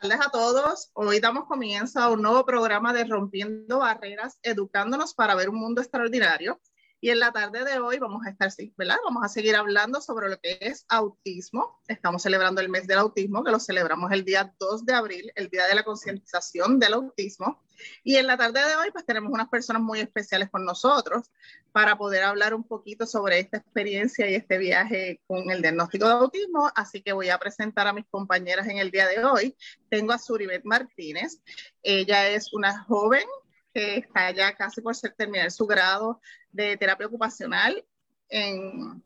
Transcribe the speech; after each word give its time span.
Tardes 0.00 0.26
a 0.26 0.30
todos. 0.30 0.90
Hoy 0.94 1.20
damos 1.20 1.44
comienzo 1.44 2.00
a 2.00 2.08
un 2.08 2.22
nuevo 2.22 2.46
programa 2.46 2.94
de 2.94 3.04
Rompiendo 3.04 3.80
Barreras, 3.80 4.38
educándonos 4.42 5.12
para 5.12 5.34
ver 5.34 5.50
un 5.50 5.56
mundo 5.56 5.82
extraordinario. 5.82 6.58
Y 7.02 7.10
en 7.10 7.18
la 7.18 7.32
tarde 7.32 7.64
de 7.64 7.78
hoy 7.80 7.98
vamos 7.98 8.24
a 8.26 8.30
estar, 8.30 8.50
¿verdad? 8.78 8.96
Vamos 9.04 9.22
a 9.24 9.28
seguir 9.28 9.56
hablando 9.56 10.00
sobre 10.00 10.30
lo 10.30 10.38
que 10.40 10.58
es 10.62 10.86
autismo. 10.88 11.80
Estamos 11.86 12.22
celebrando 12.22 12.62
el 12.62 12.70
mes 12.70 12.86
del 12.86 12.98
autismo, 12.98 13.44
que 13.44 13.50
lo 13.50 13.60
celebramos 13.60 14.10
el 14.12 14.24
día 14.24 14.54
2 14.58 14.86
de 14.86 14.94
abril, 14.94 15.32
el 15.34 15.48
día 15.50 15.66
de 15.66 15.74
la 15.74 15.82
concientización 15.82 16.78
del 16.78 16.94
autismo. 16.94 17.62
Y 18.02 18.16
en 18.16 18.26
la 18.26 18.36
tarde 18.36 18.60
de 18.66 18.76
hoy, 18.76 18.90
pues 18.90 19.04
tenemos 19.04 19.32
unas 19.32 19.48
personas 19.48 19.82
muy 19.82 20.00
especiales 20.00 20.50
con 20.50 20.64
nosotros 20.64 21.30
para 21.72 21.96
poder 21.96 22.24
hablar 22.24 22.54
un 22.54 22.64
poquito 22.64 23.06
sobre 23.06 23.38
esta 23.38 23.58
experiencia 23.58 24.28
y 24.28 24.34
este 24.34 24.58
viaje 24.58 25.20
con 25.26 25.50
el 25.50 25.62
diagnóstico 25.62 26.06
de 26.06 26.12
autismo. 26.12 26.70
Así 26.74 27.02
que 27.02 27.12
voy 27.12 27.28
a 27.30 27.38
presentar 27.38 27.86
a 27.86 27.92
mis 27.92 28.06
compañeras 28.06 28.66
en 28.68 28.78
el 28.78 28.90
día 28.90 29.06
de 29.06 29.24
hoy. 29.24 29.56
Tengo 29.88 30.12
a 30.12 30.18
Suribet 30.18 30.64
Martínez. 30.64 31.40
Ella 31.82 32.28
es 32.28 32.52
una 32.52 32.84
joven 32.84 33.24
que 33.72 33.98
está 33.98 34.30
ya 34.32 34.54
casi 34.56 34.80
por 34.80 34.96
terminar 34.96 35.50
su 35.50 35.66
grado 35.66 36.20
de 36.50 36.76
terapia 36.76 37.06
ocupacional 37.06 37.84
en 38.28 39.02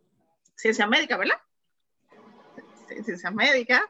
ciencias 0.55 0.89
médicas, 0.89 1.19
¿verdad? 1.19 1.37
Ciencias 3.05 3.35
médicas. 3.35 3.83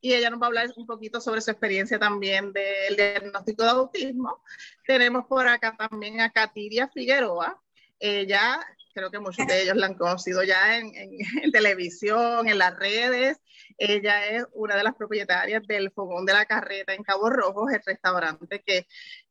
Y 0.00 0.14
ella 0.14 0.30
nos 0.30 0.40
va 0.40 0.46
a 0.46 0.48
hablar 0.48 0.70
un 0.76 0.86
poquito 0.86 1.20
sobre 1.20 1.40
su 1.40 1.50
experiencia 1.50 1.98
también 1.98 2.52
del 2.52 2.96
diagnóstico 2.96 3.62
de 3.62 3.70
autismo. 3.70 4.42
Tenemos 4.86 5.26
por 5.26 5.46
acá 5.46 5.76
también 5.76 6.20
a 6.20 6.30
Katiria 6.30 6.88
Figueroa. 6.88 7.60
Ella, 7.98 8.58
creo 8.94 9.10
que 9.10 9.18
muchos 9.18 9.46
de 9.46 9.62
ellos 9.62 9.76
la 9.76 9.86
han 9.86 9.94
conocido 9.94 10.42
ya 10.42 10.78
en, 10.78 10.94
en 10.94 11.10
televisión, 11.52 12.48
en 12.48 12.58
las 12.58 12.78
redes. 12.78 13.40
Ella 13.76 14.26
es 14.26 14.44
una 14.52 14.76
de 14.76 14.84
las 14.84 14.94
propietarias 14.94 15.66
del 15.66 15.90
Fogón 15.90 16.24
de 16.24 16.32
la 16.32 16.46
Carreta 16.46 16.94
en 16.94 17.02
Cabo 17.02 17.28
Rojo, 17.28 17.68
el 17.68 17.82
restaurante 17.84 18.62
que 18.62 18.86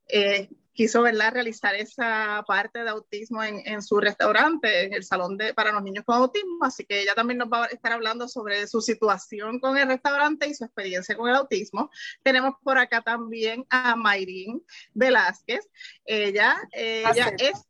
eh, 0.10 0.50
quiso 0.74 1.02
¿verdad? 1.02 1.34
realizar 1.34 1.76
esa 1.76 2.44
parte 2.48 2.84
de 2.84 2.90
autismo 2.90 3.44
en, 3.44 3.62
en, 3.66 3.82
su 3.82 4.00
restaurante, 4.00 4.86
en 4.86 4.94
el 4.94 5.04
salón 5.04 5.38
de, 5.38 5.54
para 5.54 5.72
los 5.72 5.84
niños 5.84 6.06
con 6.06 6.16
autismo, 6.16 6.64
así 6.64 6.86
que 6.86 7.02
ella 7.02 7.14
también 7.16 7.38
nos 7.38 7.50
va 7.50 7.66
a 7.66 7.68
estar 7.68 7.92
hablando 7.92 8.28
sobre 8.28 8.66
su 8.68 8.82
situación 8.82 9.60
con 9.60 9.78
el 9.78 9.88
restaurante 9.88 10.48
y 10.48 10.54
su 10.54 10.64
experiencia 10.64 11.18
con 11.18 11.30
el 11.30 11.36
autismo. 11.36 11.92
Tenemos 12.24 12.56
por 12.64 12.78
acá 12.78 13.02
también 13.02 13.66
a 13.70 13.96
Mayrín 13.96 14.64
Velázquez, 14.94 15.68
ella, 16.06 16.58
ella 16.72 17.34
es 17.38 17.66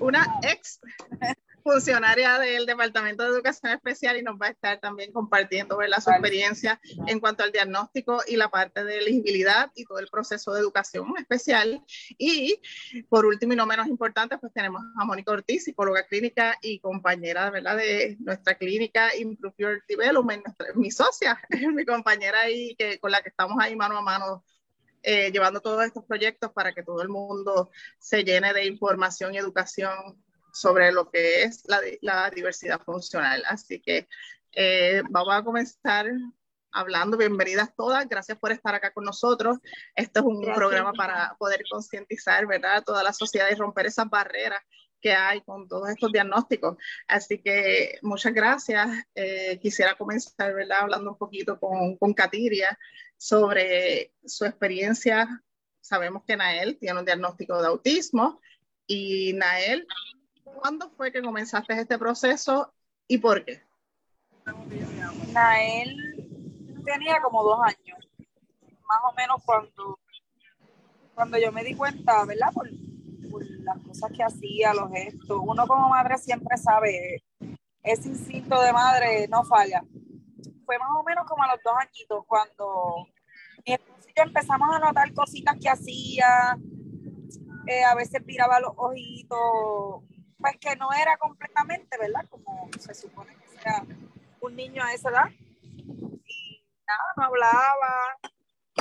una 0.00 0.26
ex 0.42 0.80
funcionaria 1.66 2.38
del 2.38 2.64
Departamento 2.64 3.24
de 3.24 3.30
Educación 3.30 3.72
Especial 3.72 4.16
y 4.16 4.22
nos 4.22 4.36
va 4.40 4.46
a 4.46 4.50
estar 4.50 4.78
también 4.78 5.10
compartiendo 5.10 5.76
¿verdad? 5.76 6.00
su 6.00 6.10
experiencia 6.10 6.80
en 7.08 7.18
cuanto 7.18 7.42
al 7.42 7.50
diagnóstico 7.50 8.22
y 8.28 8.36
la 8.36 8.48
parte 8.48 8.84
de 8.84 8.98
elegibilidad 8.98 9.72
y 9.74 9.84
todo 9.84 9.98
el 9.98 10.06
proceso 10.06 10.52
de 10.52 10.60
educación 10.60 11.12
especial. 11.18 11.82
Y 12.18 12.60
por 13.08 13.26
último 13.26 13.54
y 13.54 13.56
no 13.56 13.66
menos 13.66 13.88
importante, 13.88 14.38
pues 14.38 14.52
tenemos 14.52 14.80
a 14.96 15.04
Mónica 15.04 15.32
Ortiz, 15.32 15.64
psicóloga 15.64 16.06
clínica 16.06 16.56
y 16.62 16.78
compañera 16.78 17.50
¿verdad? 17.50 17.76
de 17.76 18.16
nuestra 18.20 18.54
clínica 18.54 19.16
Improve 19.16 19.54
Your 19.58 19.84
Development, 19.88 20.46
mi 20.76 20.92
socia, 20.92 21.40
mi 21.74 21.84
compañera 21.84 22.42
ahí 22.42 22.76
que, 22.76 23.00
con 23.00 23.10
la 23.10 23.22
que 23.22 23.30
estamos 23.30 23.56
ahí 23.60 23.74
mano 23.74 23.98
a 23.98 24.02
mano 24.02 24.44
eh, 25.02 25.32
llevando 25.32 25.60
todos 25.60 25.84
estos 25.84 26.04
proyectos 26.04 26.52
para 26.52 26.72
que 26.72 26.84
todo 26.84 27.02
el 27.02 27.08
mundo 27.08 27.70
se 27.98 28.22
llene 28.22 28.52
de 28.52 28.66
información 28.66 29.34
y 29.34 29.38
educación 29.38 30.16
sobre 30.56 30.90
lo 30.90 31.10
que 31.10 31.42
es 31.42 31.62
la, 31.66 31.80
la 32.00 32.30
diversidad 32.30 32.80
funcional. 32.80 33.42
Así 33.46 33.80
que 33.80 34.08
eh, 34.52 35.02
vamos 35.10 35.34
a 35.34 35.44
comenzar 35.44 36.06
hablando. 36.72 37.16
Bienvenidas 37.16 37.74
todas. 37.76 38.08
Gracias 38.08 38.38
por 38.38 38.52
estar 38.52 38.74
acá 38.74 38.90
con 38.90 39.04
nosotros. 39.04 39.58
Este 39.94 40.20
es 40.20 40.24
un 40.24 40.42
programa 40.54 40.92
para 40.94 41.36
poder 41.38 41.62
concientizar, 41.70 42.46
¿verdad?, 42.46 42.82
toda 42.84 43.02
la 43.02 43.12
sociedad 43.12 43.48
y 43.50 43.54
romper 43.54 43.86
esas 43.86 44.08
barreras 44.08 44.60
que 45.00 45.12
hay 45.12 45.42
con 45.42 45.68
todos 45.68 45.90
estos 45.90 46.10
diagnósticos. 46.10 46.78
Así 47.06 47.38
que 47.38 47.98
muchas 48.02 48.32
gracias. 48.32 48.88
Eh, 49.14 49.58
quisiera 49.60 49.94
comenzar, 49.94 50.54
¿verdad?, 50.54 50.80
hablando 50.80 51.10
un 51.10 51.18
poquito 51.18 51.60
con, 51.60 51.96
con 51.98 52.14
Katiria 52.14 52.78
sobre 53.18 54.12
su 54.24 54.46
experiencia. 54.46 55.42
Sabemos 55.80 56.24
que 56.26 56.36
Nael 56.36 56.78
tiene 56.78 56.98
un 56.98 57.04
diagnóstico 57.04 57.60
de 57.60 57.68
autismo 57.68 58.40
y 58.86 59.32
Nael 59.34 59.86
¿Cuándo 60.54 60.90
fue 60.90 61.12
que 61.12 61.22
comenzaste 61.22 61.74
este 61.74 61.98
proceso 61.98 62.72
y 63.08 63.18
por 63.18 63.44
qué? 63.44 63.62
Nael 65.32 65.96
tenía 66.84 67.20
como 67.20 67.42
dos 67.42 67.58
años, 67.62 67.98
más 68.88 69.00
o 69.10 69.12
menos 69.14 69.42
cuando, 69.44 69.98
cuando 71.14 71.38
yo 71.38 71.52
me 71.52 71.64
di 71.64 71.74
cuenta, 71.74 72.24
¿verdad? 72.24 72.52
Por, 72.52 72.68
las 73.66 73.78
cosas 73.80 74.12
que 74.12 74.22
hacía, 74.22 74.72
los 74.72 74.90
gestos. 74.92 75.40
Uno 75.44 75.66
como 75.66 75.88
madre 75.88 76.16
siempre 76.18 76.56
sabe, 76.56 77.24
ese 77.82 78.08
instinto 78.08 78.60
de 78.62 78.72
madre 78.72 79.26
no 79.28 79.42
falla. 79.44 79.82
Fue 80.64 80.78
más 80.78 80.88
o 80.96 81.02
menos 81.02 81.26
como 81.26 81.42
a 81.42 81.48
los 81.48 81.62
dos 81.64 81.74
añitos 81.76 82.24
cuando 82.26 83.08
mi 83.66 83.74
esposo 83.74 84.08
yo 84.16 84.22
empezamos 84.22 84.68
a 84.74 84.78
notar 84.78 85.12
cositas 85.12 85.56
que 85.60 85.68
hacía, 85.68 86.56
eh, 87.66 87.84
a 87.84 87.94
veces 87.94 88.24
miraba 88.24 88.60
los 88.60 88.72
ojitos, 88.76 90.04
pues 90.38 90.56
que 90.58 90.76
no 90.76 90.92
era 90.92 91.16
completamente, 91.16 91.96
¿verdad? 91.98 92.24
Como 92.28 92.68
se 92.78 92.94
supone 92.94 93.34
que 93.36 93.48
sea 93.58 93.84
un 94.40 94.54
niño 94.54 94.82
a 94.82 94.92
esa 94.92 95.10
edad. 95.10 95.30
Y 96.26 96.64
nada, 96.86 97.12
no 97.16 97.24
hablaba, 97.24 98.18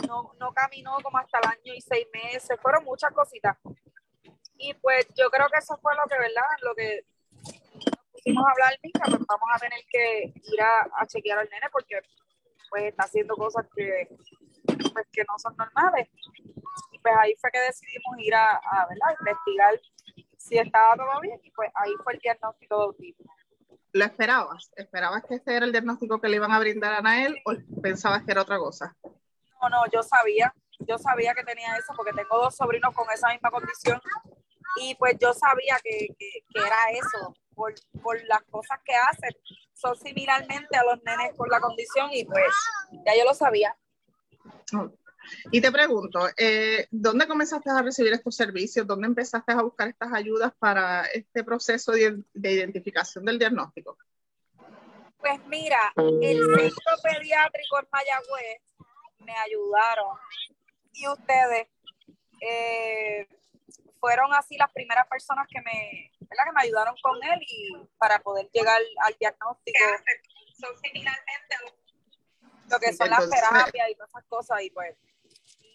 no, 0.08 0.34
no 0.40 0.54
caminó 0.54 0.98
como 1.02 1.18
hasta 1.18 1.40
el 1.40 1.50
año 1.50 1.74
y 1.74 1.82
seis 1.82 2.08
meses, 2.14 2.60
fueron 2.62 2.84
muchas 2.84 3.12
cositas. 3.12 3.58
Y 4.58 4.74
pues 4.76 5.08
yo 5.16 5.30
creo 5.30 5.48
que 5.50 5.60
eso 5.60 5.78
fue 5.82 5.96
lo 5.96 6.04
que, 6.10 6.18
¿verdad? 6.18 6.44
Lo 6.62 6.76
que 6.76 7.06
pusimos 8.12 8.46
a 8.46 8.52
hablar, 8.52 8.80
mija, 8.82 9.04
pues 9.06 9.22
vamos 9.28 9.50
a 9.54 9.60
tener 9.60 9.80
que 9.90 10.34
ir 10.44 10.62
a, 10.62 10.88
a, 11.02 11.06
chequear 11.08 11.40
al 11.40 11.50
nene 11.50 11.68
porque 11.72 12.00
pues 12.70 12.84
está 12.86 13.04
haciendo 13.04 13.36
cosas 13.36 13.66
que, 13.76 14.08
pues, 14.66 15.08
que 15.12 15.24
no 15.28 15.38
son 15.38 15.56
normales. 15.58 16.10
Y 16.92 17.00
pues 17.00 17.14
ahí 17.20 17.36
fue 17.40 17.52
que 17.52 17.60
decidimos 17.60 18.18
ir 18.20 18.34
a, 18.34 18.56
a, 18.56 18.88
¿verdad? 18.88 19.16
investigar 19.20 19.80
si 20.46 20.58
estaba 20.58 20.96
todo 20.96 21.20
bien, 21.22 21.40
y 21.44 21.52
pues 21.52 21.72
ahí 21.74 21.92
fue 22.04 22.14
el 22.14 22.20
diagnóstico 22.20 22.78
de 22.78 22.84
autismo. 22.84 23.34
¿Lo 23.94 24.06
esperabas? 24.06 24.72
¿Esperabas 24.76 25.24
que 25.24 25.36
ese 25.36 25.56
era 25.56 25.66
el 25.66 25.72
diagnóstico 25.72 26.22
que 26.22 26.30
le 26.30 26.36
iban 26.36 26.52
a 26.52 26.60
brindar 26.60 26.94
a 26.94 27.02
Nael 27.02 27.42
o 27.46 27.54
pensabas 27.82 28.24
que 28.24 28.32
era 28.32 28.42
otra 28.42 28.60
cosa? 28.60 28.96
No, 29.62 29.70
no, 29.70 29.86
yo 29.92 30.04
sabía, 30.04 30.54
yo 30.80 30.98
sabía 30.98 31.34
que 31.34 31.44
tenía 31.44 31.76
eso 31.78 31.94
porque 31.96 32.12
tengo 32.12 32.38
dos 32.38 32.56
sobrinos 32.56 32.94
con 32.94 33.10
esa 33.12 33.30
misma 33.30 33.50
condición 33.50 34.00
y 34.82 34.94
pues 34.96 35.16
yo 35.20 35.34
sabía 35.34 35.78
que, 35.82 36.10
que, 36.20 36.30
que 36.50 36.60
era 36.60 36.92
eso, 36.92 37.34
por, 37.56 37.74
por, 38.04 38.22
las 38.26 38.44
cosas 38.44 38.78
que 38.84 38.94
hacen, 38.94 39.32
son 39.74 39.96
similarmente 39.96 40.78
a 40.78 40.84
los 40.84 41.02
nenes 41.04 41.34
con 41.36 41.50
la 41.50 41.60
condición 41.60 42.10
y 42.12 42.26
pues 42.26 42.54
ya 43.06 43.16
yo 43.18 43.24
lo 43.24 43.34
sabía. 43.34 43.76
Y 45.52 45.62
te 45.62 45.72
pregunto, 45.72 46.28
eh, 46.38 46.88
¿dónde 46.92 47.28
comenzaste 47.28 47.70
a 47.70 47.82
recibir 47.82 48.14
estos 48.14 48.36
servicios? 48.36 48.86
¿Dónde 48.86 49.08
empezaste 49.08 49.52
a 49.52 49.62
buscar 49.62 49.88
estas 49.88 50.14
ayudas 50.14 50.54
para 50.58 51.06
este 51.06 51.44
proceso 51.44 51.92
de, 51.92 52.24
de 52.34 52.52
identificación 52.52 53.26
del 53.26 53.40
diagnóstico? 53.40 53.98
Pues 55.18 55.40
mira, 55.48 55.92
el 55.96 56.38
centro 56.38 56.94
pediátrico 57.02 57.80
en 57.80 57.88
Mayagüez 57.92 58.62
me 59.20 59.34
ayudaron 59.36 60.18
y 60.94 61.08
ustedes 61.08 61.68
eh, 62.42 63.28
fueron 64.00 64.34
así 64.34 64.56
las 64.58 64.72
primeras 64.72 65.08
personas 65.08 65.48
que 65.50 65.60
me, 65.62 66.12
¿verdad? 66.20 66.44
que 66.46 66.52
me 66.52 66.62
ayudaron 66.62 66.96
con 67.02 67.16
él 67.24 67.40
y 67.42 67.74
para 67.98 68.20
poder 68.20 68.50
llegar 68.54 68.80
al 69.04 69.16
diagnóstico. 69.20 69.80
Son 70.60 70.78
similarmente 70.80 71.56
lo 72.70 72.80
que 72.80 72.94
son 72.94 73.10
las 73.10 73.28
terapias 73.28 73.90
y 73.90 73.96
todas 73.96 74.10
esas 74.10 74.26
cosas 74.26 74.62
y 74.62 74.70
pues 74.70 74.96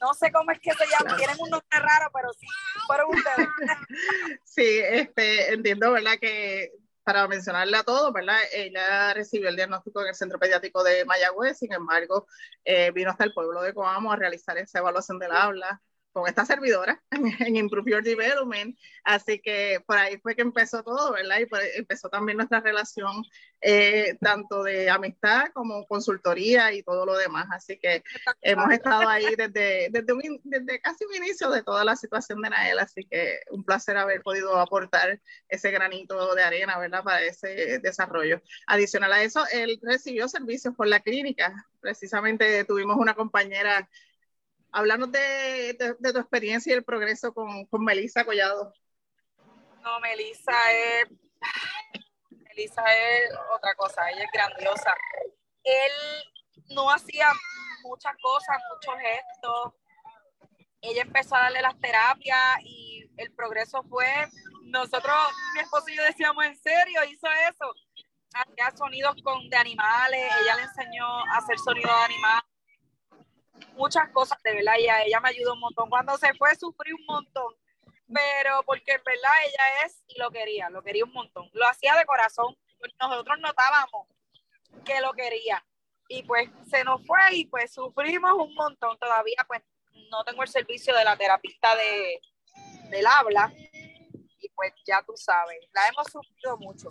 no 0.01 0.15
sé 0.15 0.33
cómo 0.33 0.51
es 0.51 0.61
que 0.61 0.73
se 0.73 0.85
llama, 0.87 1.17
tienen 1.17 1.37
un 1.39 1.51
nombre 1.51 1.79
raro, 1.79 2.11
pero 2.13 2.33
sí, 2.33 2.47
fueron 2.87 3.11
ustedes. 3.11 3.49
sí, 4.45 4.81
este, 4.83 5.53
entiendo, 5.53 5.93
¿verdad? 5.93 6.19
Que 6.21 6.73
para 7.03 7.27
mencionarle 7.29 7.77
a 7.77 7.83
todos, 7.83 8.13
¿verdad? 8.13 8.39
Ella 8.53 9.13
recibió 9.15 9.49
el 9.49 9.57
diagnóstico 9.57 10.01
en 10.03 10.09
el 10.09 10.15
Centro 10.15 10.39
Pediátrico 10.39 10.83
de 10.85 11.05
Mayagüez, 11.05 11.59
sin 11.59 11.73
embargo, 11.73 12.27
eh, 12.65 12.91
vino 12.93 13.11
hasta 13.11 13.25
el 13.25 13.33
pueblo 13.33 13.63
de 13.63 13.75
Coamo 13.75 14.13
a 14.13 14.17
realizar 14.17 14.57
esa 14.59 14.79
evaluación 14.79 15.19
del 15.19 15.33
habla 15.33 15.81
con 16.13 16.29
esta 16.29 16.45
servidora 16.45 17.01
en 17.11 17.57
Improve 17.57 17.91
Your 17.91 18.03
Development. 18.03 18.77
Así 19.05 19.41
que 19.41 19.83
por 19.87 19.97
ahí 19.97 20.19
fue 20.19 20.35
que 20.35 20.43
empezó 20.43 20.83
todo, 20.83 21.13
¿verdad? 21.13 21.39
Y 21.41 21.79
empezó 21.79 22.09
también 22.09 22.37
nuestra 22.39 22.61
relación 22.61 23.25
eh, 23.61 24.17
tanto 24.21 24.63
de 24.63 24.89
amistad 24.89 25.49
como 25.53 25.87
consultoría 25.87 26.73
y 26.73 26.83
todo 26.83 27.07
lo 27.07 27.17
demás. 27.17 27.47
Así 27.51 27.79
que 27.79 28.03
hemos 28.41 28.71
estado 28.73 29.09
ahí 29.09 29.35
desde, 29.37 29.89
desde, 29.91 30.15
desde 30.45 30.81
casi 30.81 31.05
un 31.05 31.15
inicio 31.15 31.51
de 31.51 31.63
toda 31.63 31.85
la 31.85 31.97
situación 31.97 32.41
de 32.43 32.51
Nael. 32.51 32.79
Así 32.79 33.05
que 33.05 33.41
un 33.51 33.65
placer 33.65 33.97
haber 33.97 34.23
podido 34.23 34.57
aportar 34.59 35.21
ese 35.49 35.71
granito 35.71 36.35
de 36.35 36.43
arena, 36.43 36.79
¿verdad? 36.79 37.05
Para 37.05 37.23
ese 37.23 37.79
desarrollo. 37.79 38.41
Adicional 38.67 39.13
a 39.13 39.23
eso, 39.23 39.45
él 39.53 39.79
recibió 39.83 40.29
servicios 40.29 40.75
por 40.75 40.87
la 40.87 41.01
clínica. 41.01 41.67
Precisamente 41.81 42.65
tuvimos 42.65 42.97
una 42.97 43.15
compañera 43.15 43.89
Háblanos 44.73 45.11
de, 45.11 45.77
tu 46.01 46.19
experiencia 46.19 46.73
y 46.73 46.77
el 46.77 46.85
progreso 46.85 47.33
con, 47.35 47.67
con 47.67 47.85
Melissa 47.85 48.25
Collado. 48.25 48.73
No, 49.83 50.01
Melissa 50.01 50.53
es, 50.73 51.09
Melissa 52.31 52.83
es 52.95 53.31
otra 53.55 53.75
cosa, 53.75 54.09
ella 54.11 54.25
es 54.25 54.31
grandiosa. 54.33 54.95
Él 55.65 55.93
no 56.75 56.91
hacía 56.91 57.29
muchas 57.83 58.15
cosas, 58.23 58.59
muchos 58.75 58.95
gestos. 59.01 59.75
Ella 60.83 61.03
empezó 61.03 61.37
a 61.37 61.43
darle 61.43 61.63
las 61.63 61.79
terapias 61.81 62.59
y 62.63 63.11
el 63.17 63.33
progreso 63.35 63.83
fue, 63.85 64.07
nosotros, 64.65 65.15
mi 65.55 65.61
esposo 65.61 65.89
y 65.89 65.97
yo 65.97 66.03
decíamos, 66.05 66.45
¿en 66.45 66.57
serio 66.57 67.01
hizo 67.05 67.27
eso? 67.49 67.75
Hacía 68.33 68.77
sonidos 68.77 69.17
con, 69.23 69.49
de 69.51 69.57
animales, 69.57 70.33
ella 70.43 70.57
le 70.57 70.63
enseñó 70.63 71.07
a 71.07 71.39
hacer 71.39 71.59
sonidos 71.59 71.91
de 71.91 72.15
animales 72.15 72.50
muchas 73.75 74.09
cosas, 74.11 74.43
de 74.43 74.55
verdad, 74.55 74.75
y 74.79 74.89
ella 75.07 75.21
me 75.21 75.31
ayudó 75.31 75.55
un 75.55 75.61
montón. 75.61 75.89
Cuando 75.89 76.17
se 76.17 76.33
fue, 76.35 76.55
sufrí 76.57 76.93
un 76.93 77.05
montón, 77.07 77.55
pero 78.13 78.63
porque 78.65 78.93
en 78.93 79.03
verdad 79.05 79.31
ella 79.47 79.87
es 79.87 80.03
y 80.09 80.19
lo 80.19 80.31
quería, 80.31 80.71
lo 80.71 80.83
quería 80.83 81.05
un 81.05 81.13
montón. 81.13 81.49
Lo 81.53 81.67
hacía 81.67 81.95
de 81.97 82.05
corazón, 82.05 82.57
nosotros 83.01 83.39
notábamos 83.41 84.07
que 84.85 85.01
lo 85.01 85.13
quería. 85.13 85.65
Y 86.09 86.25
pues 86.25 86.49
se 86.69 86.83
nos 86.83 87.07
fue 87.07 87.21
y 87.33 87.47
pues 87.47 87.73
sufrimos 87.73 88.33
un 88.33 88.55
montón. 88.55 88.99
Todavía 88.99 89.45
pues 89.47 89.63
no 90.11 90.25
tengo 90.25 90.43
el 90.43 90.49
servicio 90.49 90.95
de 90.95 91.05
la 91.05 91.17
terapista 91.17 91.77
de, 91.77 92.21
del 92.91 93.07
habla. 93.07 93.53
Y 94.41 94.49
pues 94.55 94.73
ya 94.85 95.03
tú 95.03 95.13
sabes, 95.17 95.59
la 95.73 95.89
hemos 95.89 96.07
sufrido 96.11 96.57
mucho. 96.59 96.89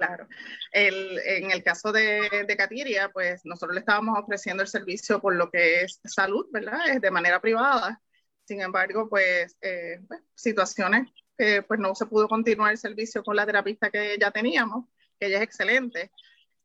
Claro. 0.00 0.26
El, 0.72 1.18
en 1.26 1.50
el 1.50 1.62
caso 1.62 1.92
de, 1.92 2.46
de 2.48 2.56
Katiria, 2.56 3.10
pues 3.10 3.44
nosotros 3.44 3.74
le 3.74 3.80
estábamos 3.80 4.18
ofreciendo 4.18 4.62
el 4.62 4.68
servicio 4.68 5.20
por 5.20 5.34
lo 5.34 5.50
que 5.50 5.82
es 5.82 6.00
salud, 6.04 6.46
¿verdad? 6.50 6.80
Es 6.88 7.02
de 7.02 7.10
manera 7.10 7.38
privada. 7.38 8.00
Sin 8.44 8.62
embargo, 8.62 9.10
pues, 9.10 9.58
eh, 9.60 10.00
pues, 10.08 10.22
situaciones 10.34 11.06
que 11.36 11.62
pues 11.62 11.78
no 11.78 11.94
se 11.94 12.06
pudo 12.06 12.28
continuar 12.28 12.72
el 12.72 12.78
servicio 12.78 13.22
con 13.22 13.36
la 13.36 13.44
terapista 13.44 13.90
que 13.90 14.16
ya 14.18 14.30
teníamos, 14.30 14.86
que 15.18 15.26
ella 15.26 15.36
es 15.36 15.42
excelente. 15.42 16.10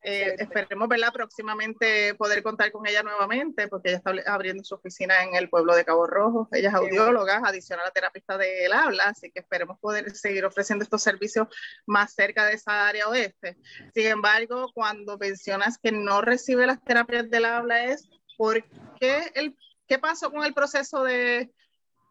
Eh, 0.08 0.36
esperemos 0.38 0.88
verla 0.88 1.12
próximamente 1.12 2.14
poder 2.14 2.44
contar 2.44 2.72
con 2.72 2.86
ella 2.86 3.02
nuevamente, 3.02 3.68
porque 3.68 3.90
ella 3.90 3.98
está 3.98 4.14
abriendo 4.32 4.64
su 4.64 4.76
oficina 4.76 5.24
en 5.24 5.34
el 5.34 5.50
pueblo 5.50 5.76
de 5.76 5.84
Cabo 5.84 6.06
Rojo. 6.06 6.48
Ella 6.52 6.70
es 6.70 6.76
audióloga, 6.76 7.42
adicional 7.44 7.88
a 7.88 7.92
terapista 7.92 8.38
del 8.38 8.72
habla, 8.72 9.06
así 9.06 9.32
que 9.32 9.40
esperemos 9.40 9.80
poder 9.80 10.12
seguir 10.16 10.46
ofreciendo 10.46 10.84
estos 10.84 11.02
servicios 11.02 11.48
más 11.88 12.14
cerca 12.14 12.46
de 12.46 12.54
esa 12.54 12.88
área 12.88 13.08
oeste. 13.08 13.58
Sin 13.96 14.06
embargo, 14.06 14.72
cuando 14.76 15.18
mencionas 15.18 15.80
que 15.80 15.92
no 15.92 16.22
recibe 16.22 16.68
las 16.68 16.84
terapias 16.84 17.28
del 17.32 17.46
habla, 17.46 17.86
es 17.86 18.08
porque 18.38 19.32
el, 19.34 19.58
¿qué 19.88 19.98
pasó 19.98 20.30
con 20.30 20.46
el 20.46 20.54
proceso 20.54 21.04
de 21.04 21.52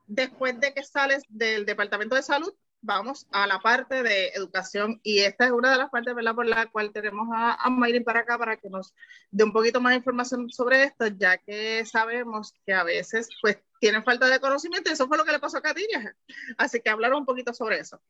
después 0.09 0.59
de 0.59 0.75
que 0.75 0.83
sales 0.83 1.23
del 1.29 1.65
Departamento 1.65 2.17
de 2.17 2.25
Salud? 2.25 2.53
Vamos 2.85 3.27
a 3.33 3.47
la 3.47 3.59
parte 3.61 4.03
de 4.03 4.29
educación 4.29 5.01
y 5.03 5.21
esta 5.21 5.47
es 5.47 5.53
una 5.53 5.73
de 5.73 5.79
las 5.79 5.91
partes 5.91 6.15
¿verdad? 6.15 6.35
por 6.35 6.47
la 6.47 6.67
cual 6.67 6.93
tenemos 6.93 7.29
a, 7.35 7.55
a 7.55 7.71
Mayrin 7.71 8.05
para 8.05 8.21
acá 8.21 8.39
para 8.39 8.57
que 8.59 8.69
nos 8.69 8.95
dé 9.31 9.45
un 9.45 9.53
poquito 9.53 9.81
más 9.81 9.93
de 9.93 9.97
información 9.97 10.51
sobre 10.51 10.85
esto, 10.85 11.07
ya 11.07 11.39
que 11.39 11.85
sabemos 11.87 12.53
que 12.67 12.75
a 12.75 12.85
veces 12.85 13.29
pues 13.41 13.59
tienen 13.81 14.05
falta 14.05 14.29
de 14.29 14.39
conocimiento 14.39 14.91
y 14.91 14.93
eso 14.93 15.09
fue 15.09 15.17
lo 15.17 15.25
que 15.25 15.33
le 15.33 15.39
pasó 15.39 15.59
a 15.59 15.63
Katia. 15.63 16.15
Así 16.59 16.81
que 16.81 16.91
hablar 16.91 17.15
un 17.15 17.25
poquito 17.25 17.55
sobre 17.55 17.79
eso. 17.79 18.01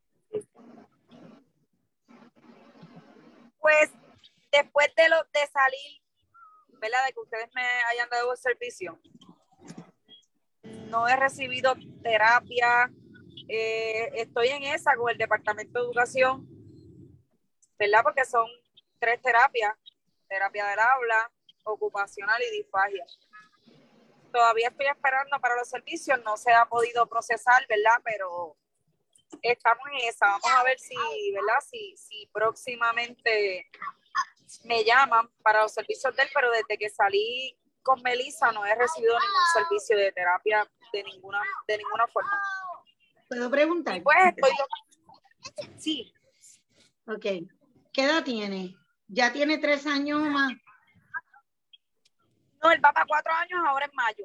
Pues 3.61 3.91
después 4.51 4.89
de, 4.97 5.09
lo, 5.09 5.17
de 5.33 5.47
salir, 5.53 6.03
¿verdad? 6.81 7.07
De 7.07 7.13
que 7.13 7.21
ustedes 7.21 7.49
me 7.55 7.63
hayan 7.63 8.09
dado 8.11 8.33
el 8.33 8.39
servicio, 8.39 9.01
no 10.91 11.07
he 11.09 11.17
recibido 11.17 11.75
terapia, 12.03 12.91
eh, 13.49 14.11
estoy 14.15 14.49
en 14.49 14.63
esa 14.65 14.97
con 14.97 15.11
el 15.11 15.19
Departamento 15.19 15.79
de 15.79 15.85
Educación, 15.85 16.47
¿verdad? 17.79 18.03
Porque 18.03 18.25
son 18.25 18.47
tres 18.99 19.21
terapias, 19.21 19.75
terapia 20.29 20.67
del 20.67 20.79
habla, 20.79 21.31
ocupacional 21.65 22.43
y 22.43 22.57
disfagia. 22.59 23.05
Todavía 24.33 24.69
estoy 24.69 24.87
esperando 24.87 25.39
para 25.41 25.57
los 25.57 25.69
servicios, 25.69 26.21
no 26.25 26.37
se 26.37 26.53
ha 26.53 26.67
podido 26.67 27.07
procesar, 27.07 27.67
¿verdad? 27.69 28.01
Pero 28.05 28.57
estamos 29.43 29.85
en 29.93 30.09
esa, 30.09 30.27
vamos 30.27 30.51
a 30.57 30.65
ver 30.65 30.79
si, 30.79 30.97
¿verdad? 31.33 31.61
Si, 31.69 31.97
si 31.97 32.27
próximamente 32.33 33.71
me 34.65 34.85
llaman 34.85 35.29
para 35.43 35.63
los 35.63 35.73
servicios 35.73 36.15
de 36.17 36.23
él, 36.23 36.29
pero 36.35 36.51
desde 36.51 36.79
que 36.79 36.89
salí 36.89 37.57
con 37.83 38.03
Melissa 38.03 38.51
no 38.53 38.65
he 38.65 38.75
recibido 38.75 39.15
ningún 39.19 39.47
servicio 39.53 39.97
de 39.97 40.11
terapia 40.13 40.67
de 40.93 41.03
ninguna, 41.05 41.41
de 41.69 41.79
ninguna 41.79 42.07
forma. 42.09 42.41
¿Puedo 43.35 43.51
preguntar? 43.51 44.01
Pues 44.05 44.17
Sí. 45.77 46.13
Ok. 47.09 47.49
¿Qué 47.93 48.03
edad 48.05 48.23
tiene? 48.23 48.77
¿Ya 49.09 49.33
tiene 49.33 49.59
tres 49.59 49.87
años 49.87 50.21
más? 50.31 50.53
No, 52.63 52.71
él 52.71 52.81
va 52.83 52.93
para 52.93 53.07
cuatro 53.07 53.33
años 53.33 53.61
ahora 53.67 53.87
en 53.87 53.95
mayo. 53.95 54.25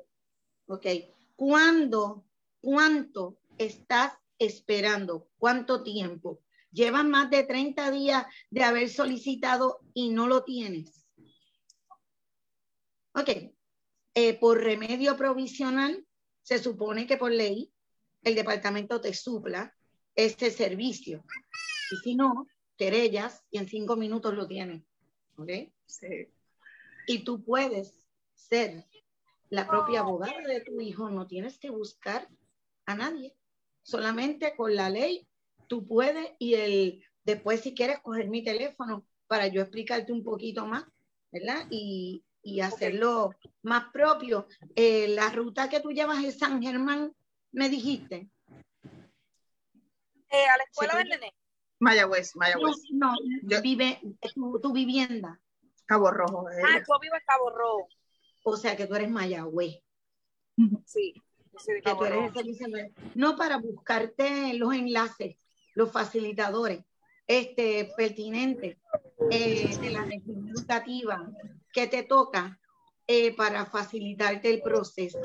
Ok. 0.68 0.86
¿Cuándo, 1.36 2.24
cuánto 2.62 3.40
estás 3.58 4.14
esperando? 4.38 5.28
¿Cuánto 5.40 5.82
tiempo? 5.82 6.42
¿Llevas 6.72 7.04
más 7.04 7.32
de 7.32 7.44
30 7.44 7.90
días 7.90 8.26
de 8.52 8.64
haber 8.64 8.90
solicitado 8.90 9.80
y 9.96 10.12
no 10.12 10.28
lo 10.28 10.44
tienes? 10.44 11.08
Ok. 13.14 13.30
Eh, 14.14 14.40
por 14.40 14.62
remedio 14.62 15.18
provisional, 15.18 16.06
se 16.44 16.60
supone 16.60 17.08
que 17.08 17.18
por 17.18 17.32
ley 17.32 17.74
el 18.24 18.36
departamento 18.36 19.02
te 19.02 19.14
supla 19.14 19.74
este 20.16 20.52
servicio. 20.52 21.24
Y 21.92 21.98
si 21.98 22.16
no, 22.16 22.48
querellas 22.78 23.44
y 23.52 23.58
en 23.58 23.68
cinco 23.68 23.96
minutos 23.96 24.34
lo 24.34 24.48
tienes. 24.48 24.84
¿Ok? 25.38 25.50
Sí. 25.86 26.28
Y 27.08 27.24
tú 27.24 27.44
puedes 27.44 28.00
ser 28.34 28.86
la 29.50 29.68
propia 29.68 30.02
abogada 30.02 30.42
de 30.48 30.62
tu 30.62 30.80
hijo, 30.80 31.10
no 31.10 31.28
tienes 31.28 31.58
que 31.58 31.70
buscar 31.70 32.28
a 32.86 32.96
nadie. 32.96 33.36
Solamente 33.82 34.56
con 34.56 34.76
la 34.76 34.90
ley 34.90 35.28
tú 35.68 35.88
puedes 35.88 36.32
y 36.40 36.56
el 36.56 37.04
después 37.24 37.62
si 37.62 37.74
quieres 37.74 38.00
coger 38.00 38.28
mi 38.30 38.44
teléfono 38.44 39.06
para 39.28 39.48
yo 39.48 39.62
explicarte 39.62 40.12
un 40.12 40.24
poquito 40.24 40.66
más, 40.66 40.86
¿verdad? 41.32 41.68
Y, 41.70 42.24
y 42.42 42.62
hacerlo 42.62 43.36
más 43.62 43.86
propio. 43.92 44.48
Eh, 44.76 45.08
la 45.10 45.30
ruta 45.30 45.70
que 45.70 45.80
tú 45.80 45.92
llevas 45.92 46.24
es 46.24 46.40
San 46.40 46.62
Germán 46.62 47.14
me 47.52 47.70
dijiste? 47.70 48.30
Eh, 50.32 50.46
a 50.46 50.58
la 50.58 50.64
escuela 50.64 50.96
del 50.96 51.10
nene. 51.10 51.36
Mayagüez, 51.80 52.36
Mayagüez. 52.36 52.76
No, 52.92 53.14
no 53.42 53.62
vive 53.62 54.02
tu, 54.62 54.74
vivienda. 54.74 55.40
Cabo 55.86 56.12
Rojo. 56.12 56.48
Ah, 56.48 56.78
yo 56.78 57.00
vivo 57.00 57.16
en 57.16 57.24
Cabo 57.26 57.50
Rojo. 57.50 57.88
O 58.44 58.58
sea 58.58 58.76
que 58.76 58.86
tú 58.86 58.96
eres 58.96 59.10
Mayagüez. 59.10 59.82
Sí. 60.86 61.14
no 63.16 63.36
para 63.36 63.58
buscarte 63.58 64.54
los 64.54 64.74
enlaces, 64.74 65.38
los 65.74 65.92
facilitadores 65.92 66.84
este, 67.28 67.92
pertinentes 67.96 68.78
eh, 69.30 69.78
de 69.82 69.90
la 69.92 70.04
región 70.04 70.50
educativa 70.50 71.32
que 71.72 71.88
te 71.88 72.04
toca 72.04 72.60
eh, 73.12 73.36
para 73.36 73.66
facilitarte 73.66 74.54
el 74.54 74.62
proceso. 74.62 75.20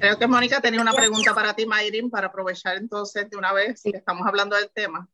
Creo 0.00 0.18
que 0.18 0.26
Mónica 0.26 0.60
tenía 0.60 0.80
una 0.80 0.92
pregunta 0.92 1.32
para 1.32 1.54
ti, 1.54 1.64
Mayrin, 1.64 2.10
para 2.10 2.26
aprovechar 2.26 2.76
entonces 2.76 3.30
de 3.30 3.36
una 3.36 3.52
vez 3.52 3.82
si 3.82 3.90
estamos 3.90 4.26
hablando 4.26 4.56
del 4.56 4.68
tema. 4.70 5.08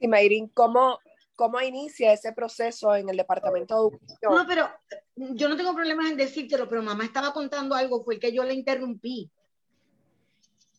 Sí, 0.00 0.08
Mayrin, 0.08 0.48
¿cómo, 0.48 0.98
¿cómo 1.36 1.60
inicia 1.60 2.14
ese 2.14 2.32
proceso 2.32 2.96
en 2.96 3.06
el 3.10 3.18
departamento 3.18 3.74
de 3.74 3.98
educación? 3.98 4.34
No, 4.34 4.46
pero 4.46 4.70
yo 5.14 5.46
no 5.50 5.58
tengo 5.58 5.74
problemas 5.74 6.10
en 6.10 6.16
decírtelo, 6.16 6.66
pero 6.70 6.82
mamá 6.82 7.04
estaba 7.04 7.34
contando 7.34 7.74
algo, 7.74 8.02
fue 8.02 8.18
que 8.18 8.32
yo 8.32 8.42
la 8.42 8.54
interrumpí. 8.54 9.30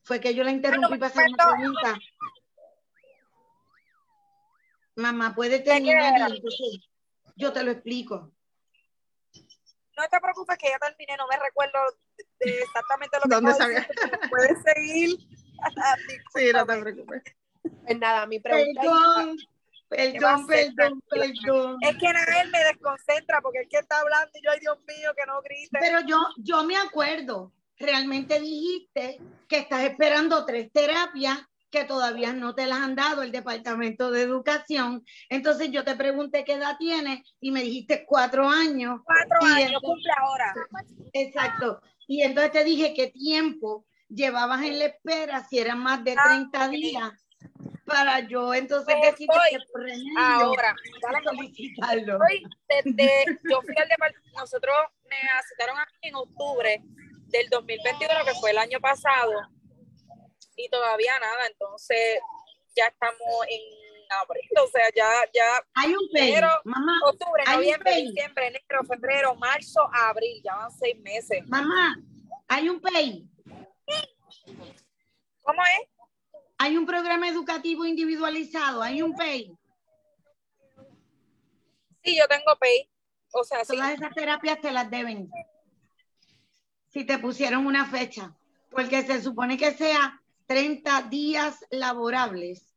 Fue 0.01 0.19
que 0.19 0.33
yo 0.33 0.43
la 0.43 0.49
interrumpí 0.49 0.97
para 0.97 1.11
hacer 1.11 1.27
una 1.31 1.55
pregunta. 1.55 1.99
Mamá, 4.95 5.35
puede 5.35 5.59
terminar 5.59 6.31
yo 7.35 7.51
te 7.53 7.63
lo 7.63 7.71
explico 7.71 8.32
no 9.97 10.07
te 10.09 10.19
preocupes 10.19 10.57
que 10.57 10.69
ya 10.69 10.79
terminé, 10.79 11.15
no 11.17 11.27
me 11.27 11.37
recuerdo 11.37 11.79
de 12.39 12.61
exactamente 12.61 13.17
lo 13.17 13.23
que 13.23 13.29
¿Dónde 13.29 13.53
sabía? 13.53 13.87
diciendo, 13.89 14.19
puedes 14.29 14.63
seguir. 14.63 15.17
Sí, 16.35 16.51
no 16.51 16.65
te 16.65 16.77
preocupes. 16.77 17.23
Pues 17.61 17.97
nada, 17.97 18.25
mi 18.25 18.39
pregunta 18.41 18.81
Perdón, 18.81 19.37
¿Qué 19.89 20.19
va 20.19 20.33
a 20.33 20.45
perdón, 20.45 20.47
perdón, 20.47 21.03
perdón. 21.09 21.77
Es 21.81 21.97
que 21.97 22.11
Nael 22.11 22.51
me 22.51 22.63
desconcentra 22.65 23.39
porque 23.41 23.59
es 23.59 23.69
que 23.69 23.77
está 23.77 23.99
hablando 23.99 24.31
y 24.33 24.43
yo, 24.43 24.51
ay 24.51 24.59
Dios 24.59 24.77
mío, 24.87 25.11
que 25.15 25.25
no 25.25 25.41
grite. 25.41 25.77
Pero 25.79 26.01
yo, 26.01 26.17
yo 26.37 26.63
me 26.63 26.75
acuerdo, 26.75 27.53
realmente 27.77 28.39
dijiste 28.39 29.19
que 29.47 29.59
estás 29.59 29.83
esperando 29.83 30.45
tres 30.45 30.71
terapias 30.71 31.39
que 31.73 31.85
todavía 31.85 32.33
no 32.33 32.53
te 32.53 32.67
las 32.67 32.77
han 32.81 32.93
dado 32.95 33.23
el 33.23 33.31
Departamento 33.31 34.11
de 34.11 34.21
Educación. 34.21 35.03
Entonces 35.27 35.71
yo 35.71 35.83
te 35.83 35.95
pregunté 35.95 36.45
qué 36.45 36.53
edad 36.53 36.77
tienes 36.77 37.21
y 37.41 37.49
me 37.49 37.63
dijiste 37.63 38.05
cuatro 38.07 38.47
años. 38.47 38.99
Cuatro 39.03 39.39
Y 39.41 39.45
años, 39.53 39.59
entonces- 39.73 39.81
cumple 39.81 40.11
ahora. 40.21 40.53
Exacto. 41.13 41.81
Y 42.07 42.21
entonces 42.21 42.51
te 42.51 42.63
dije 42.63 42.93
qué 42.93 43.07
tiempo 43.07 43.87
llevabas 44.07 44.61
en 44.61 44.77
la 44.77 44.85
espera, 44.85 45.43
si 45.49 45.57
eran 45.57 45.79
más 45.79 46.03
de 46.03 46.11
Ah, 46.15 46.23
30 46.25 46.65
ok. 46.67 46.71
días, 46.71 47.11
para 47.87 48.19
yo 48.19 48.53
entonces 48.53 48.93
Pues 48.99 49.11
decirte 49.11 49.33
que 49.49 49.57
Ahora, 50.19 50.75
solicitarlo. 51.23 52.19
Hoy, 52.19 52.43
desde, 52.69 53.09
yo 53.49 53.61
fui 53.63 53.73
al 53.81 53.89
departamento, 53.89 54.39
nosotros 54.39 54.75
me 55.09 55.17
citaron 55.49 55.79
aquí 55.79 55.97
en 56.03 56.15
octubre 56.15 56.83
del 57.29 57.49
2021, 57.49 58.25
que 58.25 58.33
fue 58.39 58.51
el 58.51 58.59
año 58.59 58.79
pasado, 58.79 59.31
y 60.55 60.69
todavía 60.69 61.19
nada, 61.19 61.47
entonces 61.47 62.19
ya 62.75 62.85
estamos 62.85 63.45
en 63.49 63.61
abril, 64.09 64.49
o 64.61 64.67
sea, 64.67 64.89
ya, 64.95 65.09
ya, 65.33 65.65
Hay 65.75 65.93
un 65.93 66.07
mamá, 66.65 66.93
octubre, 67.05 67.43
noviembre, 67.45 67.95
diciembre, 67.95 68.47
enero, 68.47 68.83
febrero, 68.87 69.35
marzo, 69.35 69.81
abril, 69.91 70.41
ya 70.43 70.55
van 70.55 70.71
seis 70.71 70.97
meses. 70.99 71.47
mamá, 71.47 71.97
hay 72.47 72.69
un 72.69 72.79
pay. 72.79 73.27
¿Cómo 75.41 75.61
es? 75.61 75.89
Hay 76.57 76.77
un 76.77 76.85
programa 76.85 77.27
educativo 77.27 77.85
individualizado, 77.85 78.81
hay 78.81 79.01
un 79.01 79.13
pay. 79.15 79.51
Sí, 82.03 82.17
yo 82.17 82.27
tengo 82.27 82.55
pay, 82.59 82.89
o 83.31 83.43
sea, 83.43 83.65
sí, 83.65 83.75
Todas 83.75 83.93
esas 83.93 84.13
terapias 84.13 84.61
te 84.61 84.71
las 84.71 84.89
deben. 84.89 85.29
Si 86.89 87.05
te 87.05 87.17
pusieron 87.17 87.65
una 87.65 87.85
fecha, 87.85 88.35
porque 88.69 89.01
se 89.01 89.21
supone 89.21 89.57
que 89.57 89.71
sea 89.71 90.22
30 90.53 91.07
días 91.09 91.65
laborables, 91.71 92.75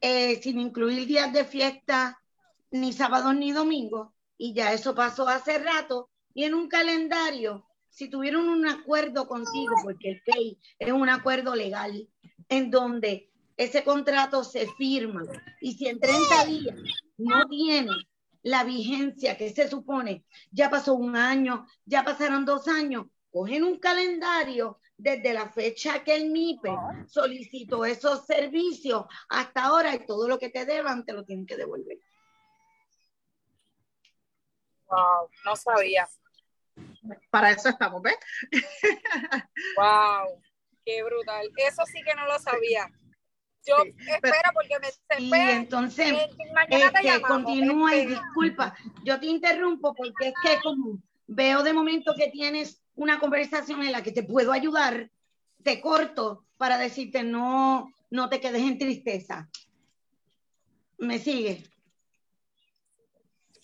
eh, 0.00 0.40
sin 0.42 0.58
incluir 0.58 1.06
días 1.06 1.30
de 1.30 1.44
fiesta, 1.44 2.18
ni 2.70 2.94
sábados 2.94 3.34
ni 3.34 3.52
domingos, 3.52 4.14
y 4.38 4.54
ya 4.54 4.72
eso 4.72 4.94
pasó 4.94 5.28
hace 5.28 5.58
rato, 5.58 6.08
y 6.32 6.44
en 6.44 6.54
un 6.54 6.68
calendario, 6.68 7.68
si 7.90 8.08
tuvieron 8.08 8.48
un 8.48 8.66
acuerdo 8.66 9.28
contigo, 9.28 9.74
porque 9.82 10.12
el 10.12 10.22
PEI 10.22 10.58
es 10.78 10.90
un 10.90 11.10
acuerdo 11.10 11.54
legal, 11.54 12.08
en 12.48 12.70
donde 12.70 13.30
ese 13.58 13.84
contrato 13.84 14.42
se 14.42 14.66
firma, 14.78 15.22
y 15.60 15.74
si 15.74 15.86
en 15.88 16.00
30 16.00 16.44
días 16.46 16.76
no 17.18 17.46
tiene 17.46 17.92
la 18.42 18.64
vigencia 18.64 19.36
que 19.36 19.50
se 19.50 19.68
supone, 19.68 20.24
ya 20.50 20.70
pasó 20.70 20.94
un 20.94 21.14
año, 21.14 21.66
ya 21.84 22.04
pasaron 22.04 22.46
dos 22.46 22.68
años, 22.68 23.04
cogen 23.30 23.64
un 23.64 23.78
calendario 23.78 24.78
desde 24.96 25.32
la 25.34 25.48
fecha 25.50 26.04
que 26.04 26.14
el 26.14 26.30
MIPE 26.30 26.70
solicitó 27.06 27.84
esos 27.84 28.24
servicios 28.26 29.04
hasta 29.28 29.64
ahora 29.64 29.94
y 29.94 30.06
todo 30.06 30.28
lo 30.28 30.38
que 30.38 30.50
te 30.50 30.64
deban 30.64 31.04
te 31.04 31.12
lo 31.12 31.24
tienen 31.24 31.46
que 31.46 31.56
devolver. 31.56 31.98
wow, 34.88 35.28
no 35.44 35.56
sabía, 35.56 36.08
Para 37.30 37.50
eso 37.50 37.68
estamos, 37.68 38.00
¿ves? 38.02 38.16
wow, 39.76 40.40
qué 40.84 41.02
brutal, 41.02 41.50
eso 41.56 41.82
sí 41.86 42.00
que 42.02 42.14
no 42.14 42.26
lo 42.26 42.38
sabía. 42.38 42.88
Yo 43.66 43.76
Sí, 43.82 43.94
pero- 43.96 44.16
espero 44.34 44.50
porque 44.52 44.78
me 44.78 44.88
Y 45.18 45.24
espera, 45.24 45.52
entonces, 45.56 46.12
eh, 46.12 46.30
te 46.68 47.02
llamamos, 47.02 47.28
continúa 47.28 47.96
y 47.96 48.00
este, 48.00 48.10
disculpa, 48.14 48.76
yo 49.04 49.18
te 49.18 49.26
interrumpo 49.26 49.94
porque 49.94 50.28
es 50.28 50.34
que 50.42 50.60
como 50.62 50.98
veo 51.26 51.62
de 51.62 51.72
momento 51.72 52.14
que 52.14 52.28
tienes 52.30 52.83
una 52.96 53.18
conversación 53.18 53.82
en 53.82 53.92
la 53.92 54.02
que 54.02 54.12
te 54.12 54.22
puedo 54.22 54.52
ayudar, 54.52 55.10
te 55.62 55.80
corto 55.80 56.44
para 56.56 56.78
decirte 56.78 57.22
no, 57.22 57.92
no 58.10 58.28
te 58.28 58.40
quedes 58.40 58.62
en 58.62 58.78
tristeza. 58.78 59.48
¿Me 60.98 61.18
sigue? 61.18 61.64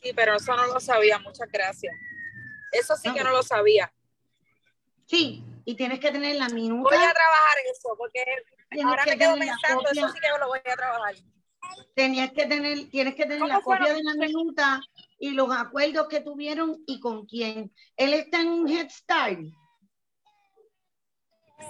Sí, 0.03 0.13
pero 0.15 0.37
eso 0.37 0.57
no 0.57 0.67
lo 0.67 0.81
sabía, 0.81 1.19
muchas 1.19 1.51
gracias. 1.51 1.95
Eso 2.73 2.97
sí 2.97 3.09
No, 3.09 3.15
que 3.15 3.25
no 3.25 3.31
lo 3.31 3.43
sabía. 3.43 3.93
Sí, 5.07 5.45
y 5.65 5.75
tienes 5.75 6.01
que 6.01 6.11
tener 6.11 6.37
la 6.37 6.47
Voy 6.49 6.53
a 6.53 6.55
minuta, 6.55 6.89
trabajar 6.91 7.57
eso, 7.73 7.95
porque 7.99 8.25
ahora 8.85 9.05
que 9.05 9.11
me 9.11 9.19
quedo 9.19 9.35
pensando, 9.37 9.91
eso 9.91 10.09
sí 10.09 10.19
que 10.21 10.29
lo 10.39 10.47
voy 10.49 10.59
a 10.59 10.77
trabajar. 10.77 11.15
tenías 11.95 12.31
que 12.33 12.47
tener, 12.47 12.89
tienes 12.91 13.15
que 13.15 13.25
tener 13.25 13.41
¿Cómo 13.41 13.49
la 13.49 13.61
copia 13.61 13.93
de 13.95 14.03
la 14.03 14.15
minuta 14.15 14.81
y 15.21 15.31
los 15.33 15.55
acuerdos 15.55 16.09
que 16.09 16.21
tuvieron 16.23 16.83
y 16.87 16.99
con 16.99 17.27
quién. 17.27 17.73
Él 17.97 18.15
está 18.15 18.41
en 18.41 18.49
un 18.49 18.69
Head 18.69 18.89
Start. 18.91 19.39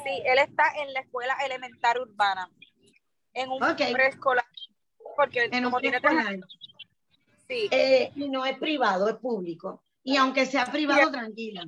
Sí, 0.05 0.23
él 0.25 0.39
está 0.39 0.63
en 0.81 0.93
la 0.95 1.01
escuela 1.01 1.35
elemental 1.45 1.99
urbana, 2.01 2.49
en 3.35 3.51
un 3.51 3.63
Ok. 3.63 3.83
preescolar, 3.93 4.47
porque 5.17 5.45
En 5.51 5.65
un 5.67 5.73
como 5.73 5.81
tiene 5.81 6.01
preescolar. 6.01 6.33
años, 6.35 6.59
sí, 7.49 7.69
Eh, 7.73 8.13
y 8.15 8.29
no 8.29 8.47
es 8.47 8.57
privado, 8.59 9.09
es 9.09 9.17
público. 9.17 9.83
Y 10.05 10.17
aunque 10.17 10.47
sea 10.47 10.65
privado, 10.67 11.11
tranquila. 11.11 11.65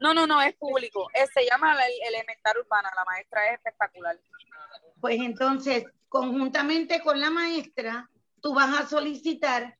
no, 0.00 0.14
no, 0.14 0.26
no, 0.28 0.40
es 0.40 0.54
público, 0.54 1.10
Eh, 1.14 1.26
se 1.34 1.44
llama 1.44 1.74
la 1.74 1.84
elemental 2.08 2.58
urbana, 2.58 2.90
la 2.94 3.04
maestra 3.04 3.48
es 3.48 3.54
espectacular. 3.54 4.16
Pues 5.00 5.18
entonces, 5.20 5.84
conjuntamente 6.08 7.00
con 7.00 7.20
la 7.20 7.30
maestra, 7.30 8.08
tú 8.40 8.54
vas 8.54 8.78
a 8.80 8.86
solicitar, 8.86 9.76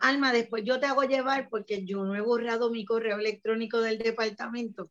Alma, 0.00 0.32
después 0.32 0.64
yo 0.64 0.78
te 0.80 0.86
hago 0.86 1.02
llevar 1.04 1.48
porque 1.48 1.84
yo 1.84 2.04
no 2.04 2.14
he 2.14 2.20
borrado 2.20 2.70
mi 2.70 2.84
correo 2.84 3.18
electrónico 3.18 3.80
del 3.80 3.98
departamento 3.98 4.90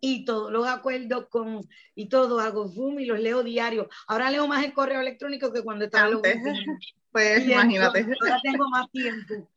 y 0.00 0.24
todos 0.24 0.50
los 0.52 0.66
acuerdos 0.66 1.28
con, 1.28 1.60
y 1.94 2.08
todo 2.08 2.40
hago 2.40 2.68
zoom 2.68 2.98
y 3.00 3.06
los 3.06 3.20
leo 3.20 3.42
diario. 3.42 3.88
Ahora 4.08 4.30
leo 4.30 4.46
más 4.48 4.64
el 4.64 4.72
correo 4.72 5.00
electrónico 5.00 5.52
que 5.52 5.62
cuando 5.62 5.84
estaba 5.86 6.08
Antes. 6.08 6.36
oficina. 6.36 6.78
Pues 7.10 7.46
Y 7.46 7.52
imagínate. 7.52 8.00
entonces, 8.00 8.22
ahora 8.22 8.40
tengo 8.42 8.68
más 8.68 8.90
tiempo. 8.90 9.48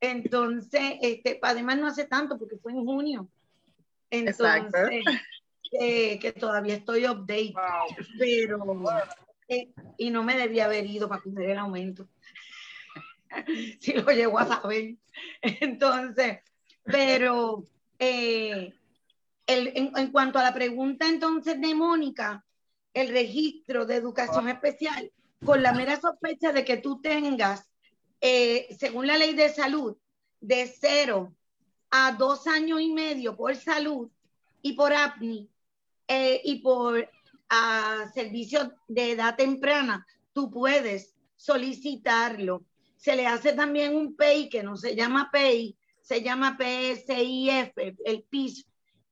Entonces, 0.00 0.82
este, 1.00 1.38
además 1.42 1.78
no 1.78 1.86
hace 1.86 2.04
tanto 2.04 2.38
porque 2.38 2.56
fue 2.58 2.72
en 2.72 2.84
junio. 2.84 3.28
Entonces, 4.10 5.04
eh, 5.72 6.18
que 6.18 6.32
todavía 6.32 6.74
estoy 6.74 7.06
update, 7.06 7.54
Wow. 7.54 8.06
pero 8.18 8.84
eh, 9.48 9.68
y 9.96 10.10
no 10.10 10.22
me 10.22 10.36
debía 10.36 10.64
haber 10.66 10.86
ido 10.86 11.08
para 11.08 11.22
coger 11.22 11.50
el 11.50 11.58
aumento. 11.58 12.06
si 13.80 13.92
lo 13.92 14.10
llego 14.10 14.38
a 14.38 14.46
saber. 14.46 14.96
Entonces, 15.42 16.38
pero 16.84 17.64
eh, 17.98 18.74
el- 19.46 19.72
en, 19.74 20.12
cuanto 20.12 20.38
a 20.38 20.42
la 20.42 20.54
pregunta 20.54 21.06
entonces 21.08 21.60
de 21.60 21.74
Mónica, 21.74 22.44
el 22.94 23.08
registro 23.08 23.86
de 23.86 23.96
educación 23.96 24.48
especial, 24.48 25.10
con 25.44 25.62
la 25.62 25.72
mera 25.72 26.00
sospecha 26.00 26.52
de 26.52 26.64
que 26.64 26.78
tú 26.78 27.00
tengas, 27.00 27.68
eh, 28.20 28.74
según 28.78 29.06
la 29.06 29.18
ley 29.18 29.34
de 29.34 29.50
salud, 29.50 29.96
de 30.40 30.66
cero 30.66 31.34
a 31.90 32.12
dos 32.12 32.46
años 32.46 32.80
y 32.80 32.92
medio 32.92 33.36
por 33.36 33.54
salud 33.56 34.10
y 34.62 34.72
por 34.72 34.92
APNI 34.92 35.48
eh, 36.08 36.40
y 36.44 36.60
por 36.60 37.08
ah, 37.48 38.10
servicios 38.14 38.70
de 38.88 39.12
edad 39.12 39.36
temprana, 39.36 40.06
tú 40.32 40.50
puedes 40.50 41.14
solicitarlo. 41.36 42.64
Se 43.06 43.14
le 43.14 43.24
hace 43.28 43.52
también 43.52 43.94
un 43.94 44.16
PEI 44.16 44.48
que 44.48 44.64
no 44.64 44.76
se 44.76 44.96
llama 44.96 45.30
PEI, 45.30 45.78
se 46.02 46.22
llama 46.22 46.58
PSIF, 46.58 47.70
el 48.04 48.24
PIS, 48.28 48.66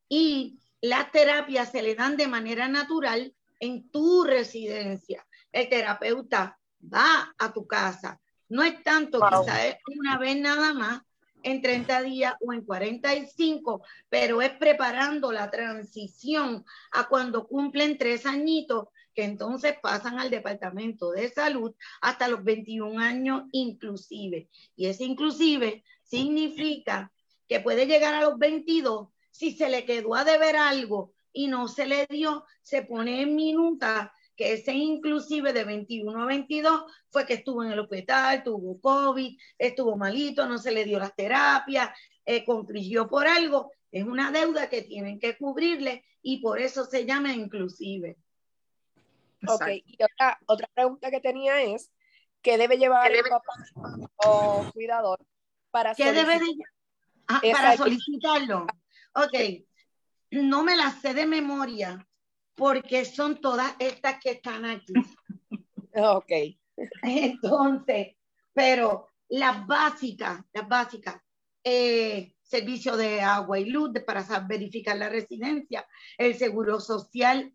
y 0.08 0.58
las 0.80 1.12
terapias 1.12 1.70
se 1.70 1.80
le 1.80 1.94
dan 1.94 2.16
de 2.16 2.26
manera 2.26 2.66
natural 2.66 3.32
en 3.60 3.88
tu 3.92 4.24
residencia. 4.24 5.24
El 5.52 5.68
terapeuta 5.68 6.58
va 6.92 7.32
a 7.38 7.52
tu 7.52 7.68
casa. 7.68 8.20
No 8.48 8.64
es 8.64 8.82
tanto, 8.82 9.20
Wow. 9.20 9.44
quizás 9.44 9.64
es 9.64 9.76
una 9.86 10.18
vez 10.18 10.38
nada 10.38 10.74
más, 10.74 11.02
en 11.44 11.62
30 11.62 12.02
días 12.02 12.34
o 12.40 12.52
en 12.52 12.64
45, 12.64 13.84
pero 14.08 14.42
es 14.42 14.50
preparando 14.56 15.30
la 15.30 15.52
transición 15.52 16.64
a 16.90 17.06
cuando 17.06 17.46
cumplen 17.46 17.96
tres 17.96 18.26
añitos, 18.26 18.88
que 19.14 19.24
entonces 19.24 19.76
pasan 19.82 20.18
al 20.18 20.30
Departamento 20.30 21.10
de 21.10 21.28
Salud 21.30 21.74
hasta 22.00 22.28
los 22.28 22.44
21 22.44 23.00
años 23.00 23.44
inclusive. 23.52 24.48
Y 24.76 24.86
ese 24.86 25.04
inclusive 25.04 25.84
significa 26.02 27.12
que 27.48 27.60
puede 27.60 27.86
llegar 27.86 28.14
a 28.14 28.22
los 28.22 28.38
22 28.38 29.08
si 29.30 29.52
se 29.52 29.68
le 29.68 29.84
quedó 29.84 30.14
a 30.14 30.24
deber 30.24 30.56
algo 30.56 31.12
y 31.32 31.48
no 31.48 31.66
se 31.68 31.86
le 31.86 32.06
dio, 32.08 32.44
se 32.62 32.82
pone 32.82 33.22
en 33.22 33.34
minuta 33.34 34.12
que 34.36 34.52
ese 34.54 34.72
inclusive 34.72 35.52
de 35.52 35.64
21 35.64 36.22
a 36.22 36.26
22 36.26 36.82
fue 37.08 37.26
que 37.26 37.34
estuvo 37.34 37.62
en 37.64 37.72
el 37.72 37.78
hospital, 37.78 38.42
tuvo 38.42 38.80
COVID, 38.80 39.36
estuvo 39.58 39.96
malito, 39.96 40.46
no 40.46 40.58
se 40.58 40.72
le 40.72 40.84
dio 40.84 40.98
las 40.98 41.14
terapias 41.14 41.90
eh, 42.26 42.44
confligió 42.44 43.06
por 43.06 43.26
algo, 43.26 43.70
es 43.92 44.04
una 44.04 44.30
deuda 44.30 44.68
que 44.70 44.82
tienen 44.82 45.18
que 45.20 45.36
cubrirle 45.36 46.04
y 46.22 46.40
por 46.40 46.58
eso 46.58 46.84
se 46.86 47.04
llama 47.04 47.34
inclusive. 47.34 48.16
Ok, 49.48 49.66
y 49.84 50.02
otra, 50.02 50.38
otra 50.46 50.68
pregunta 50.74 51.10
que 51.10 51.20
tenía 51.20 51.62
es, 51.62 51.92
¿qué 52.42 52.58
debe 52.58 52.78
llevar 52.78 53.10
el 53.10 53.22
papá 53.22 53.52
o 54.16 54.66
cuidador 54.72 55.24
para 55.70 55.94
¿Qué 55.94 56.12
debe 56.12 56.38
de, 56.38 56.46
ah, 57.28 57.40
para 57.52 57.76
solicitarlo? 57.76 58.66
Ok, 59.14 59.64
no 60.30 60.62
me 60.62 60.76
las 60.76 61.00
sé 61.00 61.14
de 61.14 61.26
memoria 61.26 62.06
porque 62.54 63.04
son 63.04 63.40
todas 63.40 63.74
estas 63.78 64.20
que 64.20 64.30
están 64.32 64.64
aquí. 64.64 64.92
Ok. 65.96 66.32
Entonces, 67.02 68.16
pero 68.52 69.08
las 69.28 69.64
básicas, 69.64 70.40
las 70.52 70.68
básicas, 70.68 71.22
eh, 71.62 72.34
servicio 72.42 72.96
de 72.96 73.20
agua 73.20 73.60
y 73.60 73.66
luz 73.66 73.90
para 74.04 74.24
verificar 74.40 74.96
la 74.96 75.08
residencia, 75.08 75.86
el 76.18 76.34
seguro 76.34 76.80
social, 76.80 77.54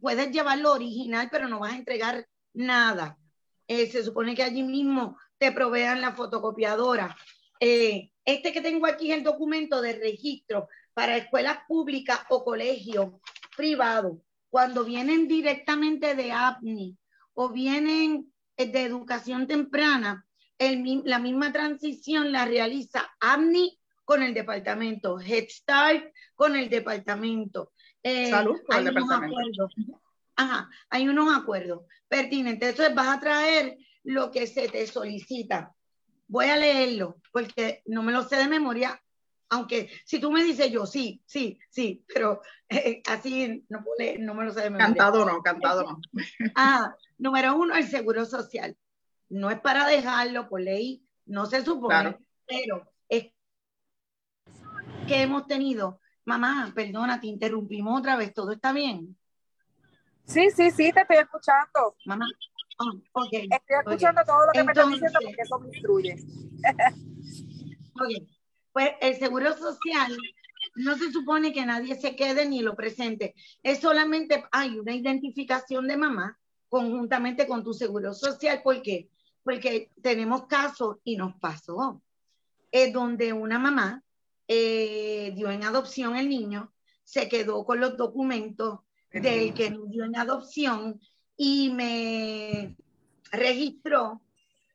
puedes 0.00 0.30
llevarlo 0.30 0.72
original, 0.72 1.28
pero 1.30 1.48
no 1.48 1.60
vas 1.60 1.72
a 1.72 1.76
entregar 1.76 2.26
nada. 2.54 3.18
Eh, 3.66 3.86
se 3.90 4.04
supone 4.04 4.34
que 4.34 4.42
allí 4.42 4.62
mismo 4.62 5.16
te 5.38 5.52
provean 5.52 6.00
la 6.00 6.12
fotocopiadora. 6.12 7.16
Eh, 7.60 8.10
este 8.24 8.52
que 8.52 8.60
tengo 8.60 8.86
aquí 8.86 9.10
es 9.10 9.18
el 9.18 9.24
documento 9.24 9.80
de 9.80 9.92
registro 9.94 10.68
para 10.94 11.16
escuelas 11.16 11.58
públicas 11.68 12.20
o 12.28 12.44
colegios 12.44 13.10
privados. 13.56 14.18
Cuando 14.48 14.84
vienen 14.84 15.28
directamente 15.28 16.14
de 16.14 16.32
APNI 16.32 16.96
o 17.34 17.48
vienen 17.50 18.32
de 18.56 18.82
educación 18.82 19.46
temprana, 19.46 20.26
la 20.58 21.18
misma 21.18 21.52
transición 21.52 22.32
la 22.32 22.44
realiza 22.44 23.08
APNI 23.20 23.78
con 24.04 24.22
el 24.22 24.34
departamento, 24.34 25.20
Head 25.20 25.46
Start 25.48 26.12
con 26.34 26.56
el 26.56 26.68
departamento. 26.68 27.72
Eh, 28.02 28.30
Salud 28.30 28.60
con 28.66 28.78
el 28.78 28.84
departamento. 28.84 29.68
Ajá, 30.36 30.70
hay 30.88 31.08
unos 31.08 31.34
acuerdos 31.36 31.82
pertinentes. 32.08 32.70
Entonces 32.70 32.94
vas 32.94 33.08
a 33.08 33.20
traer 33.20 33.76
lo 34.04 34.30
que 34.30 34.46
se 34.46 34.68
te 34.68 34.86
solicita. 34.86 35.74
Voy 36.28 36.46
a 36.46 36.56
leerlo 36.56 37.16
porque 37.32 37.82
no 37.86 38.02
me 38.02 38.12
lo 38.12 38.22
sé 38.22 38.36
de 38.36 38.48
memoria, 38.48 39.00
aunque 39.50 39.90
si 40.04 40.20
tú 40.20 40.30
me 40.30 40.44
dices 40.44 40.70
yo, 40.70 40.86
sí, 40.86 41.20
sí, 41.26 41.58
sí, 41.68 42.04
pero 42.06 42.40
eh, 42.68 43.02
así 43.06 43.64
no, 43.68 43.84
no, 44.20 44.34
me 44.34 44.44
lo 44.44 44.52
sé 44.52 44.60
de 44.62 44.70
memoria. 44.70 44.86
Cantado 44.86 45.24
no, 45.26 45.42
cantado 45.42 45.82
no. 45.82 46.00
Ah, 46.54 46.94
número 47.18 47.56
uno, 47.56 47.74
el 47.74 47.86
seguro 47.86 48.24
social. 48.24 48.76
No 49.28 49.50
es 49.50 49.60
para 49.60 49.86
dejarlo 49.86 50.48
por 50.48 50.60
ley, 50.60 51.04
no 51.26 51.46
se 51.46 51.64
supone, 51.64 52.16
pero 52.46 52.90
es 53.08 53.32
que 55.06 55.22
hemos 55.22 55.46
tenido. 55.46 56.00
Mamá, 56.30 56.70
perdona, 56.72 57.20
te 57.20 57.26
interrumpimos 57.26 57.98
otra 57.98 58.14
vez, 58.14 58.32
¿todo 58.32 58.52
está 58.52 58.72
bien? 58.72 59.16
Sí, 60.24 60.48
sí, 60.54 60.70
sí, 60.70 60.92
te 60.92 61.00
estoy 61.00 61.16
escuchando. 61.16 61.96
Mamá, 62.04 62.24
oh, 62.78 63.24
Estoy 63.24 63.48
escuchando 63.80 64.22
todo 64.24 64.46
lo 64.46 64.52
que 64.52 64.62
me 64.62 64.70
estás 64.70 64.88
diciendo 64.90 65.18
porque 65.24 65.42
eso 65.42 65.58
me 65.58 65.68
instruye. 65.70 66.14
ok, 68.00 68.28
pues 68.72 68.90
el 69.00 69.16
seguro 69.16 69.56
social 69.56 70.16
no 70.76 70.96
se 70.96 71.10
supone 71.10 71.52
que 71.52 71.66
nadie 71.66 71.96
se 71.96 72.14
quede 72.14 72.48
ni 72.48 72.62
lo 72.62 72.76
presente. 72.76 73.34
Es 73.64 73.80
solamente 73.80 74.44
hay 74.52 74.78
una 74.78 74.94
identificación 74.94 75.88
de 75.88 75.96
mamá 75.96 76.38
conjuntamente 76.68 77.48
con 77.48 77.64
tu 77.64 77.74
seguro 77.74 78.14
social. 78.14 78.62
¿Por 78.62 78.80
qué? 78.82 79.10
Porque 79.42 79.90
tenemos 80.00 80.46
casos 80.46 80.98
y 81.02 81.16
nos 81.16 81.34
pasó, 81.40 82.00
es 82.70 82.92
donde 82.92 83.32
una 83.32 83.58
mamá 83.58 84.04
eh, 84.52 85.32
dio 85.36 85.48
en 85.48 85.62
adopción 85.62 86.16
el 86.16 86.28
niño, 86.28 86.72
se 87.04 87.28
quedó 87.28 87.64
con 87.64 87.78
los 87.78 87.96
documentos 87.96 88.80
del 89.12 89.54
que 89.54 89.72
dio 89.86 90.04
en 90.04 90.16
adopción 90.16 91.00
y 91.36 91.70
me 91.70 92.74
registró 93.30 94.20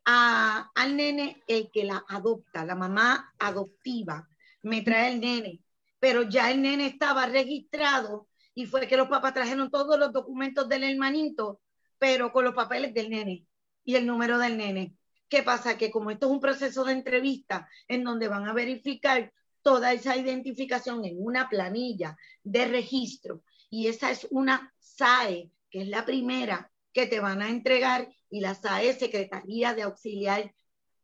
a, 0.06 0.72
al 0.76 0.96
nene 0.96 1.44
el 1.46 1.70
que 1.72 1.84
la 1.84 2.06
adopta, 2.08 2.64
la 2.64 2.76
mamá 2.76 3.34
adoptiva, 3.38 4.30
me 4.64 4.82
trae 4.82 5.12
el 5.12 5.20
nene, 5.20 5.62
pero 6.00 6.24
ya 6.24 6.52
el 6.52 6.62
nene 6.62 6.86
estaba 6.88 7.26
registrado 7.26 8.30
y 8.54 8.68
fue 8.68 8.88
que 8.88 8.96
los 8.96 9.10
papás 9.10 9.34
trajeron 9.34 9.70
todos 9.70 10.00
los 10.00 10.14
documentos 10.14 10.70
del 10.70 10.86
hermanito, 10.86 11.60
pero 12.00 12.32
con 12.32 12.46
los 12.46 12.56
papeles 12.56 12.94
del 12.94 13.10
nene 13.10 13.46
y 13.84 13.96
el 13.96 14.06
número 14.06 14.38
del 14.38 14.56
nene. 14.56 14.96
¿Qué 15.28 15.44
pasa? 15.44 15.78
Que 15.78 15.92
como 15.92 16.12
esto 16.12 16.28
es 16.28 16.32
un 16.32 16.40
proceso 16.40 16.86
de 16.86 16.94
entrevista 16.94 17.68
en 17.90 18.06
donde 18.06 18.30
van 18.30 18.48
a 18.48 18.54
verificar 18.54 19.34
toda 19.66 19.94
esa 19.94 20.16
identificación 20.16 21.04
en 21.06 21.16
una 21.18 21.50
planilla 21.50 22.16
de 22.44 22.68
registro 22.68 23.42
y 23.72 23.88
esa 23.88 24.12
es 24.12 24.28
una 24.30 24.72
SAE, 24.78 25.50
que 25.72 25.82
es 25.82 25.88
la 25.88 26.06
primera 26.06 26.72
que 26.94 27.08
te 27.08 27.20
van 27.20 27.42
a 27.42 27.50
entregar 27.50 28.08
y 28.30 28.42
la 28.42 28.54
SAE, 28.54 28.94
Secretaría 28.94 29.74
de 29.74 29.82
Auxiliar 29.82 30.54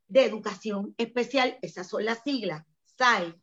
de 0.08 0.26
Educación 0.26 0.94
Especial, 1.00 1.58
esas 1.64 1.90
son 1.90 2.06
las 2.06 2.22
siglas, 2.22 2.64
SAE. 3.00 3.34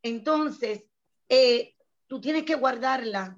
Entonces, 0.00 0.84
eh, 1.28 1.74
tú 2.06 2.20
tienes 2.20 2.44
que 2.44 2.54
guardarla. 2.54 3.36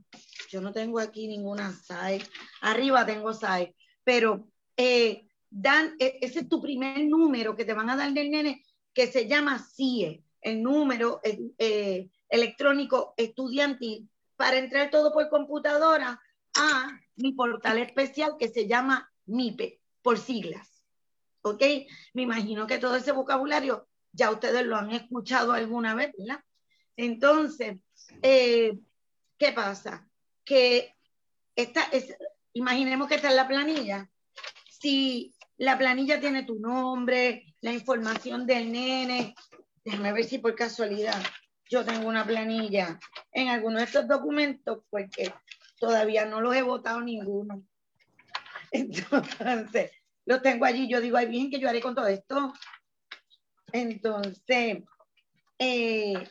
Yo 0.51 0.61
no 0.61 0.73
tengo 0.75 0.99
aquí 0.99 1.27
ninguna 1.27 1.73
SAE. 1.73 2.21
Arriba 2.61 3.07
tengo 3.07 3.33
SAE, 3.33 3.75
pero 4.05 4.47
eh, 4.77 5.27
dan, 5.49 5.97
e, 5.99 6.19
ese 6.21 6.41
es 6.41 6.49
tu 6.51 6.61
primer 6.61 7.03
número 7.07 7.57
que 7.57 7.65
te 7.65 7.73
van 7.73 7.89
a 7.89 7.97
dar 7.97 8.13
del 8.13 8.31
nene, 8.31 8.63
que 8.93 9.07
se 9.07 9.27
llama 9.27 9.59
CIE, 9.59 10.23
el 10.45 10.63
número 10.63 11.21
eh, 11.25 12.09
electrónico 12.29 13.15
estudiantil, 13.17 14.09
para 14.37 14.59
entrar 14.59 14.91
todo 14.91 15.13
por 15.13 15.29
computadora 15.29 16.21
a 16.57 17.01
mi 17.17 17.33
portal 17.33 17.79
especial 17.79 18.37
que 18.39 18.49
se 18.49 18.67
llama 18.67 19.11
MIPE, 19.27 19.81
por 20.03 20.19
siglas. 20.19 20.85
¿Ok? 21.43 21.63
Me 22.13 22.23
imagino 22.23 22.67
que 22.67 22.79
todo 22.79 22.97
ese 22.97 23.13
vocabulario 23.13 23.89
ya 24.13 24.31
ustedes 24.31 24.65
lo 24.65 24.77
han 24.77 24.91
escuchado 24.91 25.53
alguna 25.53 25.95
vez, 25.95 26.13
¿verdad? 26.17 26.41
Entonces, 26.97 27.79
eh, 28.23 28.79
¿qué 29.39 29.53
pasa? 29.53 30.09
Que 30.45 30.95
esta 31.57 31.83
es, 31.85 32.15
imaginemos 32.53 33.09
que 33.09 33.17
está 33.17 33.31
en 33.31 33.37
la 33.37 33.49
planilla. 33.49 34.11
Si 34.69 35.35
la 35.57 35.79
planilla 35.79 36.21
tiene 36.21 36.45
tu 36.45 36.59
nombre, 36.59 37.55
la 37.61 37.73
información 37.73 38.47
del 38.47 38.71
nene, 38.71 39.35
déjame 39.85 40.12
ver 40.12 40.25
si 40.25 40.38
por 40.38 40.55
casualidad 40.55 41.23
yo 41.68 41.85
tengo 41.85 42.09
una 42.09 42.25
planilla 42.25 42.99
en 43.33 43.49
alguno 43.49 43.79
de 43.79 43.85
estos 43.85 44.07
documentos, 44.07 44.83
porque 44.90 45.33
todavía 45.79 46.25
no 46.25 46.40
los 46.40 46.55
he 46.55 46.62
votado 46.62 47.01
ninguno. 47.01 47.64
Entonces, 48.70 49.90
lo 50.27 50.40
tengo 50.42 50.64
allí. 50.64 50.88
Yo 50.88 51.01
digo, 51.01 51.16
ay, 51.16 51.27
bien, 51.27 51.51
que 51.51 51.59
yo 51.59 51.68
haré 51.68 51.81
con 51.81 51.94
todo 51.94 52.07
esto? 52.07 52.53
Entonces, 53.73 54.83
eh, 55.59 56.29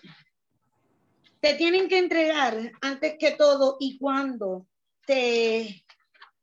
te 1.40 1.54
tienen 1.56 1.90
que 1.90 1.98
entregar 1.98 2.72
antes 2.82 3.18
que 3.20 3.32
todo 3.32 3.78
y 3.80 3.98
cuando 3.98 4.68
te 5.06 5.84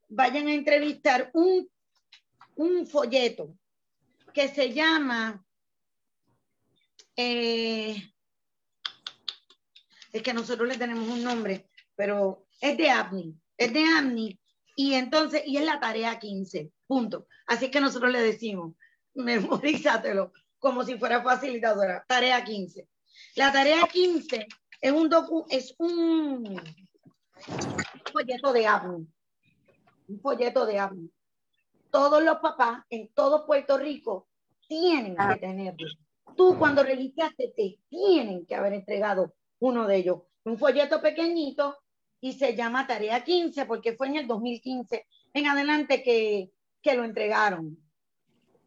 vayan 0.09 0.47
a 0.47 0.53
entrevistar 0.53 1.31
un, 1.33 1.67
un 2.55 2.85
folleto 2.85 3.55
que 4.33 4.47
se 4.47 4.73
llama, 4.73 5.43
eh, 7.15 8.11
es 10.13 10.21
que 10.21 10.33
nosotros 10.33 10.67
le 10.67 10.77
tenemos 10.77 11.07
un 11.07 11.23
nombre, 11.23 11.69
pero 11.95 12.45
es 12.59 12.77
de 12.77 12.89
APNI, 12.89 13.35
es 13.57 13.73
de 13.73 13.83
APNI 13.97 14.39
y 14.75 14.93
entonces, 14.93 15.43
y 15.45 15.57
es 15.57 15.65
la 15.65 15.79
tarea 15.79 16.19
15, 16.19 16.71
punto. 16.87 17.27
Así 17.47 17.69
que 17.69 17.81
nosotros 17.81 18.11
le 18.11 18.21
decimos, 18.21 18.75
memorízatelo 19.13 20.33
como 20.59 20.83
si 20.83 20.97
fuera 20.97 21.23
facilitadora, 21.23 22.05
tarea 22.07 22.43
15. 22.43 22.87
La 23.35 23.51
tarea 23.51 23.87
15 23.91 24.47
es 24.81 24.91
un 24.91 25.09
docu, 25.09 25.45
es 25.49 25.73
un 25.77 26.61
folleto 28.11 28.53
de 28.53 28.67
APNI, 28.67 29.07
un 30.07 30.21
folleto 30.21 30.65
de 30.65 30.79
APNI. 30.79 31.11
Todos 31.89 32.23
los 32.23 32.37
papás 32.37 32.83
en 32.89 33.09
todo 33.13 33.45
Puerto 33.45 33.77
Rico 33.77 34.27
tienen 34.67 35.15
que 35.15 35.39
tenerlo. 35.39 35.87
Tú 36.35 36.57
cuando 36.57 36.83
registraste 36.83 37.53
te 37.55 37.79
tienen 37.89 38.45
que 38.45 38.55
haber 38.55 38.73
entregado 38.73 39.33
uno 39.59 39.87
de 39.87 39.97
ellos, 39.97 40.21
un 40.43 40.57
folleto 40.57 41.01
pequeñito 41.01 41.77
y 42.19 42.33
se 42.33 42.55
llama 42.55 42.87
Tarea 42.87 43.23
15 43.23 43.65
porque 43.65 43.93
fue 43.93 44.07
en 44.07 44.17
el 44.17 44.27
2015 44.27 45.07
en 45.33 45.47
adelante 45.47 46.03
que, 46.03 46.51
que 46.81 46.95
lo 46.95 47.03
entregaron. 47.03 47.77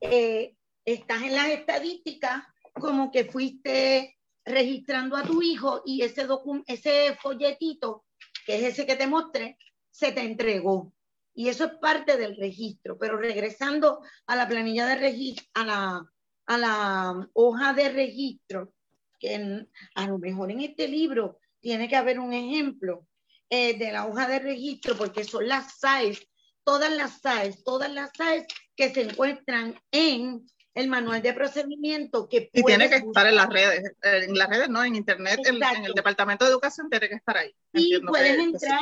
Eh, 0.00 0.55
estás 0.85 1.22
en 1.22 1.35
las 1.35 1.48
estadísticas 1.48 2.42
como 2.74 3.11
que 3.11 3.24
fuiste 3.24 4.18
registrando 4.44 5.16
a 5.16 5.22
tu 5.22 5.40
hijo 5.42 5.83
y 5.85 6.03
ese, 6.03 6.27
ese 6.66 7.16
folletito, 7.16 8.05
que 8.44 8.57
es 8.57 8.64
ese 8.64 8.87
que 8.87 8.96
te 8.96 9.07
mostré, 9.07 9.57
se 9.90 10.12
te 10.12 10.20
entregó. 10.20 10.92
Y 11.35 11.48
eso 11.48 11.64
es 11.64 11.72
parte 11.81 12.16
del 12.16 12.37
registro. 12.37 12.98
Pero 12.98 13.16
regresando 13.16 14.00
a 14.27 14.37
la 14.37 14.46
planilla 14.46 14.87
de 14.87 14.96
registro, 14.96 15.46
a 15.55 15.64
la, 15.64 16.12
a 16.46 16.59
la 16.59 17.28
hoja 17.33 17.72
de 17.72 17.88
registro, 17.90 18.72
que 19.18 19.66
a 19.94 20.07
lo 20.07 20.18
mejor 20.18 20.50
en 20.50 20.61
este 20.61 20.88
libro 20.88 21.38
tiene 21.61 21.88
que 21.88 21.96
haber 21.96 22.18
un 22.18 22.33
ejemplo 22.33 23.07
eh, 23.48 23.78
de 23.78 23.92
la 23.92 24.07
hoja 24.07 24.28
de 24.28 24.38
registro, 24.38 24.96
porque 24.96 25.24
son 25.24 25.48
las 25.48 25.78
SAES, 25.78 26.26
todas 26.62 26.92
las 26.92 27.20
SAES, 27.20 27.64
todas 27.64 27.92
las 27.92 28.11
SAES 28.16 28.46
que 28.76 28.92
se 28.92 29.02
encuentran 29.02 29.78
en 29.90 30.46
el 30.74 30.88
manual 30.88 31.22
de 31.22 31.33
procedimiento 31.33 32.28
que 32.28 32.50
y 32.52 32.62
tiene 32.64 32.88
que 32.88 32.96
estar 32.96 33.26
en 33.28 33.37
las 33.37 33.48
redes 33.48 33.92
en 34.02 34.37
las 34.37 34.48
redes 34.48 34.68
no 34.68 34.83
en 34.83 34.96
internet 34.96 35.38
en, 35.44 35.62
el 35.85 35.92
departamento 35.92 36.44
de 36.44 36.50
educación 36.50 36.90
tiene 36.90 37.09
que 37.09 37.14
estar 37.14 37.37
ahí. 37.37 37.54
Y 37.72 38.00
puedes 38.00 38.37
entrar 38.37 38.80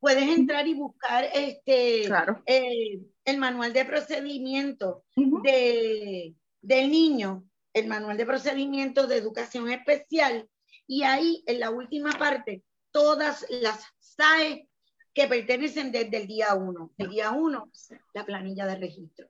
puedes 0.00 0.28
entrar 0.28 0.66
y 0.66 0.74
buscar 0.74 1.24
este 1.32 2.06
eh, 2.46 3.00
el 3.24 3.38
manual 3.38 3.72
de 3.72 3.84
procedimiento 3.84 5.04
de, 5.16 6.34
del 6.66 6.90
niño 6.90 7.44
el 7.72 7.86
manual 7.86 8.16
de 8.16 8.26
procedimiento 8.26 9.06
de 9.06 9.16
educación 9.16 9.70
especial. 9.70 10.48
Y 10.86 11.02
ahí 11.02 11.42
en 11.46 11.60
la 11.60 11.70
última 11.70 12.12
parte 12.12 12.62
todas 12.90 13.44
las 13.50 13.84
SAE 13.98 14.68
que 15.12 15.26
pertenecen 15.26 15.90
desde 15.90 16.16
el 16.16 16.26
día 16.26 16.54
1 16.54 16.92
el 16.98 17.08
día 17.08 17.30
1 17.30 17.70
la 18.14 18.24
planilla 18.24 18.66
de 18.66 18.76
registro. 18.76 19.28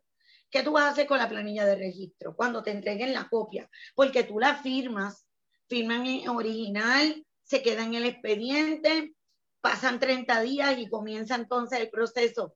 ¿Qué 0.50 0.62
tú 0.62 0.72
vas 0.72 0.84
a 0.84 0.88
hacer 0.90 1.06
con 1.06 1.18
la 1.18 1.28
planilla 1.28 1.64
de 1.64 1.74
registro 1.74 2.36
cuando 2.36 2.62
te 2.62 2.70
entreguen 2.70 3.12
la 3.12 3.28
copia? 3.28 3.68
Porque 3.94 4.22
tú 4.22 4.38
la 4.38 4.54
firmas, 4.56 5.26
firman 5.68 6.06
en 6.06 6.28
original, 6.28 7.26
se 7.42 7.62
queda 7.62 7.84
en 7.84 7.94
el 7.94 8.04
expediente, 8.04 9.14
pasan 9.60 9.98
30 9.98 10.42
días 10.42 10.78
y 10.78 10.88
comienza 10.88 11.34
entonces 11.34 11.80
el 11.80 11.90
proceso 11.90 12.54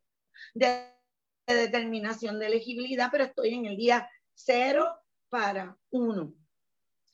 de, 0.54 0.94
determinación 1.46 2.38
de 2.38 2.46
elegibilidad, 2.46 3.08
pero 3.10 3.24
estoy 3.24 3.54
en 3.54 3.64
el 3.64 3.76
día 3.76 4.08
cero 4.38 4.88
para 5.28 5.76
uno. 5.90 6.32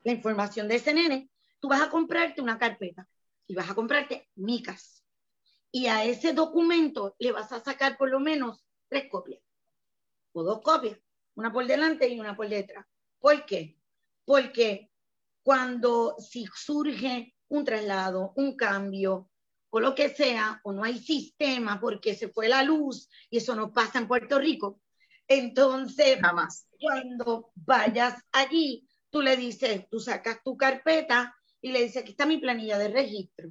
La 0.03 0.13
información 0.13 0.69
de 0.69 0.77
ese 0.77 1.29
tú 1.59 1.69
vas 1.69 1.81
a 1.81 1.91
comprarte 1.91 2.43
una 2.43 2.59
carpeta 2.59 3.09
y 3.47 3.55
vas 3.55 3.71
a 3.71 3.75
comprarte 3.75 4.29
micas. 4.35 5.03
Y 5.71 5.87
a 5.87 6.05
ese 6.05 6.33
documento 6.33 7.17
le 7.19 7.33
vas 7.33 7.51
a 7.53 7.61
sacar 7.61 7.97
por 7.97 8.11
lo 8.11 8.21
menos 8.21 8.65
tres 8.89 9.09
copias 9.11 9.43
o 10.33 10.43
dos 10.43 10.61
copias, 10.63 10.99
una 11.35 11.53
por 11.53 11.67
delante 11.67 12.09
y 12.09 12.21
una 12.21 12.37
por 12.37 12.49
detrás. 12.49 12.87
¿Por 13.19 13.45
qué? 13.47 13.79
Porque 14.25 14.91
cuando 15.43 16.17
si 16.19 16.47
surge 16.55 17.35
un 17.49 17.65
traslado, 17.65 18.33
un 18.37 18.57
cambio 18.57 19.31
o 19.71 19.81
lo 19.81 19.95
que 19.95 20.11
sea, 20.11 20.61
o 20.63 20.73
no 20.73 20.85
hay 20.85 20.99
sistema 20.99 21.81
porque 21.81 22.15
se 22.15 22.29
fue 22.29 22.49
la 22.49 22.63
luz 22.63 23.09
y 23.31 23.39
eso 23.39 23.57
no 23.57 23.73
pasa 23.73 23.99
en 23.99 24.07
Puerto 24.07 24.39
Rico, 24.39 24.81
entonces 25.29 26.19
jamás. 26.21 26.67
Cuando 26.81 27.51
vayas 27.55 28.23
allí, 28.33 28.89
tú 29.11 29.23
le 29.23 29.37
dices, 29.37 29.89
tú 29.91 30.01
sacas 30.01 30.43
tu 30.45 30.57
carpeta 30.57 31.35
y 31.61 31.73
le 31.73 31.83
dices, 31.83 32.03
aquí 32.03 32.11
está 32.11 32.27
mi 32.27 32.39
planilla 32.39 32.79
de 32.79 32.89
registro. 32.89 33.51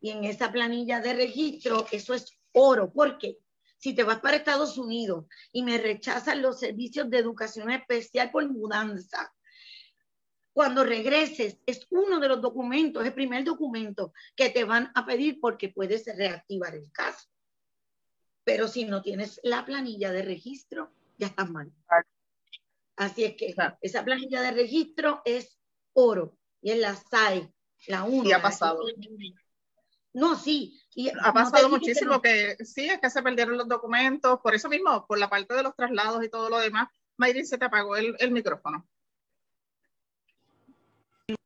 Y 0.00 0.10
en 0.10 0.24
esa 0.24 0.52
planilla 0.52 1.00
de 1.00 1.14
registro, 1.14 1.86
eso 1.90 2.12
es 2.12 2.38
oro. 2.52 2.92
¿Por 2.92 3.18
qué? 3.18 3.38
si 3.82 3.94
te 3.94 4.04
vas 4.04 4.20
para 4.20 4.36
Estados 4.36 4.78
Unidos 4.78 5.26
y 5.52 5.64
me 5.64 5.76
rechazan 5.76 6.40
los 6.40 6.60
servicios 6.60 7.10
de 7.10 7.18
educación 7.18 7.68
especial 7.72 8.30
por 8.30 8.48
mudanza, 8.48 9.34
cuando 10.52 10.84
regreses, 10.84 11.58
es 11.66 11.88
uno 11.90 12.20
de 12.20 12.28
los 12.28 12.40
documentos, 12.40 13.04
el 13.04 13.12
primer 13.12 13.42
documento 13.42 14.12
que 14.36 14.50
te 14.50 14.62
van 14.62 14.92
a 14.94 15.04
pedir 15.04 15.40
porque 15.40 15.70
puedes 15.70 16.06
reactivar 16.06 16.76
el 16.76 16.92
caso. 16.92 17.28
Pero 18.44 18.68
si 18.68 18.84
no 18.84 19.02
tienes 19.02 19.40
la 19.42 19.64
planilla 19.64 20.10
de 20.10 20.22
registro, 20.22 20.90
ya 21.18 21.28
estás 21.28 21.50
mal. 21.50 21.72
Así 22.96 23.24
es 23.24 23.36
que 23.36 23.54
esa 23.80 24.04
planilla 24.04 24.42
de 24.42 24.50
registro 24.50 25.22
es 25.24 25.58
oro 25.92 26.36
y 26.60 26.70
es 26.70 26.78
la 26.78 26.94
SAE, 26.94 27.52
la 27.88 28.04
1. 28.04 28.28
Y 28.28 28.32
ha 28.32 28.42
pasado. 28.42 28.80
No, 30.14 30.36
sí. 30.36 30.78
Y 30.94 31.08
ha 31.08 31.32
pasado 31.32 31.68
muchísimo 31.68 32.20
que, 32.20 32.56
sí, 32.64 32.88
es 32.88 33.00
que 33.00 33.10
se 33.10 33.22
perdieron 33.22 33.56
los 33.56 33.68
documentos, 33.68 34.40
por 34.42 34.54
eso 34.54 34.68
mismo, 34.68 35.06
por 35.06 35.18
la 35.18 35.30
parte 35.30 35.54
de 35.54 35.62
los 35.62 35.74
traslados 35.74 36.22
y 36.22 36.28
todo 36.28 36.50
lo 36.50 36.58
demás. 36.58 36.88
Mayrin, 37.16 37.46
se 37.46 37.58
te 37.58 37.64
apagó 37.64 37.96
el, 37.96 38.14
el 38.18 38.30
micrófono. 38.30 38.86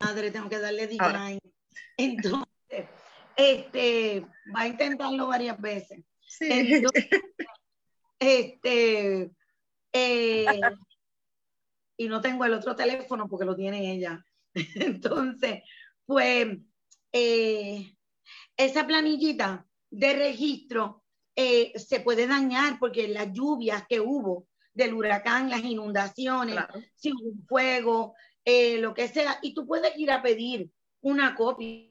Madre, 0.01 0.31
tengo 0.31 0.49
que 0.49 0.59
darle 0.59 0.87
decline. 0.87 1.41
Entonces, 1.97 2.87
este, 3.37 4.27
va 4.55 4.63
a 4.63 4.69
intentarlo 4.69 5.29
varias 5.29 5.61
veces. 5.61 6.05
Sí. 6.27 6.83
este, 8.19 9.31
eh, 9.93 10.61
y 11.97 12.09
no 12.09 12.21
tengo 12.21 12.45
el 12.45 12.55
otro 12.55 12.77
teléfono 12.77 13.29
porque 13.29 13.47
lo 13.47 13.57
tiene 13.57 13.93
ella. 13.93 14.25
Entonces, 14.55 15.63
pues, 16.05 16.59
eh, 17.13 17.97
esa 18.57 18.87
planillita 18.87 19.67
de 19.91 20.13
registro 20.15 21.03
eh, 21.35 21.73
se 21.79 22.01
puede 22.01 22.27
dañar 22.27 22.79
porque 22.79 23.09
las 23.09 23.33
lluvias 23.33 23.87
que 23.89 24.01
hubo 24.01 24.47
del 24.73 24.95
huracán, 24.95 25.49
las 25.51 25.65
inundaciones, 25.65 26.59
si 26.95 27.13
hubo 27.13 27.31
un 27.31 27.47
fuego, 27.47 28.15
eh, 28.45 28.79
lo 28.79 28.95
que 28.95 29.09
sea, 29.09 29.39
y 29.43 29.55
tú 29.55 29.67
puedes 29.67 29.97
ir 29.99 30.11
a 30.11 30.23
pedir 30.23 30.71
una 31.01 31.35
copia. 31.35 31.89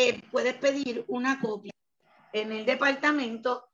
Eh, 0.00 0.22
puedes 0.30 0.54
pedir 0.54 1.04
una 1.08 1.40
copia 1.40 1.72
en 2.32 2.52
el 2.52 2.64
departamento 2.64 3.64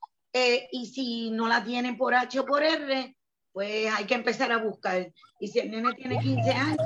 y 0.71 0.87
si 0.87 1.29
no 1.29 1.47
la 1.47 1.63
tienen 1.63 1.97
por 1.97 2.13
H 2.15 2.39
o 2.39 2.45
por 2.45 2.63
R, 2.63 3.15
pues 3.53 3.93
hay 3.93 4.05
que 4.05 4.15
empezar 4.15 4.51
a 4.51 4.57
buscar. 4.57 5.13
Y 5.39 5.47
si 5.47 5.59
el 5.59 5.69
nene 5.71 5.93
tiene 5.93 6.19
15 6.19 6.51
años, 6.51 6.77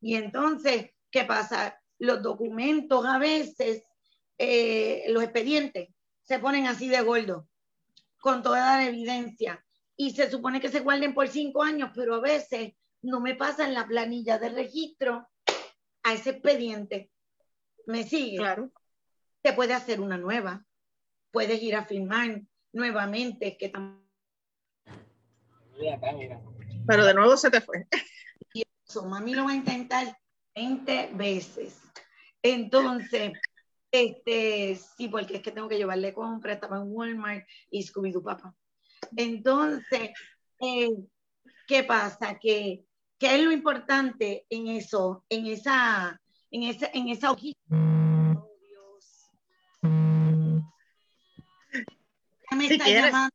y 0.00 0.16
entonces, 0.16 0.90
¿qué 1.10 1.24
pasa? 1.24 1.80
Los 1.98 2.22
documentos 2.22 3.06
a 3.06 3.18
veces, 3.18 3.84
eh, 4.36 5.04
los 5.08 5.22
expedientes, 5.22 5.88
se 6.22 6.40
ponen 6.40 6.66
así 6.66 6.88
de 6.88 7.00
gordo, 7.00 7.48
con 8.20 8.42
toda 8.42 8.76
la 8.76 8.84
evidencia. 8.84 9.64
Y 9.96 10.10
se 10.10 10.30
supone 10.30 10.60
que 10.60 10.68
se 10.68 10.80
guarden 10.80 11.14
por 11.14 11.28
cinco 11.28 11.62
años, 11.62 11.92
pero 11.94 12.16
a 12.16 12.20
veces 12.20 12.72
no 13.00 13.20
me 13.20 13.36
pasan 13.36 13.72
la 13.72 13.86
planilla 13.86 14.38
de 14.38 14.48
registro 14.50 15.28
a 16.02 16.12
ese 16.12 16.30
expediente. 16.30 17.10
¿Me 17.86 18.04
sigue? 18.04 18.38
Claro. 18.38 18.70
Te 19.42 19.52
puede 19.52 19.74
hacer 19.74 20.00
una 20.00 20.16
nueva. 20.18 20.64
Puedes 21.30 21.62
ir 21.62 21.76
a 21.76 21.84
firmar 21.84 22.42
nuevamente. 22.72 23.56
Que 23.56 23.72
Pero 26.86 27.04
de 27.04 27.14
nuevo 27.14 27.36
se 27.36 27.50
te 27.50 27.60
fue 27.60 27.86
mami 29.02 29.34
lo 29.34 29.44
va 29.44 29.52
a 29.52 29.56
intentar 29.56 30.16
20 30.54 31.10
veces. 31.14 31.80
Entonces, 32.42 33.32
este, 33.90 34.78
sí, 34.96 35.08
porque 35.08 35.36
es 35.36 35.42
que 35.42 35.50
tengo 35.50 35.68
que 35.68 35.78
llevarle 35.78 36.14
compra, 36.14 36.54
estaba 36.54 36.76
en 36.76 36.92
Walmart 36.92 37.46
y 37.70 37.82
Scooby-Doo 37.82 38.22
papá. 38.22 38.54
Entonces, 39.16 40.10
eh, 40.60 40.90
¿qué 41.66 41.84
pasa? 41.84 42.38
Que, 42.38 42.84
¿Qué 43.18 43.36
es 43.36 43.42
lo 43.42 43.52
importante 43.52 44.46
en 44.50 44.68
eso, 44.68 45.24
en 45.28 45.46
esa, 45.46 46.20
en 46.54 46.62
esa, 46.62 46.88
en 46.94 47.08
esa 47.08 47.32
hojita? 47.32 47.58
Oh, 47.72 48.48
Dios. 48.60 49.30
me 52.56 52.66
está 52.68 52.88
llamando 52.88 53.34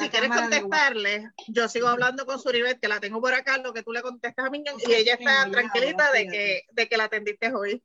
si 0.00 0.08
quieres 0.08 0.30
contestarle, 0.30 1.30
yo 1.46 1.68
sigo 1.68 1.86
hablando 1.86 2.26
con 2.26 2.40
Suribet, 2.40 2.80
que 2.80 2.88
la 2.88 2.98
tengo 2.98 3.20
por 3.20 3.32
acá, 3.32 3.56
lo 3.58 3.72
que 3.72 3.84
tú 3.84 3.92
le 3.92 4.02
contestas 4.02 4.46
a 4.46 4.50
mí, 4.50 4.64
y 4.86 4.92
ella 4.92 5.14
está 5.14 5.48
tranquilita 5.48 6.10
de 6.12 6.26
que, 6.26 6.62
de 6.72 6.88
que 6.88 6.96
la 6.96 7.04
atendiste 7.04 7.54
hoy. 7.54 7.82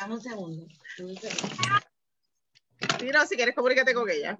Dame 0.00 0.14
un 0.14 0.20
segundo. 0.22 0.66
Sí, 2.98 3.10
no, 3.12 3.26
si 3.26 3.36
quieres 3.36 3.54
comunícate 3.54 3.92
con 3.92 4.08
ella. 4.08 4.38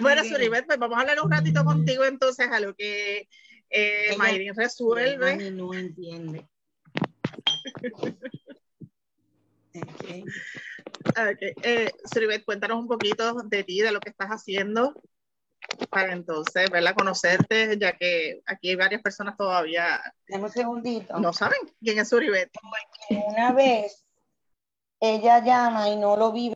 Bueno, 0.00 0.22
Suribet, 0.24 0.64
pues 0.66 0.78
vamos 0.78 0.96
a 0.96 1.00
hablar 1.00 1.20
un 1.20 1.30
ratito 1.30 1.64
contigo 1.64 2.04
entonces 2.04 2.48
a 2.50 2.60
lo 2.60 2.74
que 2.74 3.28
eh, 3.68 4.16
Mayrin 4.16 4.54
resuelve. 4.54 5.50
No 5.50 5.74
entiende. 5.74 6.46
okay. 9.74 10.24
Okay. 11.10 11.52
Eh, 11.62 11.90
Suribet, 12.12 12.44
cuéntanos 12.44 12.78
un 12.78 12.88
poquito 12.88 13.34
de 13.44 13.64
ti, 13.64 13.80
de 13.80 13.92
lo 13.92 14.00
que 14.00 14.10
estás 14.10 14.28
haciendo 14.28 14.94
para 15.90 16.12
entonces, 16.12 16.70
verla, 16.70 16.94
conocerte, 16.94 17.78
ya 17.78 17.92
que 17.96 18.42
aquí 18.46 18.70
hay 18.70 18.76
varias 18.76 19.02
personas 19.02 19.36
todavía. 19.36 20.00
un 20.28 20.50
segundito. 20.50 21.18
No 21.18 21.32
saben 21.32 21.58
quién 21.80 21.98
es 21.98 22.08
Suribet. 22.08 22.50
Porque 22.52 23.22
una 23.28 23.52
vez 23.52 24.04
ella 25.00 25.44
llama 25.44 25.88
y 25.88 25.96
no 25.96 26.16
lo 26.16 26.32
vive 26.32 26.54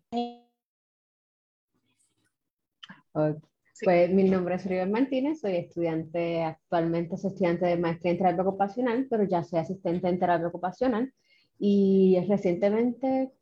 Pues 3.13 4.11
mi 4.11 4.25
nombre 4.25 4.57
es 4.57 4.63
Suribet 4.63 4.89
Martínez, 4.89 5.41
soy 5.41 5.57
estudiante, 5.57 6.43
actualmente 6.43 7.17
soy 7.17 7.31
estudiante 7.31 7.67
de 7.67 7.77
maestría 7.77 8.13
en 8.13 8.19
terapia 8.19 8.43
ocupacional, 8.43 9.07
pero 9.09 9.25
ya 9.25 9.43
soy 9.43 9.61
asistente 9.61 10.09
en 10.09 10.19
terapia 10.19 10.49
ocupacional 10.49 11.13
y 11.59 12.19
recientemente, 12.29 13.33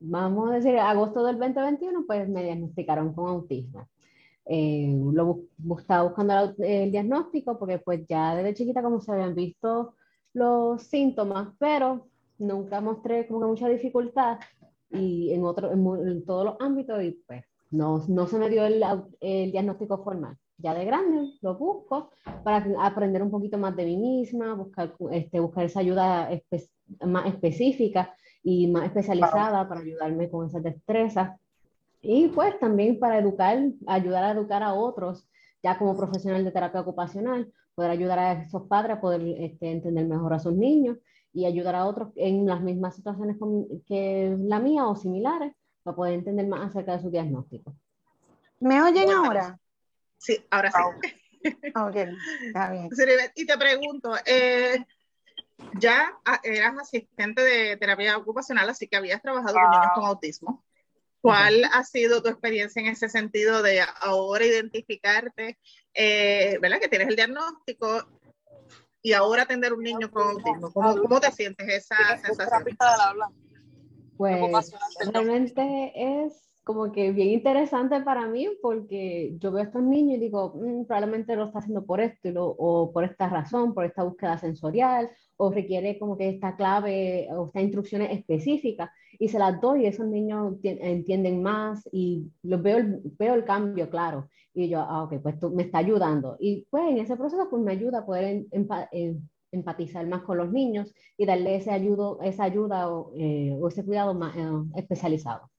vamos 0.00 0.50
a 0.50 0.54
decir, 0.54 0.78
agosto 0.78 1.24
del 1.24 1.38
2021, 1.38 2.04
pues 2.06 2.28
me 2.28 2.44
diagnosticaron 2.44 3.14
con 3.14 3.28
autismo. 3.28 3.88
eh, 4.46 4.94
lo 5.12 5.40
estaba 5.78 6.02
buscando 6.04 6.54
el 6.58 6.90
diagnóstico 6.92 7.58
porque 7.58 7.78
pues 7.78 8.06
ya 8.08 8.36
desde 8.36 8.54
chiquita 8.54 8.82
como 8.82 9.00
se 9.00 9.12
habían 9.12 9.34
visto 9.34 9.94
los 10.34 10.82
síntomas, 10.82 11.48
pero 11.58 12.08
nunca 12.38 12.80
mostré 12.80 13.26
como 13.26 13.40
que 13.40 13.46
mucha 13.46 13.68
dificultad 13.68 14.38
y 14.90 15.32
en, 15.32 15.44
otro, 15.44 15.72
en, 15.72 16.24
todos 16.24 16.44
los 16.44 16.56
ámbitos 16.60 17.02
y 17.02 17.12
pues 17.26 17.44
no, 17.70 18.04
no 18.08 18.26
se 18.26 18.38
me 18.38 18.50
dio 18.50 18.64
el, 18.64 18.82
el, 19.20 19.52
diagnóstico 19.52 20.02
formal. 20.04 20.36
Ya 20.58 20.72
de 20.74 20.84
grande 20.84 21.32
lo 21.40 21.56
busco 21.56 22.10
para 22.42 22.64
aprender 22.80 23.22
un 23.22 23.30
poquito 23.30 23.58
más 23.58 23.74
de 23.76 23.84
mí 23.84 23.96
misma, 23.96 24.54
buscar, 24.54 24.94
este, 25.10 25.40
buscar 25.40 25.64
esa 25.64 25.80
ayuda 25.80 26.30
más 27.04 27.26
específica 27.26 28.14
y 28.42 28.68
más 28.68 28.84
especializada 28.84 29.68
para 29.68 29.80
ayudarme 29.80 30.30
con 30.30 30.46
esas 30.46 30.62
destrezas. 30.62 31.38
Y 32.02 32.28
pues 32.28 32.58
también 32.60 32.98
para 32.98 33.18
educar, 33.18 33.58
ayudar 33.86 34.24
a 34.24 34.30
educar 34.32 34.62
a 34.62 34.74
otros, 34.74 35.26
ya 35.62 35.78
como 35.78 35.96
profesional 35.96 36.44
de 36.44 36.52
terapia 36.52 36.82
ocupacional, 36.82 37.50
poder 37.74 37.90
ayudar 37.90 38.18
a 38.18 38.32
esos 38.32 38.62
padres 38.68 38.98
a 38.98 39.00
poder 39.00 39.22
este, 39.38 39.70
entender 39.70 40.06
mejor 40.06 40.34
a 40.34 40.38
sus 40.38 40.52
niños 40.54 40.98
y 41.32 41.46
ayudar 41.46 41.74
a 41.74 41.86
otros 41.86 42.10
en 42.16 42.46
las 42.46 42.60
mismas 42.60 42.94
situaciones 42.94 43.36
que 43.86 44.36
la 44.38 44.60
mía 44.60 44.86
o 44.86 44.94
similares 44.94 45.52
para 45.82 45.96
poder 45.96 46.14
entender 46.14 46.46
más 46.46 46.70
acerca 46.70 46.92
de 46.92 47.02
su 47.02 47.10
diagnóstico. 47.10 47.74
¿Me 48.60 48.80
oyen 48.82 49.10
ahora? 49.10 49.58
Sí, 50.18 50.44
ahora 50.50 50.70
sí. 50.70 51.50
ok, 51.74 51.96
está 52.46 52.70
bien. 52.70 52.90
Y 53.34 53.46
te 53.46 53.58
pregunto, 53.58 54.14
eh, 54.24 54.84
ya 55.78 56.18
eras 56.42 56.78
asistente 56.78 57.42
de 57.42 57.76
terapia 57.76 58.16
ocupacional, 58.16 58.68
así 58.68 58.88
que 58.88 58.96
habías 58.96 59.22
trabajado 59.22 59.54
con 59.54 59.70
niños 59.70 59.92
con 59.94 60.04
autismo. 60.04 60.64
¿Cuál 61.20 61.64
ha 61.72 61.82
sido 61.84 62.22
tu 62.22 62.28
experiencia 62.28 62.80
en 62.80 62.88
ese 62.88 63.08
sentido 63.08 63.62
de 63.62 63.82
ahora 64.02 64.44
identificarte, 64.44 65.58
eh, 65.94 66.58
¿verdad? 66.60 66.78
Que 66.80 66.88
tienes 66.88 67.08
el 67.08 67.16
diagnóstico 67.16 68.06
y 69.00 69.14
ahora 69.14 69.44
atender 69.44 69.72
un 69.72 69.82
niño 69.82 70.10
con 70.10 70.28
autismo. 70.28 70.70
¿Cómo, 70.70 70.96
cómo 70.98 71.20
te 71.20 71.32
sientes 71.32 71.66
esa 71.66 72.18
sensación? 72.18 72.64
Pues 74.18 74.72
realmente 75.12 75.92
es 75.94 76.53
como 76.64 76.90
que 76.92 77.12
bien 77.12 77.28
interesante 77.28 78.00
para 78.00 78.26
mí 78.26 78.48
porque 78.62 79.36
yo 79.38 79.52
veo 79.52 79.62
a 79.62 79.66
estos 79.66 79.82
niños 79.82 80.16
y 80.16 80.20
digo, 80.20 80.54
mm, 80.56 80.86
probablemente 80.86 81.36
lo 81.36 81.44
está 81.44 81.58
haciendo 81.58 81.84
por 81.84 82.00
esto 82.00 82.30
o 82.34 82.90
por 82.92 83.04
esta 83.04 83.28
razón, 83.28 83.74
por 83.74 83.84
esta 83.84 84.02
búsqueda 84.02 84.38
sensorial 84.38 85.10
o 85.36 85.50
requiere 85.52 85.98
como 85.98 86.16
que 86.16 86.30
esta 86.30 86.56
clave 86.56 87.28
o 87.32 87.46
estas 87.46 87.62
instrucciones 87.64 88.10
específicas 88.12 88.90
y 89.18 89.28
se 89.28 89.38
las 89.38 89.60
doy 89.60 89.82
y 89.82 89.86
esos 89.86 90.06
niños 90.06 90.56
entienden 90.62 91.42
más 91.42 91.88
y 91.92 92.30
los 92.42 92.62
veo, 92.62 92.78
veo 93.18 93.34
el 93.34 93.44
cambio 93.44 93.90
claro 93.90 94.28
y 94.54 94.68
yo, 94.68 94.80
ah, 94.80 95.04
ok, 95.04 95.20
pues 95.22 95.38
tú 95.38 95.50
me 95.50 95.64
está 95.64 95.78
ayudando 95.78 96.36
y 96.40 96.66
pues 96.70 96.84
en 96.88 96.98
ese 96.98 97.16
proceso 97.16 97.48
pues 97.50 97.62
me 97.62 97.72
ayuda 97.72 98.00
a 98.00 98.06
poder 98.06 98.46
empatizar 99.52 100.06
más 100.06 100.22
con 100.22 100.38
los 100.38 100.50
niños 100.50 100.94
y 101.18 101.26
darle 101.26 101.56
ese 101.56 101.72
ayudo, 101.72 102.20
esa 102.22 102.44
ayuda 102.44 102.88
o, 102.88 103.12
eh, 103.16 103.56
o 103.60 103.68
ese 103.68 103.84
cuidado 103.84 104.14
más 104.14 104.34
eh, 104.36 104.48
especializado. 104.76 105.50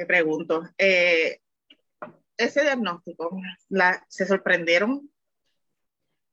Te 0.00 0.06
pregunto, 0.06 0.62
eh, 0.78 1.42
ese 2.34 2.62
diagnóstico, 2.62 3.38
la, 3.68 4.02
¿se 4.08 4.24
sorprendieron? 4.24 5.10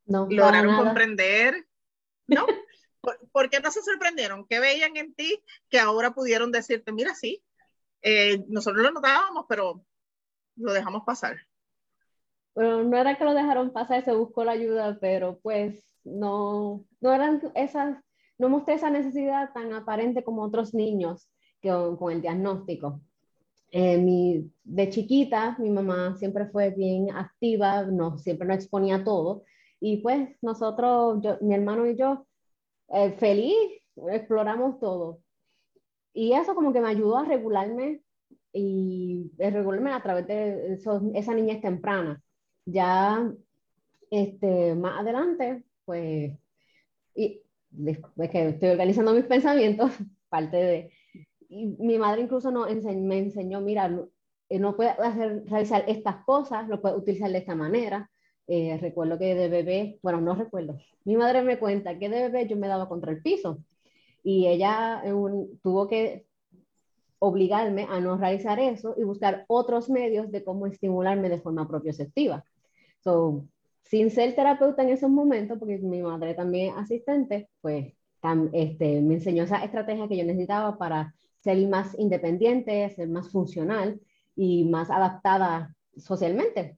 No, 0.05 0.25
¿Lograron 0.29 0.77
comprender? 0.77 1.67
¿No? 2.27 2.45
¿Por, 3.33 3.49
qué 3.49 3.59
no 3.59 3.69
se 3.69 3.81
sorprendieron? 3.81 4.47
¿Qué 4.47 4.61
veían 4.61 4.95
en 4.95 5.13
ti 5.15 5.43
que 5.69 5.81
ahora 5.81 6.11
pudieron 6.11 6.49
decirte, 6.49 6.93
mira, 6.93 7.13
sí, 7.13 7.43
eh, 8.01 8.41
nosotros 8.47 8.81
lo 8.81 8.91
notábamos, 8.91 9.47
pero 9.49 9.85
lo 10.55 10.71
dejamos 10.71 11.03
pasar? 11.05 11.35
Bueno, 12.55 12.83
no 12.85 12.97
era 12.97 13.17
que 13.17 13.25
lo 13.25 13.33
dejaron 13.33 13.73
pasar, 13.73 14.01
se 14.05 14.13
buscó 14.15 14.45
la 14.45 14.53
ayuda, 14.53 14.97
pero 15.01 15.41
pues 15.43 15.85
no, 16.05 16.85
no 17.01 17.13
eran 17.13 17.41
esas, 17.53 18.01
no 18.37 18.47
mostré 18.47 18.75
esa 18.75 18.89
necesidad 18.89 19.51
tan 19.51 19.73
aparente 19.73 20.23
como 20.23 20.43
otros 20.43 20.73
niños 20.73 21.29
que, 21.59 21.67
con 21.99 22.13
el 22.13 22.21
diagnóstico. 22.21 23.01
Eh, 23.71 23.97
mi, 23.97 24.51
de 24.63 24.89
chiquita, 24.89 25.57
mi 25.59 25.69
mamá 25.69 26.15
siempre 26.15 26.47
fue 26.47 26.69
bien 26.71 27.11
activa, 27.11 27.83
no, 27.83 28.17
siempre 28.17 28.47
nos 28.47 28.57
exponía 28.57 29.03
todo. 29.03 29.43
Y 29.79 29.97
pues 29.97 30.29
nosotros, 30.41 31.21
mi 31.41 31.53
hermano 31.53 31.85
y 31.85 31.95
yo, 31.97 32.25
eh, 32.89 33.11
feliz, 33.13 33.55
exploramos 34.11 34.79
todo. 34.79 35.21
Y 36.13 36.33
eso 36.33 36.55
como 36.55 36.73
que 36.73 36.81
me 36.81 36.89
ayudó 36.89 37.17
a 37.17 37.25
regularme 37.25 38.01
y 38.53 39.31
a 39.39 39.49
regularme 39.49 39.91
a 39.93 40.01
través 40.01 40.27
de 40.27 40.79
esa 41.13 41.33
niñez 41.33 41.61
temprana. 41.61 42.21
Ya 42.65 43.31
este, 44.09 44.75
más 44.75 44.99
adelante, 44.99 45.63
pues, 45.85 46.33
y 47.15 47.41
que 48.31 48.49
estoy 48.49 48.69
organizando 48.69 49.13
mis 49.13 49.25
pensamientos, 49.25 49.91
parte 50.29 50.57
de, 50.57 50.91
y 51.49 51.65
mi 51.79 51.97
madre 51.97 52.21
incluso 52.21 52.51
no 52.51 52.65
me 52.67 53.17
enseñó, 53.17 53.61
mira, 53.61 53.87
no, 53.87 54.09
eh, 54.49 54.59
no 54.59 54.75
puedes 54.75 54.97
hacer, 54.99 55.43
realizar 55.45 55.83
estas 55.87 56.23
cosas, 56.25 56.67
lo 56.67 56.81
puedes 56.81 56.97
utilizar 56.97 57.31
de 57.31 57.37
esta 57.39 57.55
manera. 57.55 58.09
Eh, 58.47 58.77
recuerdo 58.79 59.19
que 59.19 59.35
de 59.35 59.49
bebé, 59.49 59.99
bueno, 60.01 60.21
no 60.21 60.33
recuerdo, 60.35 60.77
mi 61.03 61.17
madre 61.17 61.41
me 61.41 61.59
cuenta 61.59 61.99
que 61.99 62.09
de 62.09 62.29
bebé 62.29 62.47
yo 62.47 62.55
me 62.55 62.67
daba 62.67 62.87
contra 62.87 63.11
el 63.11 63.21
piso 63.21 63.59
y 64.23 64.47
ella 64.47 65.03
tuvo 65.61 65.87
que 65.87 66.25
obligarme 67.19 67.87
a 67.89 67.99
no 67.99 68.17
realizar 68.17 68.59
eso 68.59 68.95
y 68.97 69.03
buscar 69.03 69.45
otros 69.47 69.89
medios 69.89 70.31
de 70.31 70.43
cómo 70.43 70.67
estimularme 70.67 71.29
de 71.29 71.41
forma 71.41 71.67
propioceptiva. 71.67 72.43
So, 72.99 73.45
sin 73.83 74.11
ser 74.11 74.35
terapeuta 74.35 74.83
en 74.83 74.89
esos 74.89 75.09
momentos, 75.09 75.57
porque 75.57 75.77
mi 75.79 76.01
madre 76.01 76.33
también 76.33 76.75
asistente, 76.75 77.49
pues 77.61 77.93
este, 78.51 79.01
me 79.01 79.15
enseñó 79.15 79.43
esa 79.43 79.63
estrategia 79.63 80.07
que 80.07 80.17
yo 80.17 80.25
necesitaba 80.25 80.77
para 80.77 81.15
ser 81.47 81.65
más 81.69 81.97
independiente, 81.97 82.89
ser 82.89 83.07
más 83.07 83.29
funcional 83.29 84.01
y 84.35 84.65
más 84.65 84.89
adaptada 84.89 85.73
socialmente. 85.95 86.77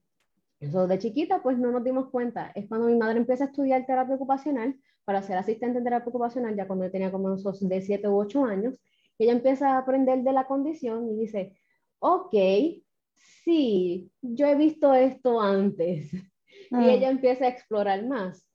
Eso 0.60 0.86
de 0.86 0.96
chiquita, 0.98 1.42
pues 1.42 1.58
no 1.58 1.72
nos 1.72 1.82
dimos 1.82 2.08
cuenta. 2.10 2.52
Es 2.54 2.68
cuando 2.68 2.86
mi 2.86 2.94
madre 2.94 3.18
empieza 3.18 3.44
a 3.44 3.46
estudiar 3.48 3.84
terapia 3.84 4.14
ocupacional 4.14 4.76
para 5.04 5.22
ser 5.22 5.38
asistente 5.38 5.78
en 5.78 5.84
terapia 5.84 6.08
ocupacional, 6.08 6.54
ya 6.54 6.68
cuando 6.68 6.84
yo 6.84 6.92
tenía 6.92 7.10
como 7.10 7.24
unos 7.24 7.68
de 7.68 7.80
7 7.80 8.08
u 8.08 8.16
8 8.16 8.44
años, 8.44 8.74
ella 9.18 9.32
empieza 9.32 9.74
a 9.74 9.78
aprender 9.78 10.22
de 10.22 10.32
la 10.32 10.46
condición 10.46 11.08
y 11.08 11.16
dice, 11.16 11.52
ok, 11.98 12.34
sí, 13.44 14.12
yo 14.22 14.46
he 14.46 14.54
visto 14.54 14.94
esto 14.94 15.40
antes. 15.40 16.12
Y 16.72 16.76
mm. 16.76 16.88
ella 16.88 17.10
empieza 17.10 17.46
a 17.46 17.48
explorar 17.48 18.06
más. 18.06 18.46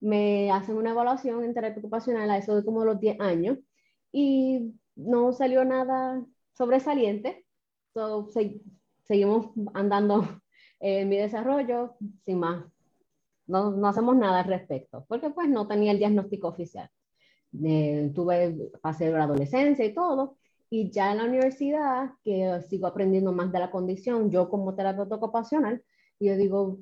Me 0.00 0.50
hacen 0.50 0.76
una 0.76 0.92
evaluación 0.92 1.44
en 1.44 1.52
terapia 1.52 1.80
ocupacional 1.80 2.30
a 2.30 2.38
eso 2.38 2.56
de 2.56 2.64
como 2.64 2.82
los 2.82 2.98
10 2.98 3.20
años 3.20 3.58
y 4.10 4.72
no 4.98 5.32
salió 5.32 5.64
nada 5.64 6.22
sobresaliente. 6.52 7.46
seguimos 9.04 9.52
andando 9.74 10.26
en 10.80 11.08
mi 11.08 11.16
desarrollo 11.16 11.96
sin 12.24 12.40
más. 12.40 12.64
No, 13.46 13.86
hacemos 13.88 14.16
nada 14.16 14.40
al 14.40 14.46
respecto, 14.46 15.06
porque 15.08 15.30
pues 15.30 15.48
no 15.48 15.66
tenía 15.66 15.92
el 15.92 15.98
diagnóstico 15.98 16.48
oficial. 16.48 16.90
Eh, 17.64 18.12
tuve, 18.14 18.70
pasé 18.82 19.10
la 19.10 19.24
adolescencia 19.24 19.84
y 19.86 19.94
todo, 19.94 20.36
y 20.68 20.90
ya 20.90 21.12
en 21.12 21.18
la 21.18 21.24
universidad, 21.24 22.10
que 22.22 22.60
sigo 22.68 22.86
aprendiendo 22.86 23.32
más 23.32 23.50
de 23.50 23.58
la 23.60 23.70
condición, 23.70 24.30
yo 24.30 24.50
como 24.50 24.74
terapeuta 24.74 25.14
ocupacional, 25.16 25.82
yo 26.20 26.36
digo, 26.36 26.78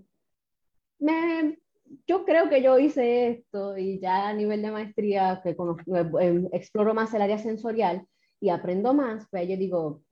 me, 0.99 1.59
yo 2.07 2.25
creo 2.25 2.49
que 2.49 2.63
yo 2.63 2.79
hice 2.79 3.29
esto 3.29 3.77
y 3.77 4.01
ya 4.01 4.29
a 4.29 4.33
nivel 4.33 4.63
de 4.63 4.71
maestría, 4.71 5.41
que 5.43 5.51
eh, 5.51 6.49
exploro 6.53 6.95
más 6.95 7.13
el 7.15 7.23
área 7.23 7.39
sensorial 7.39 8.07
y 8.41 8.51
aprendo 8.51 8.95
más, 8.95 9.27
pues 9.31 9.49
yo 9.49 9.57
digo, 9.57 10.03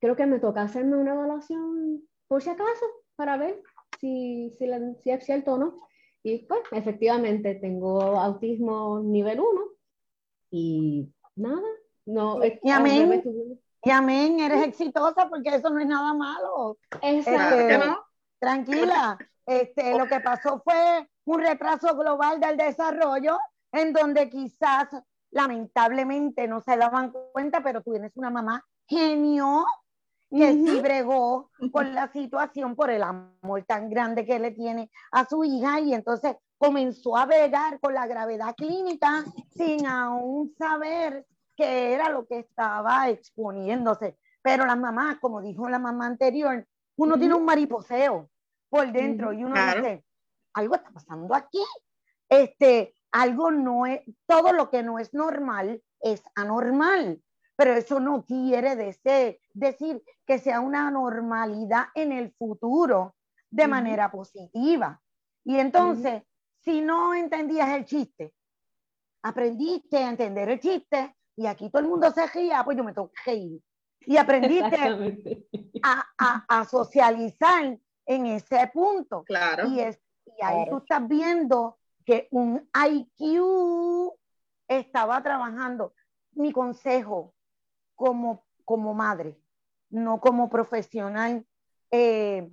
creo 0.00 0.16
que 0.16 0.26
me 0.26 0.38
toca 0.38 0.62
hacerme 0.62 0.96
una 0.96 1.14
evaluación 1.14 2.02
por 2.28 2.42
si 2.42 2.50
acaso, 2.50 2.86
para 3.16 3.36
ver 3.36 3.60
si, 4.00 4.54
si, 4.58 4.66
si 5.02 5.10
es 5.10 5.24
cierto 5.24 5.54
o 5.54 5.58
no. 5.58 5.80
Y 6.22 6.46
pues 6.46 6.60
efectivamente 6.72 7.54
tengo 7.54 8.00
autismo 8.00 9.00
nivel 9.00 9.40
1 9.40 9.62
y 10.50 11.08
nada, 11.36 11.68
no. 12.06 12.40
Y 12.44 12.70
amén, 12.70 13.22
y 13.82 13.90
amén, 13.90 14.40
eres 14.40 14.66
exitosa 14.66 15.28
porque 15.28 15.54
eso 15.54 15.70
no 15.70 15.80
es 15.80 15.86
nada 15.86 16.12
malo. 16.12 16.78
Exacto. 17.02 17.56
Este, 17.56 17.96
tranquila, 18.40 19.18
este, 19.48 19.96
lo 19.96 20.06
que 20.06 20.20
pasó 20.20 20.60
fue 20.62 21.08
un 21.24 21.40
retraso 21.40 21.96
global 21.96 22.38
del 22.38 22.58
desarrollo 22.58 23.38
en 23.72 23.94
donde 23.94 24.28
quizás 24.28 24.88
lamentablemente 25.30 26.46
no 26.46 26.60
se 26.60 26.76
daban 26.76 27.14
cuenta, 27.32 27.62
pero 27.62 27.82
tú 27.82 27.92
tienes 27.92 28.12
una 28.16 28.28
mamá 28.28 28.62
genio 28.86 29.64
que 30.28 30.52
sí 30.52 30.80
bregó 30.82 31.50
con 31.72 31.94
la 31.94 32.12
situación 32.12 32.76
por 32.76 32.90
el 32.90 33.02
amor 33.02 33.64
tan 33.66 33.88
grande 33.88 34.26
que 34.26 34.38
le 34.38 34.50
tiene 34.50 34.90
a 35.12 35.24
su 35.24 35.42
hija 35.44 35.80
y 35.80 35.94
entonces 35.94 36.36
comenzó 36.58 37.16
a 37.16 37.24
bregar 37.24 37.80
con 37.80 37.94
la 37.94 38.06
gravedad 38.06 38.54
clínica 38.54 39.24
sin 39.56 39.86
aún 39.86 40.54
saber 40.58 41.26
qué 41.56 41.94
era 41.94 42.10
lo 42.10 42.26
que 42.26 42.40
estaba 42.40 43.08
exponiéndose. 43.08 44.18
Pero 44.42 44.66
las 44.66 44.76
mamás, 44.76 45.18
como 45.20 45.40
dijo 45.40 45.70
la 45.70 45.78
mamá 45.78 46.04
anterior, 46.04 46.66
uno 46.96 47.16
tiene 47.16 47.34
un 47.34 47.46
mariposeo 47.46 48.28
por 48.68 48.90
dentro 48.92 49.32
y 49.32 49.44
uno 49.44 49.54
dice, 49.54 50.04
algo 50.54 50.74
está 50.74 50.90
pasando 50.90 51.34
aquí. 51.34 51.62
Este, 52.28 52.94
algo 53.12 53.50
no 53.50 53.86
es, 53.86 54.02
todo 54.26 54.52
lo 54.52 54.70
que 54.70 54.82
no 54.82 54.98
es 54.98 55.14
normal 55.14 55.82
es 56.00 56.22
anormal, 56.34 57.22
pero 57.56 57.72
eso 57.72 58.00
no 58.00 58.24
quiere 58.24 58.76
decir 59.54 60.02
que 60.26 60.38
sea 60.38 60.60
una 60.60 60.90
normalidad 60.90 61.86
en 61.94 62.12
el 62.12 62.32
futuro 62.32 63.16
de 63.50 63.66
manera 63.66 64.10
positiva. 64.10 65.00
Y 65.44 65.58
entonces, 65.58 66.22
si 66.60 66.80
no 66.80 67.14
entendías 67.14 67.70
el 67.70 67.84
chiste, 67.84 68.34
aprendiste 69.22 69.98
a 69.98 70.10
entender 70.10 70.50
el 70.50 70.60
chiste 70.60 71.16
y 71.36 71.46
aquí 71.46 71.70
todo 71.70 71.82
el 71.82 71.88
mundo 71.88 72.10
se 72.10 72.26
ría, 72.26 72.62
pues 72.64 72.76
yo 72.76 72.84
me 72.84 72.92
tengo 72.92 73.10
que 73.10 73.30
reír. 73.30 73.62
Y 74.00 74.16
aprendiste 74.16 74.76
a, 75.82 76.44
a, 76.48 76.64
socializar 76.64 77.78
en 78.08 78.26
ese 78.26 78.68
punto. 78.72 79.22
Claro. 79.24 79.68
Y, 79.68 79.80
es, 79.80 80.00
y 80.24 80.42
ahí 80.42 80.68
tú 80.68 80.78
estás 80.78 81.06
viendo 81.06 81.78
que 82.04 82.26
un 82.30 82.68
IQ 82.74 84.12
estaba 84.66 85.22
trabajando. 85.22 85.94
Mi 86.32 86.52
consejo 86.52 87.34
como, 87.94 88.46
como 88.64 88.94
madre, 88.94 89.38
no 89.90 90.20
como 90.20 90.48
profesional, 90.48 91.46
eh, 91.90 92.50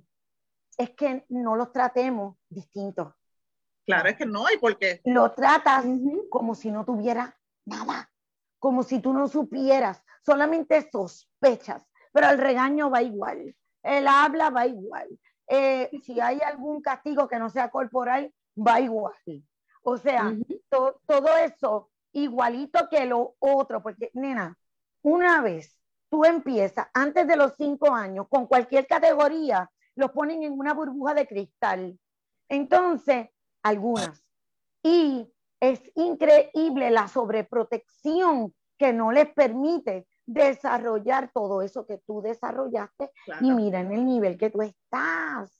es 0.76 0.90
que 0.90 1.24
no 1.28 1.56
los 1.56 1.72
tratemos 1.72 2.36
distintos. 2.48 3.14
Claro, 3.86 4.08
es 4.08 4.16
que 4.16 4.26
no, 4.26 4.44
¿y 4.52 4.58
por 4.58 4.76
qué? 4.76 5.00
Lo 5.04 5.32
tratas 5.32 5.86
como 6.28 6.54
si 6.54 6.70
no 6.70 6.84
tuviera 6.84 7.38
nada, 7.64 8.10
como 8.58 8.82
si 8.82 9.00
tú 9.00 9.12
no 9.12 9.28
supieras, 9.28 10.02
solamente 10.24 10.90
sospechas, 10.90 11.86
pero 12.12 12.28
el 12.28 12.38
regaño 12.38 12.90
va 12.90 13.02
igual, 13.02 13.56
el 13.84 14.08
habla 14.08 14.50
va 14.50 14.66
igual, 14.66 15.08
eh, 15.48 15.90
si 16.02 16.20
hay 16.20 16.40
algún 16.40 16.80
castigo 16.82 17.28
que 17.28 17.38
no 17.38 17.50
sea 17.50 17.70
corporal, 17.70 18.32
va 18.56 18.80
igual. 18.80 19.14
O 19.82 19.96
sea, 19.96 20.34
todo 20.68 21.36
eso 21.36 21.90
igualito 22.12 22.88
que 22.88 23.04
lo 23.06 23.36
otro, 23.38 23.82
porque 23.82 24.10
nena, 24.14 24.58
una 25.02 25.42
vez 25.42 25.78
tú 26.08 26.24
empiezas 26.24 26.88
antes 26.94 27.26
de 27.26 27.36
los 27.36 27.54
cinco 27.56 27.92
años 27.92 28.26
con 28.28 28.46
cualquier 28.46 28.86
categoría, 28.86 29.70
los 29.94 30.10
ponen 30.12 30.42
en 30.42 30.52
una 30.52 30.74
burbuja 30.74 31.14
de 31.14 31.26
cristal. 31.26 31.98
Entonces, 32.48 33.28
algunas. 33.62 34.24
Y 34.82 35.32
es 35.60 35.80
increíble 35.94 36.90
la 36.90 37.08
sobreprotección 37.08 38.54
que 38.78 38.92
no 38.92 39.12
les 39.12 39.32
permite 39.32 40.06
desarrollar 40.26 41.30
todo 41.32 41.62
eso 41.62 41.86
que 41.86 41.98
tú 41.98 42.20
desarrollaste 42.20 43.10
y 43.40 43.52
mira 43.52 43.80
en 43.80 43.92
el 43.92 44.04
nivel 44.04 44.36
que 44.36 44.50
tú 44.50 44.62
estás. 44.62 45.50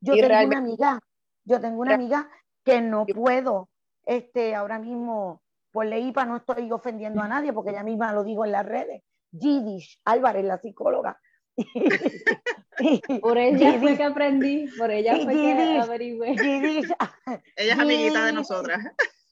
Yo 0.00 0.14
tengo 0.14 0.46
una 0.46 0.58
amiga, 0.58 1.00
yo 1.44 1.60
tengo 1.60 1.80
una 1.80 1.94
amiga 1.94 2.28
que 2.64 2.80
no 2.80 3.06
puedo, 3.06 3.70
este, 4.04 4.54
ahora 4.54 4.78
mismo 4.78 5.42
por 5.70 5.86
ley 5.86 6.12
no 6.12 6.36
estoy 6.36 6.70
ofendiendo 6.72 7.22
a 7.22 7.28
nadie 7.28 7.52
porque 7.52 7.70
ella 7.70 7.84
misma 7.84 8.12
lo 8.12 8.24
dijo 8.24 8.44
en 8.44 8.52
las 8.52 8.66
redes. 8.66 9.02
Yiddish, 9.30 10.00
Álvarez, 10.04 10.44
la 10.44 10.58
psicóloga. 10.58 11.20
por 13.20 13.36
ella 13.38 13.78
fue 13.78 13.96
que 13.96 14.04
aprendí, 14.04 14.68
por 14.78 14.90
ella 14.90 15.16
fue 15.16 15.34
que 15.34 15.78
averigüé. 15.80 16.30
ella 17.56 17.74
es 17.74 17.78
amiguita 17.78 18.24
de 18.24 18.32
nosotras. 18.32 18.80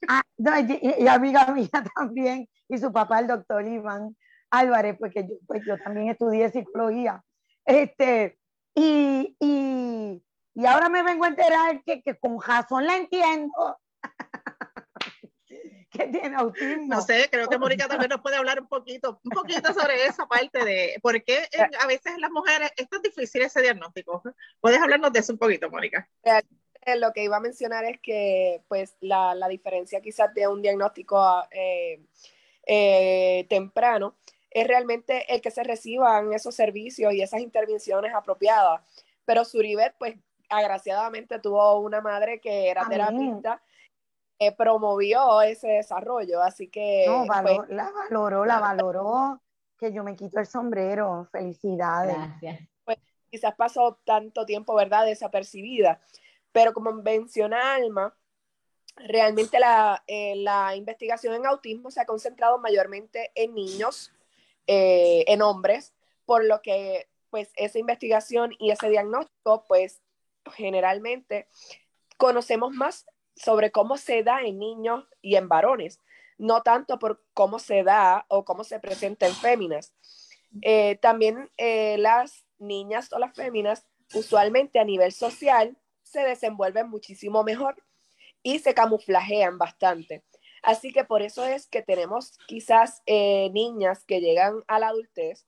Ah, 0.07 0.21
y, 0.37 1.07
amiga 1.07 1.47
mía 1.53 1.69
también, 1.95 2.47
y 2.69 2.77
su 2.77 2.91
papá, 2.91 3.19
el 3.19 3.27
doctor 3.27 3.65
Iván 3.65 4.15
Álvarez, 4.49 4.95
porque 4.99 5.23
yo, 5.27 5.35
pues 5.45 5.65
yo 5.65 5.77
también 5.77 6.09
estudié 6.09 6.49
psicología. 6.49 7.23
Este, 7.65 8.39
y, 8.73 9.35
y, 9.39 10.23
y 10.53 10.65
ahora 10.65 10.89
me 10.89 11.03
vengo 11.03 11.25
a 11.25 11.29
enterar 11.29 11.83
que, 11.83 12.01
que 12.01 12.15
con 12.17 12.41
razón 12.41 12.85
la 12.85 12.95
entiendo. 12.95 13.77
que 15.97 16.07
tiene 16.07 16.35
autismo. 16.35 16.95
No 16.95 17.01
sé, 17.01 17.27
creo 17.31 17.47
que 17.47 17.57
Mónica 17.57 17.87
también 17.87 18.09
nos 18.09 18.21
puede 18.21 18.35
hablar 18.35 18.61
un 18.61 18.67
poquito, 18.67 19.19
un 19.23 19.31
poquito 19.31 19.73
sobre 19.73 20.05
esa 20.05 20.27
parte 20.27 20.63
de 20.63 20.99
por 21.01 21.21
qué 21.23 21.47
a 21.79 21.87
veces 21.87 22.17
las 22.19 22.31
mujeres 22.31 22.71
es 22.77 22.87
tan 22.89 23.01
difícil 23.01 23.41
ese 23.41 23.61
diagnóstico. 23.61 24.21
¿Puedes 24.59 24.79
hablarnos 24.79 25.11
de 25.11 25.19
eso 25.19 25.33
un 25.33 25.39
poquito, 25.39 25.69
Mónica? 25.69 26.07
Lo 26.99 27.11
que 27.11 27.23
iba 27.23 27.37
a 27.37 27.41
mencionar 27.41 27.83
es 27.85 27.99
que 28.01 28.63
pues 28.67 28.95
la, 29.01 29.35
la 29.35 29.47
diferencia 29.47 30.01
quizás 30.01 30.33
de 30.33 30.47
un 30.47 30.61
diagnóstico 30.61 31.45
eh, 31.51 32.01
eh, 32.65 33.45
temprano 33.49 34.17
es 34.61 34.67
realmente 34.67 35.31
el 35.33 35.41
que 35.41 35.51
se 35.51 35.63
reciban 35.63 36.33
esos 36.33 36.55
servicios 36.55 37.13
y 37.13 37.21
esas 37.21 37.41
intervenciones 37.41 38.13
apropiadas. 38.15 38.81
Pero 39.23 39.45
Suribet, 39.45 39.95
pues 39.99 40.15
agraciadamente 40.49 41.39
tuvo 41.39 41.79
una 41.79 42.01
madre 42.01 42.39
que 42.39 42.69
era 42.69 42.87
terapista 42.87 43.61
eh, 44.39 44.51
promovió 44.51 45.41
ese 45.41 45.67
desarrollo, 45.67 46.41
así 46.41 46.67
que... 46.69 47.05
No, 47.07 47.25
pues, 47.25 47.69
la 47.69 47.91
valoró, 47.91 48.45
la 48.45 48.59
valoró, 48.59 49.41
que 49.77 49.91
yo 49.91 50.03
me 50.03 50.15
quito 50.15 50.39
el 50.39 50.45
sombrero, 50.45 51.27
felicidades. 51.31 52.15
Gracias. 52.15 52.69
Pues 52.85 52.97
quizás 53.31 53.55
pasó 53.55 53.99
tanto 54.05 54.45
tiempo, 54.45 54.75
¿verdad?, 54.75 55.05
desapercibida, 55.05 55.99
pero 56.51 56.71
como 56.73 56.93
menciona 56.93 57.75
Alma, 57.75 58.15
realmente 58.95 59.59
la, 59.59 60.03
eh, 60.05 60.35
la 60.35 60.75
investigación 60.75 61.33
en 61.33 61.47
autismo 61.47 61.89
se 61.89 62.01
ha 62.01 62.05
concentrado 62.05 62.59
mayormente 62.59 63.31
en 63.33 63.55
niños, 63.55 64.11
eh, 64.67 65.23
en 65.27 65.41
hombres, 65.41 65.93
por 66.25 66.43
lo 66.45 66.61
que 66.61 67.07
pues 67.29 67.49
esa 67.55 67.79
investigación 67.79 68.51
y 68.59 68.71
ese 68.71 68.89
diagnóstico, 68.89 69.65
pues 69.67 70.01
generalmente 70.55 71.47
conocemos 72.17 72.73
más 72.73 73.05
sobre 73.35 73.71
cómo 73.71 73.97
se 73.97 74.23
da 74.23 74.41
en 74.41 74.59
niños 74.59 75.05
y 75.21 75.35
en 75.35 75.47
varones, 75.47 75.99
no 76.37 76.63
tanto 76.63 76.99
por 76.99 77.23
cómo 77.33 77.59
se 77.59 77.83
da 77.83 78.25
o 78.29 78.45
cómo 78.45 78.63
se 78.63 78.79
presenta 78.79 79.27
en 79.27 79.35
féminas. 79.35 79.93
Eh, 80.61 80.97
también 81.01 81.51
eh, 81.57 81.97
las 81.97 82.45
niñas 82.57 83.11
o 83.13 83.19
las 83.19 83.35
féminas 83.35 83.85
usualmente 84.13 84.79
a 84.79 84.85
nivel 84.85 85.11
social 85.11 85.77
se 86.01 86.21
desenvuelven 86.21 86.89
muchísimo 86.89 87.43
mejor 87.43 87.83
y 88.41 88.59
se 88.59 88.73
camuflajean 88.73 89.57
bastante. 89.57 90.23
Así 90.67 90.91
que 90.91 91.05
por 91.05 91.21
eso 91.21 91.45
es 91.45 91.65
que 91.67 91.81
tenemos 91.81 92.37
quizás 92.47 93.01
eh, 93.05 93.49
niñas 93.53 94.03
que 94.03 94.19
llegan 94.19 94.63
a 94.67 94.79
la 94.79 94.89
adultez 94.89 95.45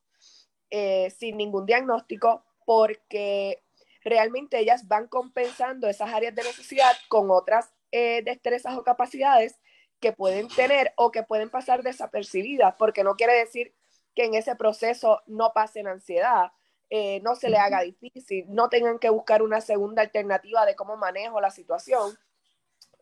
sin 1.18 1.36
ningún 1.36 1.66
diagnóstico 1.66 2.46
porque 2.64 3.64
realmente 4.04 4.60
ellas 4.60 4.88
van 4.88 5.08
compensando 5.08 5.88
esas 5.88 6.14
áreas 6.14 6.36
de 6.36 6.44
necesidad 6.44 6.96
con 7.08 7.32
otras 7.32 7.74
eh, 7.92 8.22
destrezas 8.24 8.78
o 8.78 8.84
capacidades 8.84 9.60
que 10.00 10.14
pueden 10.14 10.48
tener 10.48 10.94
o 10.96 11.12
que 11.12 11.24
pueden 11.24 11.50
pasar 11.50 11.84
desapercibidas, 11.84 12.76
porque 12.78 13.04
no 13.04 13.16
quiere 13.16 13.34
decir 13.34 13.74
que 14.16 14.26
en 14.26 14.34
ese 14.34 14.56
proceso 14.56 15.22
no 15.28 15.52
pasen 15.54 15.88
ansiedad, 15.88 16.52
eh, 16.90 17.20
no 17.22 17.36
se 17.36 17.50
le 17.50 17.58
haga 17.58 17.82
difícil, 17.82 18.46
no 18.48 18.70
tengan 18.70 19.00
que 19.00 19.10
buscar 19.10 19.42
una 19.42 19.62
segunda 19.62 20.02
alternativa 20.02 20.66
de 20.66 20.76
cómo 20.76 20.96
manejo 20.96 21.42
la 21.42 21.52
situación, 21.52 22.18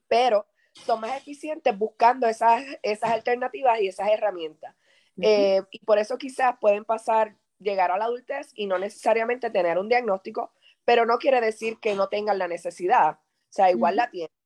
pero 0.07 0.47
son 0.85 1.01
más 1.01 1.17
eficientes 1.17 1.77
buscando 1.77 2.27
esas, 2.27 2.63
esas 2.81 3.11
alternativas 3.11 3.79
y 3.81 3.87
esas 3.87 4.09
herramientas. 4.09 4.75
Eh, 5.19 5.63
y 5.71 5.79
por 5.79 5.97
eso 5.97 6.17
quizás 6.17 6.55
pueden 6.61 6.85
pasar, 6.85 7.35
llegar 7.59 7.89
a 7.89 7.97
la 7.97 8.05
adultez 8.05 8.51
y 8.53 8.67
no 8.67 8.77
necesariamente 8.77 9.49
tener 9.49 9.79
un 9.79 9.89
diagnóstico, 9.89 10.51
pero 10.85 11.05
no 11.05 11.17
quiere 11.17 11.41
decir 11.41 11.79
que 11.79 11.95
no 11.95 12.07
tengan 12.07 12.37
la 12.37 12.47
necesidad. 12.47 13.19
O 13.19 13.51
sea, 13.51 13.71
igual 13.71 13.95
la 13.95 14.11
tienen 14.11 14.37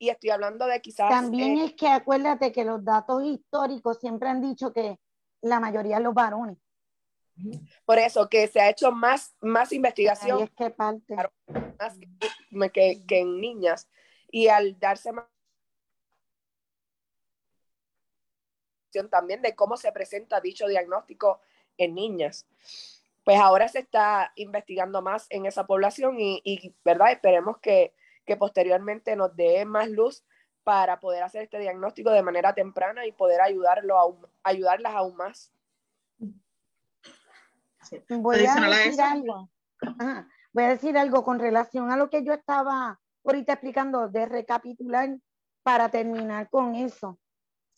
y 0.00 0.08
estoy 0.08 0.30
hablando 0.30 0.66
de 0.66 0.80
quizás... 0.80 1.10
También 1.10 1.58
eh, 1.58 1.66
es 1.66 1.74
que 1.74 1.86
acuérdate 1.86 2.50
que 2.52 2.64
los 2.64 2.82
datos 2.82 3.22
históricos 3.22 3.98
siempre 4.00 4.30
han 4.30 4.40
dicho 4.40 4.72
que 4.72 4.98
la 5.42 5.60
mayoría 5.60 5.98
de 5.98 6.04
los 6.04 6.14
varones. 6.14 6.56
Por 7.84 7.98
eso, 7.98 8.28
que 8.28 8.48
se 8.48 8.60
ha 8.60 8.70
hecho 8.70 8.92
más, 8.92 9.36
más 9.40 9.72
investigación. 9.72 10.42
es 10.42 10.50
que 10.52 10.70
parte. 10.70 11.14
Más 12.50 12.70
que, 12.72 13.04
que, 13.06 13.20
en 13.20 13.40
niñas. 13.40 13.90
Y 14.30 14.48
al 14.48 14.78
darse 14.78 15.12
más 15.12 15.26
también 19.10 19.42
de 19.42 19.54
cómo 19.54 19.76
se 19.76 19.92
presenta 19.92 20.40
dicho 20.40 20.66
diagnóstico 20.66 21.40
en 21.76 21.94
niñas. 21.94 22.46
Pues 23.24 23.38
ahora 23.38 23.68
se 23.68 23.80
está 23.80 24.32
investigando 24.36 25.02
más 25.02 25.26
en 25.30 25.46
esa 25.46 25.66
población 25.66 26.18
y, 26.18 26.40
y 26.44 26.74
¿verdad? 26.84 27.12
Esperemos 27.12 27.58
que, 27.58 27.94
que 28.24 28.36
posteriormente 28.36 29.16
nos 29.16 29.34
dé 29.36 29.64
más 29.64 29.88
luz 29.88 30.24
para 30.62 31.00
poder 31.00 31.22
hacer 31.22 31.42
este 31.42 31.58
diagnóstico 31.58 32.10
de 32.10 32.22
manera 32.22 32.54
temprana 32.54 33.06
y 33.06 33.12
poder 33.12 33.40
ayudarlo 33.40 34.30
ayudarlas 34.42 34.94
aún 34.94 35.16
más. 35.16 35.52
Voy 38.08 38.46
a 38.46 38.54
decir 38.54 39.00
algo. 39.00 39.50
Voy 40.52 40.64
a 40.64 40.68
decir 40.68 40.98
algo 40.98 41.24
con 41.24 41.38
relación 41.38 41.90
a 41.90 41.96
lo 41.96 42.10
que 42.10 42.24
yo 42.24 42.32
estaba 42.32 43.00
ahorita 43.24 43.54
explicando 43.54 44.08
de 44.08 44.26
recapitular 44.26 45.08
para 45.62 45.88
terminar 45.88 46.48
con 46.50 46.74
eso. 46.74 47.18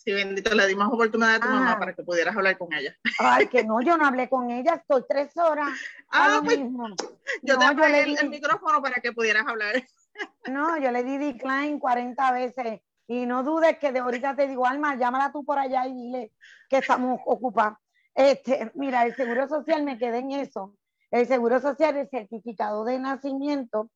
Sí, 0.04 0.12
bendito, 0.12 0.52
le 0.54 0.66
dimos 0.66 0.88
oportunidad 0.92 1.36
a 1.36 1.40
tu 1.40 1.48
mamá 1.48 1.72
Ah. 1.72 1.78
para 1.78 1.94
que 1.94 2.02
pudieras 2.02 2.36
hablar 2.36 2.58
con 2.58 2.72
ella. 2.72 2.92
Ay, 3.20 3.46
que 3.46 3.62
no, 3.62 3.80
yo 3.82 3.96
no 3.96 4.04
hablé 4.06 4.28
con 4.28 4.50
ella, 4.50 4.74
estoy 4.74 5.04
tres 5.08 5.36
horas. 5.36 5.68
Ah, 6.10 6.40
pues, 6.44 6.58
mismo. 6.58 6.88
Yo 7.42 7.54
No, 7.54 7.60
te 7.60 7.64
yo 7.66 7.70
apagué 7.72 7.92
le 7.92 8.04
di- 8.04 8.16
el 8.20 8.28
micrófono 8.30 8.82
para 8.82 9.00
que 9.00 9.12
pudieras 9.12 9.46
hablar. 9.46 9.74
No, 10.46 10.76
yo 10.76 10.90
le 10.90 11.04
di 11.04 11.16
decline 11.16 11.78
40 11.78 12.32
veces 12.32 12.80
y 13.06 13.24
no 13.24 13.42
dudes 13.44 13.78
que 13.78 13.92
de 13.92 14.00
ahorita 14.00 14.36
te 14.36 14.46
digo, 14.46 14.66
Alma, 14.66 14.94
llámala 14.96 15.32
tú 15.32 15.42
por 15.44 15.58
allá 15.58 15.86
y 15.86 15.94
dile 15.94 16.32
que 16.68 16.78
estamos 16.78 17.18
ocupados. 17.24 17.78
Este, 18.14 18.70
mira, 18.74 19.04
el 19.06 19.14
Seguro 19.16 19.48
Social 19.48 19.82
me 19.84 19.96
quedé 19.98 20.18
en 20.18 20.32
eso. 20.32 20.74
El 21.10 21.26
Seguro 21.26 21.60
Social, 21.60 21.96
el 21.96 22.10
certificado 22.10 22.84
de 22.84 22.98
nacimiento, 22.98 23.88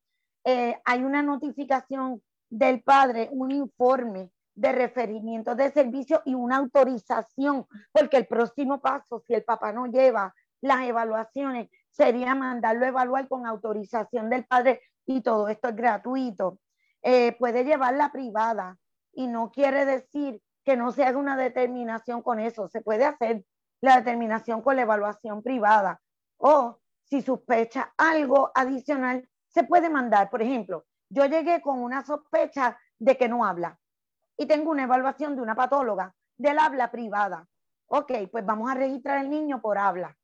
eh, 0.43 0.79
hay 0.85 1.03
una 1.03 1.21
notificación 1.21 2.23
del 2.49 2.81
padre, 2.81 3.29
un 3.31 3.51
informe 3.51 4.31
de 4.57 4.71
referimiento 4.71 5.53
de 5.53 5.71
servicio 5.71 6.23
y 6.25 6.33
una 6.33 6.57
autorización, 6.57 7.67
porque 7.91 8.17
el 8.17 8.25
próximo 8.25 8.81
paso, 8.81 9.19
si 9.19 9.35
el 9.35 9.43
papá 9.43 9.71
no 9.71 9.85
lleva 9.85 10.33
las 10.61 10.81
evaluaciones, 10.81 11.69
sería 11.91 12.33
mandarlo 12.33 12.85
a 12.85 12.89
evaluar 12.89 13.27
con 13.27 13.45
autorización 13.45 14.31
del 14.31 14.45
padre 14.45 14.81
y 15.05 15.21
todo 15.21 15.47
esto 15.47 15.69
es 15.69 15.75
gratuito. 15.75 16.57
Eh, 17.03 17.35
puede 17.37 17.65
llevarla 17.65 18.11
privada 18.11 18.77
y 19.13 19.27
no 19.27 19.51
quiere 19.51 19.85
decir 19.85 20.41
que 20.65 20.75
no 20.75 20.91
se 20.91 21.03
haga 21.05 21.19
una 21.19 21.37
determinación 21.37 22.23
con 22.23 22.39
eso. 22.39 22.67
Se 22.67 22.81
puede 22.81 23.05
hacer 23.05 23.45
la 23.79 23.97
determinación 23.97 24.63
con 24.63 24.75
la 24.75 24.81
evaluación 24.81 25.43
privada 25.43 26.01
o 26.37 26.79
si 27.03 27.21
sospecha 27.21 27.93
algo 27.95 28.51
adicional, 28.55 29.29
se 29.49 29.63
puede 29.63 29.91
mandar. 29.91 30.31
Por 30.31 30.41
ejemplo, 30.41 30.85
yo 31.09 31.25
llegué 31.25 31.61
con 31.61 31.79
una 31.79 32.03
sospecha 32.03 32.75
de 32.97 33.15
que 33.15 33.29
no 33.29 33.45
habla 33.45 33.79
y 34.37 34.45
tengo 34.45 34.71
una 34.71 34.83
evaluación 34.83 35.35
de 35.35 35.41
una 35.41 35.55
patóloga 35.55 36.13
del 36.37 36.59
habla 36.59 36.91
privada. 36.91 37.47
Ok, 37.87 38.11
pues 38.31 38.45
vamos 38.45 38.69
a 38.69 38.75
registrar 38.75 39.23
el 39.23 39.29
niño 39.29 39.61
por 39.61 39.77
habla, 39.77 40.15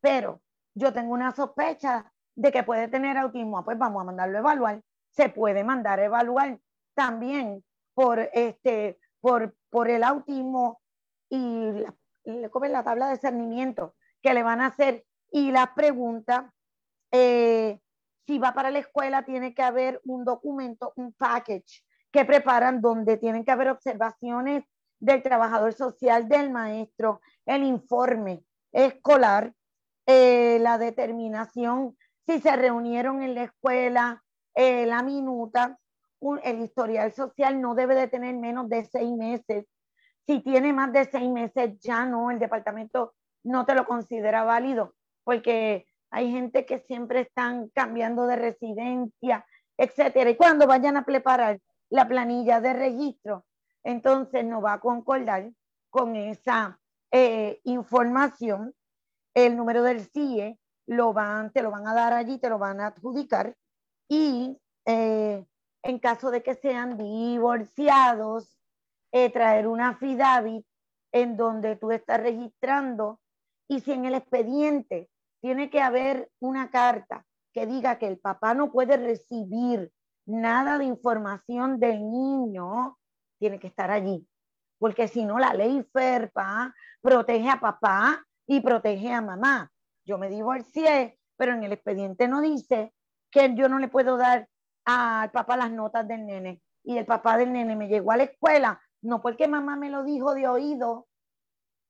pero 0.00 0.40
yo 0.74 0.92
tengo 0.92 1.12
una 1.12 1.32
sospecha 1.32 2.10
de 2.34 2.52
que 2.52 2.62
puede 2.62 2.88
tener 2.88 3.16
autismo, 3.18 3.64
pues 3.64 3.76
vamos 3.78 4.00
a 4.00 4.04
mandarlo 4.04 4.38
a 4.38 4.40
evaluar. 4.40 4.82
Se 5.10 5.28
puede 5.28 5.64
mandar 5.64 5.98
a 5.98 6.04
evaluar 6.04 6.58
también 6.94 7.64
por, 7.94 8.20
este, 8.32 8.98
por, 9.20 9.54
por 9.68 9.90
el 9.90 10.04
autismo 10.04 10.80
y 11.28 11.72
la, 11.72 11.94
y 12.24 12.48
¿cómo 12.48 12.64
es 12.64 12.70
la 12.70 12.84
tabla 12.84 13.08
de 13.08 13.18
cernimiento 13.18 13.94
que 14.22 14.34
le 14.34 14.42
van 14.42 14.60
a 14.60 14.66
hacer 14.66 15.04
y 15.32 15.50
las 15.50 15.70
preguntas. 15.70 16.44
eh, 17.12 17.80
si 18.26 18.38
va 18.38 18.52
para 18.54 18.70
la 18.70 18.78
escuela, 18.78 19.24
tiene 19.24 19.54
que 19.54 19.62
haber 19.62 20.00
un 20.04 20.24
documento, 20.24 20.92
un 20.94 21.12
package 21.12 21.82
que 22.12 22.24
preparan 22.24 22.80
donde 22.80 23.16
tienen 23.16 23.44
que 23.44 23.50
haber 23.50 23.68
observaciones 23.68 24.64
del 24.98 25.22
trabajador 25.22 25.72
social, 25.72 26.28
del 26.28 26.50
maestro, 26.50 27.20
el 27.46 27.64
informe 27.64 28.44
escolar, 28.72 29.52
eh, 30.06 30.58
la 30.60 30.78
determinación, 30.78 31.96
si 32.26 32.40
se 32.40 32.54
reunieron 32.56 33.22
en 33.22 33.34
la 33.34 33.44
escuela, 33.44 34.22
eh, 34.54 34.86
la 34.86 35.02
minuta, 35.02 35.78
un- 36.20 36.40
el 36.44 36.60
historial 36.60 37.12
social 37.12 37.60
no 37.60 37.74
debe 37.74 37.94
de 37.94 38.08
tener 38.08 38.34
menos 38.36 38.68
de 38.68 38.84
seis 38.84 39.10
meses. 39.10 39.66
Si 40.26 40.40
tiene 40.40 40.72
más 40.72 40.92
de 40.92 41.06
seis 41.06 41.30
meses, 41.30 41.78
ya 41.80 42.04
no, 42.04 42.30
el 42.30 42.38
departamento 42.38 43.14
no 43.42 43.64
te 43.64 43.74
lo 43.74 43.86
considera 43.86 44.44
válido, 44.44 44.94
porque 45.24 45.86
hay 46.10 46.30
gente 46.30 46.66
que 46.66 46.80
siempre 46.80 47.20
están 47.20 47.68
cambiando 47.70 48.26
de 48.26 48.36
residencia, 48.36 49.46
etcétera. 49.78 50.28
Y 50.30 50.36
cuando 50.36 50.66
vayan 50.66 50.96
a 50.96 51.04
preparar 51.04 51.58
la 51.90 52.08
planilla 52.08 52.60
de 52.60 52.72
registro, 52.72 53.44
entonces 53.82 54.44
no 54.44 54.62
va 54.62 54.74
a 54.74 54.80
concordar 54.80 55.50
con 55.90 56.16
esa 56.16 56.80
eh, 57.10 57.60
información. 57.64 58.74
El 59.34 59.56
número 59.56 59.82
del 59.82 60.00
CIE 60.00 60.58
lo 60.86 61.12
van, 61.12 61.52
te 61.52 61.62
lo 61.62 61.70
van 61.70 61.86
a 61.86 61.94
dar 61.94 62.12
allí, 62.12 62.38
te 62.38 62.48
lo 62.48 62.58
van 62.58 62.80
a 62.80 62.88
adjudicar. 62.88 63.56
Y 64.08 64.58
eh, 64.86 65.44
en 65.82 65.98
caso 65.98 66.30
de 66.30 66.42
que 66.42 66.54
sean 66.54 66.96
divorciados, 66.96 68.56
eh, 69.12 69.30
traer 69.30 69.66
una 69.66 69.90
affidavit 69.90 70.66
en 71.12 71.36
donde 71.36 71.76
tú 71.76 71.90
estás 71.90 72.20
registrando. 72.20 73.20
Y 73.68 73.80
si 73.80 73.92
en 73.92 74.04
el 74.04 74.14
expediente 74.14 75.10
tiene 75.40 75.70
que 75.70 75.80
haber 75.80 76.30
una 76.40 76.70
carta 76.70 77.26
que 77.52 77.66
diga 77.66 77.98
que 77.98 78.06
el 78.06 78.18
papá 78.18 78.54
no 78.54 78.70
puede 78.70 78.96
recibir 78.96 79.92
nada 80.26 80.78
de 80.78 80.84
información 80.84 81.78
del 81.80 82.10
niño, 82.10 82.98
tiene 83.38 83.58
que 83.58 83.66
estar 83.66 83.90
allí. 83.90 84.26
Porque 84.78 85.08
si 85.08 85.24
no, 85.24 85.38
la 85.38 85.52
ley 85.54 85.82
FERPA 85.92 86.74
protege 87.00 87.48
a 87.50 87.60
papá 87.60 88.24
y 88.46 88.60
protege 88.60 89.12
a 89.12 89.20
mamá. 89.20 89.70
Yo 90.04 90.18
me 90.18 90.28
divorcié, 90.28 91.18
pero 91.36 91.52
en 91.52 91.64
el 91.64 91.72
expediente 91.72 92.28
no 92.28 92.40
dice 92.40 92.92
que 93.30 93.54
yo 93.54 93.68
no 93.68 93.78
le 93.78 93.88
puedo 93.88 94.16
dar 94.16 94.48
al 94.84 95.30
papá 95.30 95.56
las 95.56 95.70
notas 95.70 96.06
del 96.08 96.26
nene. 96.26 96.62
Y 96.82 96.96
el 96.96 97.06
papá 97.06 97.36
del 97.36 97.52
nene 97.52 97.76
me 97.76 97.88
llegó 97.88 98.12
a 98.12 98.16
la 98.16 98.24
escuela, 98.24 98.80
no 99.02 99.20
porque 99.20 99.48
mamá 99.48 99.76
me 99.76 99.90
lo 99.90 100.02
dijo 100.02 100.34
de 100.34 100.48
oído, 100.48 101.06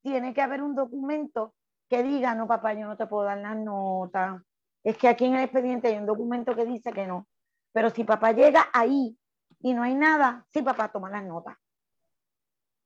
tiene 0.03 0.35
que 0.35 0.43
haber 0.43 0.62
un 0.62 0.74
documento 0.74 1.55
que 1.89 2.03
diga, 2.03 2.35
no, 2.35 2.47
papá, 2.47 2.72
yo 2.74 2.87
no 2.87 2.97
te 2.97 3.07
puedo 3.07 3.24
dar 3.24 3.39
las 3.39 3.57
notas. 3.57 4.43
Es 4.85 4.97
que 4.97 5.09
aquí 5.09 5.26
en 5.26 5.35
el 5.35 5.45
expediente 5.45 5.89
hay 5.89 5.97
un 5.97 6.07
documento 6.07 6.55
que 6.55 6.64
dice 6.64 6.93
que 6.93 7.07
no. 7.07 7.26
Pero 7.73 7.91
si 7.91 8.05
papá 8.05 8.33
llega 8.33 8.68
ahí 8.73 9.16
y 9.61 9.75
no 9.75 9.83
hay 9.83 9.95
nada, 9.95 10.47
sí, 10.53 10.62
papá 10.62 10.91
toma 10.91 11.11
las 11.11 11.25
notas. 11.25 11.57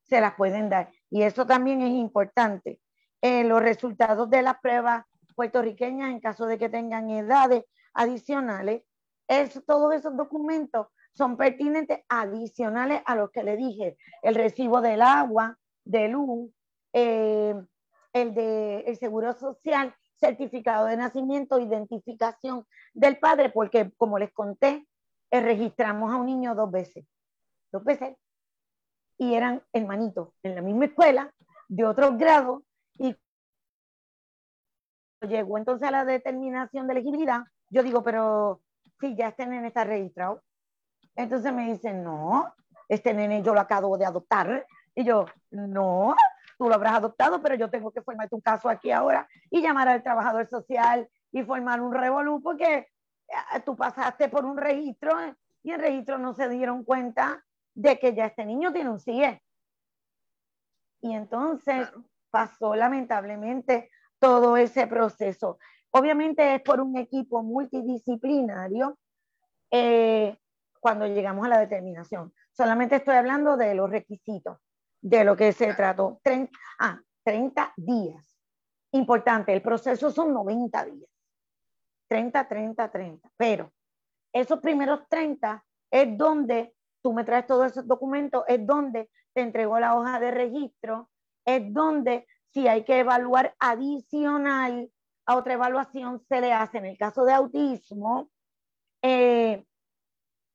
Se 0.03 0.21
las 0.21 0.35
pueden 0.35 0.69
dar. 0.69 0.91
Y 1.11 1.23
eso 1.23 1.47
también 1.47 1.81
es 1.81 1.93
importante. 1.93 2.81
Eh, 3.23 3.45
los 3.45 3.63
resultados 3.63 4.29
de 4.29 4.43
las 4.43 4.59
pruebas 4.61 5.05
puertorriqueñas, 5.35 6.11
en 6.11 6.21
caso 6.21 6.47
de 6.47 6.59
que 6.59 6.69
tengan 6.69 7.11
edades 7.11 7.65
adicionales, 7.95 8.83
es, 9.27 9.65
todos 9.67 9.95
esos 9.95 10.17
documentos 10.17 10.89
son 11.15 11.37
pertinentes 11.37 12.01
adicionales 12.09 13.03
a 13.07 13.15
los 13.15 13.31
que 13.31 13.43
le 13.43 13.57
dije. 13.57 13.97
El 14.23 14.35
recibo 14.35 14.81
del 14.81 15.01
agua, 15.01 15.59
de 15.85 16.09
luz, 16.09 16.51
eh, 16.93 17.55
el 18.13 18.35
de 18.35 18.81
el 18.81 18.97
seguro 18.97 19.33
social, 19.33 19.95
certificado 20.25 20.87
de 20.87 20.97
nacimiento, 20.97 21.59
identificación 21.59 22.67
del 22.95 23.19
padre, 23.19 23.51
porque 23.51 23.93
como 23.97 24.19
les 24.19 24.33
conté, 24.33 24.87
eh, 25.31 25.41
registramos 25.41 26.13
a 26.13 26.17
un 26.17 26.27
niño 26.27 26.55
dos 26.55 26.71
veces, 26.71 27.05
dos 27.71 27.85
veces, 27.85 28.17
y 29.19 29.35
eran 29.35 29.63
hermanitos 29.73 30.31
en 30.43 30.55
la 30.55 30.63
misma 30.63 30.87
escuela, 30.87 31.33
de 31.69 31.85
otros 31.85 32.17
grados, 32.17 32.63
y 32.95 33.15
llegó 35.21 35.59
entonces 35.59 35.89
a 35.89 35.91
la 35.91 36.05
determinación 36.05 36.87
de 36.87 36.93
elegibilidad, 36.95 37.43
yo 37.69 37.83
digo, 37.83 38.03
pero 38.03 38.61
si 39.01 39.15
ya 39.17 39.29
este 39.29 39.47
nene 39.47 39.69
está 39.69 39.85
registrado, 39.85 40.43
entonces 41.17 41.53
me 41.53 41.71
dicen, 41.71 42.03
no, 42.03 42.55
este 42.89 43.13
nene 43.13 43.43
yo 43.43 43.53
lo 43.53 43.61
acabo 43.61 43.99
de 43.99 44.07
adoptar, 44.07 44.67
y 44.95 45.05
yo, 45.05 45.27
no, 45.51 46.15
tú 46.59 46.69
lo 46.69 46.75
habrás 46.75 46.95
adoptado, 46.95 47.43
pero 47.43 47.55
yo 47.55 47.71
tengo 47.71 47.91
que 47.91 48.03
formar 48.03 48.29
un 48.31 48.41
caso 48.41 48.69
aquí 48.69 48.91
ahora 48.91 49.29
y 49.51 49.63
llamar 49.63 49.89
al 49.89 50.03
trabajador 50.03 50.49
social 50.49 51.09
y 51.33 51.43
formar 51.43 51.81
un 51.81 51.93
revolú 51.93 52.41
porque 52.43 52.75
eh, 52.75 53.61
tú 53.65 53.77
pasaste 53.77 54.29
por 54.29 54.45
un 54.45 54.57
registro 54.57 55.13
y 55.63 55.73
el 55.73 55.81
registro 55.81 56.19
no 56.19 56.35
se 56.35 56.49
dieron 56.49 56.85
cuenta 56.85 57.45
de 57.75 57.99
que 57.99 58.15
ya 58.15 58.27
este 58.27 58.45
niño 58.45 58.73
tiene 58.73 58.91
un 58.91 59.01
CIE. 59.01 59.43
Y 61.01 61.15
entonces 61.15 61.93
pasó 62.31 62.75
lamentablemente 62.75 63.91
todo 64.19 64.57
ese 64.57 64.87
proceso. 64.87 65.59
Obviamente 65.91 66.55
es 66.55 66.63
por 66.63 66.81
un 66.81 66.97
equipo 66.97 67.43
multidisciplinario 67.43 68.99
eh, 69.71 70.39
cuando 70.81 71.07
llegamos 71.07 71.47
a 71.47 71.51
la 71.51 71.59
determinación. 71.59 72.33
Solamente 72.53 72.97
estoy 72.97 73.17
hablando 73.17 73.57
de 73.57 73.75
los 73.75 73.91
requisitos, 73.91 74.59
de 75.05 75.23
lo 75.23 75.37
que 75.37 75.53
se 75.53 75.75
trató. 75.75 76.19
30, 76.23 76.51
ah, 76.79 76.99
30 77.25 77.75
días. 77.77 78.37
Importante, 78.93 79.53
el 79.53 79.61
proceso 79.61 80.11
son 80.11 80.33
90 80.33 80.85
días. 80.87 81.11
30, 82.09 82.49
30, 82.49 82.91
30. 82.91 83.31
Pero 83.37 83.73
esos 84.33 84.61
primeros 84.61 85.07
30 85.09 85.63
es 85.91 86.17
donde 86.17 86.75
tú 87.03 87.13
me 87.13 87.25
traes 87.25 87.47
todos 87.47 87.73
esos 87.73 87.87
documentos, 87.87 88.45
es 88.49 88.67
donde 88.67 89.11
te 89.35 89.43
entrego 89.43 89.79
la 89.79 89.95
hoja 89.95 90.19
de 90.19 90.31
registro, 90.31 91.11
es 91.45 91.73
donde 91.73 92.27
si 92.53 92.67
hay 92.67 92.85
que 92.85 93.01
evaluar 93.01 93.55
adicional 93.59 94.91
a 95.27 95.37
otra 95.37 95.55
evaluación 95.55 96.21
se 96.29 96.41
le 96.41 96.53
hace. 96.53 96.79
En 96.79 96.87
el 96.87 96.97
caso 96.97 97.25
de 97.25 97.35
autismo, 97.35 98.31
eh, 99.03 99.67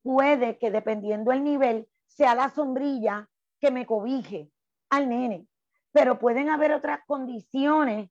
puede 0.02 0.58
que 0.58 0.72
dependiendo 0.72 1.32
el 1.32 1.43
nivel 1.43 1.88
sea 2.08 2.34
la 2.34 2.50
sombrilla 2.50 3.29
que 3.60 3.72
me 3.72 3.86
cobije 3.86 4.51
al 4.89 5.10
nene, 5.10 5.47
pero 5.91 6.20
pueden 6.20 6.49
haber 6.49 6.74
otras 6.74 6.99
condiciones 7.05 8.10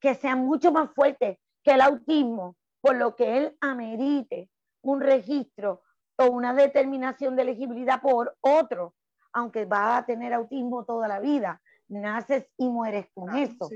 que 0.00 0.14
sean 0.14 0.44
mucho 0.46 0.72
más 0.72 0.90
fuertes 0.94 1.38
que 1.62 1.72
el 1.72 1.80
autismo, 1.80 2.56
por 2.80 2.96
lo 2.96 3.16
que 3.16 3.36
él 3.36 3.56
amerite 3.60 4.50
un 4.82 5.00
registro 5.00 5.82
o 6.16 6.26
una 6.26 6.54
determinación 6.54 7.36
de 7.36 7.42
elegibilidad 7.42 8.00
por 8.00 8.36
otro 8.40 8.94
aunque 9.32 9.64
va 9.64 9.96
a 9.96 10.06
tener 10.06 10.32
autismo 10.32 10.84
toda 10.84 11.08
la 11.08 11.20
vida, 11.20 11.62
naces 11.88 12.48
y 12.56 12.68
mueres 12.68 13.06
con 13.14 13.34
eso. 13.36 13.68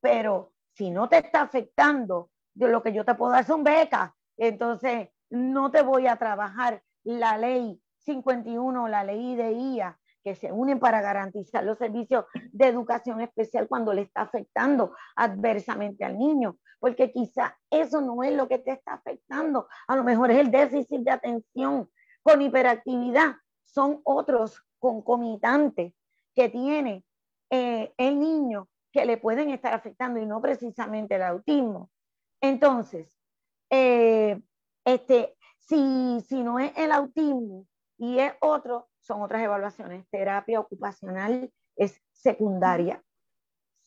Pero 0.00 0.52
si 0.74 0.90
no 0.90 1.08
te 1.08 1.18
está 1.18 1.42
afectando, 1.42 2.30
de 2.54 2.68
lo 2.68 2.82
que 2.82 2.92
yo 2.92 3.04
te 3.04 3.14
puedo 3.14 3.32
dar 3.32 3.44
son 3.44 3.64
becas, 3.64 4.12
entonces 4.36 5.08
no 5.30 5.70
te 5.70 5.82
voy 5.82 6.06
a 6.06 6.16
trabajar 6.16 6.82
la 7.02 7.38
ley 7.38 7.80
51, 7.98 8.88
la 8.88 9.04
ley 9.04 9.34
de 9.36 9.52
IA, 9.52 9.98
que 10.22 10.34
se 10.34 10.52
unen 10.52 10.78
para 10.78 11.00
garantizar 11.00 11.64
los 11.64 11.78
servicios 11.78 12.24
de 12.52 12.66
educación 12.66 13.20
especial 13.20 13.68
cuando 13.68 13.92
le 13.92 14.02
está 14.02 14.22
afectando 14.22 14.94
adversamente 15.16 16.04
al 16.04 16.18
niño, 16.18 16.58
porque 16.78 17.12
quizá 17.12 17.58
eso 17.70 18.00
no 18.00 18.22
es 18.22 18.34
lo 18.34 18.48
que 18.48 18.58
te 18.58 18.72
está 18.72 18.94
afectando, 18.94 19.68
a 19.86 19.96
lo 19.96 20.04
mejor 20.04 20.30
es 20.30 20.38
el 20.38 20.50
déficit 20.50 21.00
de 21.00 21.10
atención 21.10 21.90
con 22.22 22.40
hiperactividad, 22.40 23.36
son 23.64 24.00
otros 24.04 24.62
concomitantes 24.78 25.92
que 26.34 26.48
tiene 26.48 27.04
eh, 27.50 27.92
el 27.96 28.18
niño 28.18 28.68
que 28.92 29.06
le 29.06 29.16
pueden 29.16 29.50
estar 29.50 29.72
afectando 29.74 30.20
y 30.20 30.26
no 30.26 30.40
precisamente 30.40 31.16
el 31.16 31.22
autismo. 31.22 31.90
Entonces, 32.40 33.16
eh, 33.70 34.40
este, 34.84 35.36
si, 35.58 36.20
si 36.26 36.42
no 36.42 36.58
es 36.58 36.72
el 36.76 36.92
autismo 36.92 37.66
y 37.96 38.18
es 38.18 38.32
otro, 38.40 38.88
son 39.02 39.22
otras 39.22 39.42
evaluaciones. 39.42 40.08
Terapia 40.10 40.60
ocupacional 40.60 41.52
es 41.76 42.00
secundaria. 42.12 43.02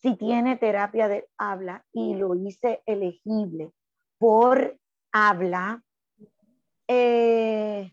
Si 0.01 0.15
tiene 0.15 0.57
terapia 0.57 1.07
de 1.07 1.27
habla 1.37 1.83
y 1.91 2.15
lo 2.15 2.35
hice 2.35 2.83
elegible 2.85 3.71
por 4.17 4.77
habla 5.11 5.83
eh, 6.87 7.91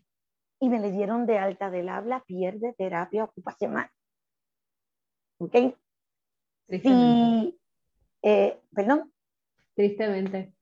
y 0.59 0.69
me 0.69 0.79
le 0.79 0.91
dieron 0.91 1.25
de 1.25 1.39
alta 1.39 1.71
del 1.71 1.89
habla, 1.89 2.23
pierde 2.27 2.73
terapia 2.77 3.23
ocupacional. 3.23 3.89
¿Ok? 5.39 5.55
Sí, 6.69 7.59
eh, 8.21 8.59
perdón. 8.73 9.11
Tristemente. 9.75 10.53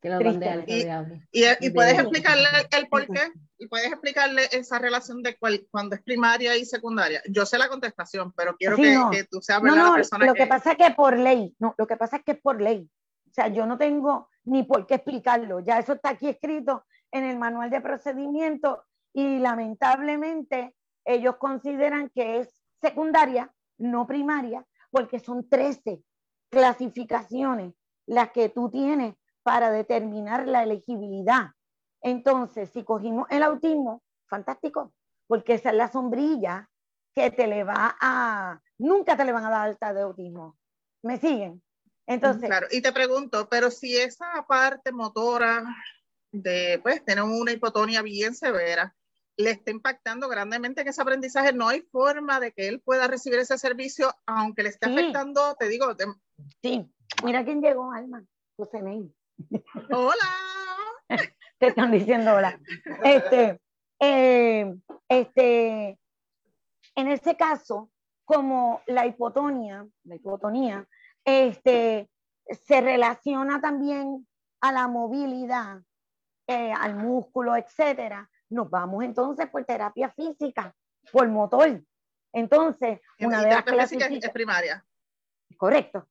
Que 0.00 0.08
lo 0.10 0.18
de 0.18 0.28
alta 0.28 0.64
y, 0.66 0.84
de 0.84 0.90
habla. 0.90 1.28
Y, 1.30 1.70
puedes 1.70 1.98
explicarle 1.98 2.48
el 2.76 2.88
por 2.88 3.06
qué 3.06 3.32
y 3.58 3.66
puedes 3.68 3.88
explicarle 3.88 4.42
esa 4.52 4.78
relación 4.78 5.22
de 5.22 5.36
cuando 5.70 5.94
es 5.94 6.02
primaria 6.02 6.56
y 6.56 6.64
secundaria. 6.64 7.22
Yo 7.28 7.46
sé 7.46 7.58
la 7.58 7.68
contestación, 7.68 8.32
pero 8.32 8.56
quiero 8.56 8.76
que, 8.76 9.24
tú 9.30 9.40
seas 9.40 9.62
la 9.62 9.92
persona 9.94 10.26
lo 10.26 10.34
que... 10.34 10.46
pasa 10.46 10.72
es 10.72 10.78
que 10.78 10.90
por 10.90 11.18
ley, 11.18 11.54
no, 11.58 11.74
lo 11.78 11.86
que 11.86 11.96
pasa 11.96 12.16
es 12.16 12.24
que 12.24 12.32
es 12.32 12.40
por 12.40 12.60
ley. 12.60 12.88
O 13.28 13.32
sea, 13.32 13.48
yo 13.48 13.66
no 13.66 13.78
tengo 13.78 14.28
ni 14.44 14.62
por 14.62 14.86
qué 14.86 14.94
explicarlo. 14.94 15.60
Ya 15.60 15.78
eso 15.78 15.94
está 15.94 16.10
aquí 16.10 16.28
escrito 16.28 16.84
en 17.10 17.24
el 17.24 17.38
manual 17.38 17.70
de 17.70 17.80
procedimiento 17.80 18.84
y 19.12 19.38
lamentablemente 19.38 20.74
ellos 21.04 21.36
consideran 21.36 22.10
que 22.14 22.40
es 22.40 22.62
secundaria, 22.80 23.52
no 23.78 24.06
primaria, 24.06 24.66
porque 24.90 25.18
son 25.18 25.48
13 25.48 26.02
clasificaciones 26.50 27.74
las 28.06 28.30
que 28.30 28.48
tú 28.48 28.70
tienes 28.70 29.14
para 29.42 29.70
determinar 29.70 30.46
la 30.46 30.62
elegibilidad. 30.62 31.50
Entonces, 32.02 32.70
si 32.70 32.84
cogimos 32.84 33.26
el 33.30 33.42
autismo, 33.42 34.02
fantástico, 34.26 34.92
porque 35.26 35.54
esa 35.54 35.70
es 35.70 35.76
la 35.76 35.90
sombrilla 35.90 36.68
que 37.14 37.30
te 37.30 37.46
le 37.46 37.64
va 37.64 37.96
a, 38.00 38.60
nunca 38.78 39.16
te 39.16 39.24
le 39.24 39.32
van 39.32 39.44
a 39.44 39.50
dar 39.50 39.68
alta 39.68 39.92
de 39.92 40.02
autismo. 40.02 40.56
¿Me 41.02 41.18
siguen? 41.18 41.62
Entonces. 42.06 42.48
Claro, 42.48 42.66
y 42.70 42.80
te 42.80 42.92
pregunto, 42.92 43.48
pero 43.48 43.70
si 43.70 43.96
esa 43.96 44.44
parte 44.46 44.92
motora 44.92 45.64
de, 46.30 46.78
pues, 46.82 47.04
tener 47.04 47.24
una 47.24 47.52
hipotonía 47.52 48.02
bien 48.02 48.34
severa, 48.34 48.94
le 49.36 49.50
está 49.50 49.70
impactando 49.70 50.28
grandemente 50.28 50.80
en 50.80 50.88
ese 50.88 51.02
aprendizaje, 51.02 51.52
no 51.52 51.68
hay 51.68 51.82
forma 51.82 52.40
de 52.40 52.52
que 52.52 52.68
él 52.68 52.80
pueda 52.80 53.06
recibir 53.06 53.38
ese 53.38 53.58
servicio, 53.58 54.14
aunque 54.24 54.62
le 54.62 54.70
esté 54.70 54.90
afectando, 54.90 55.54
te 55.58 55.68
digo. 55.68 55.94
Sí, 56.62 56.90
mira 57.22 57.44
quién 57.44 57.60
llegó, 57.60 57.92
Alma, 57.92 58.24
José 58.56 58.80
Hola. 59.90 60.26
te 61.58 61.68
están 61.68 61.90
diciendo 61.90 62.34
hola. 62.34 62.58
Este, 63.02 63.60
eh, 64.00 64.74
este, 65.08 65.98
en 66.94 67.08
ese 67.08 67.36
caso, 67.36 67.90
como 68.24 68.82
la 68.86 69.06
hipotonía, 69.06 69.86
la 70.04 70.14
hipotonía, 70.16 70.86
este, 71.24 72.10
se 72.66 72.80
relaciona 72.80 73.60
también 73.60 74.26
a 74.60 74.72
la 74.72 74.88
movilidad, 74.88 75.80
eh, 76.46 76.72
al 76.72 76.96
músculo, 76.96 77.56
etcétera, 77.56 78.30
nos 78.48 78.70
vamos 78.70 79.02
entonces 79.02 79.48
por 79.48 79.64
terapia 79.64 80.10
física, 80.10 80.74
por 81.12 81.28
motor. 81.28 81.82
Entonces, 82.32 83.00
una 83.18 83.42
vez 83.42 83.64
terapia 83.64 83.86
física 83.86 84.26
es 84.26 84.30
primaria. 84.30 84.84
Correcto. 85.56 86.08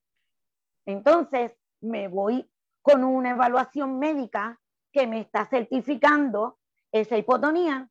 Entonces, 0.85 1.51
me 1.81 2.07
voy 2.07 2.49
con 2.81 3.03
una 3.03 3.31
evaluación 3.31 3.99
médica 3.99 4.59
que 4.95 5.07
me 5.07 5.19
está 5.19 5.45
certificando 5.45 6.57
esa 6.89 7.17
hipotonía 7.17 7.89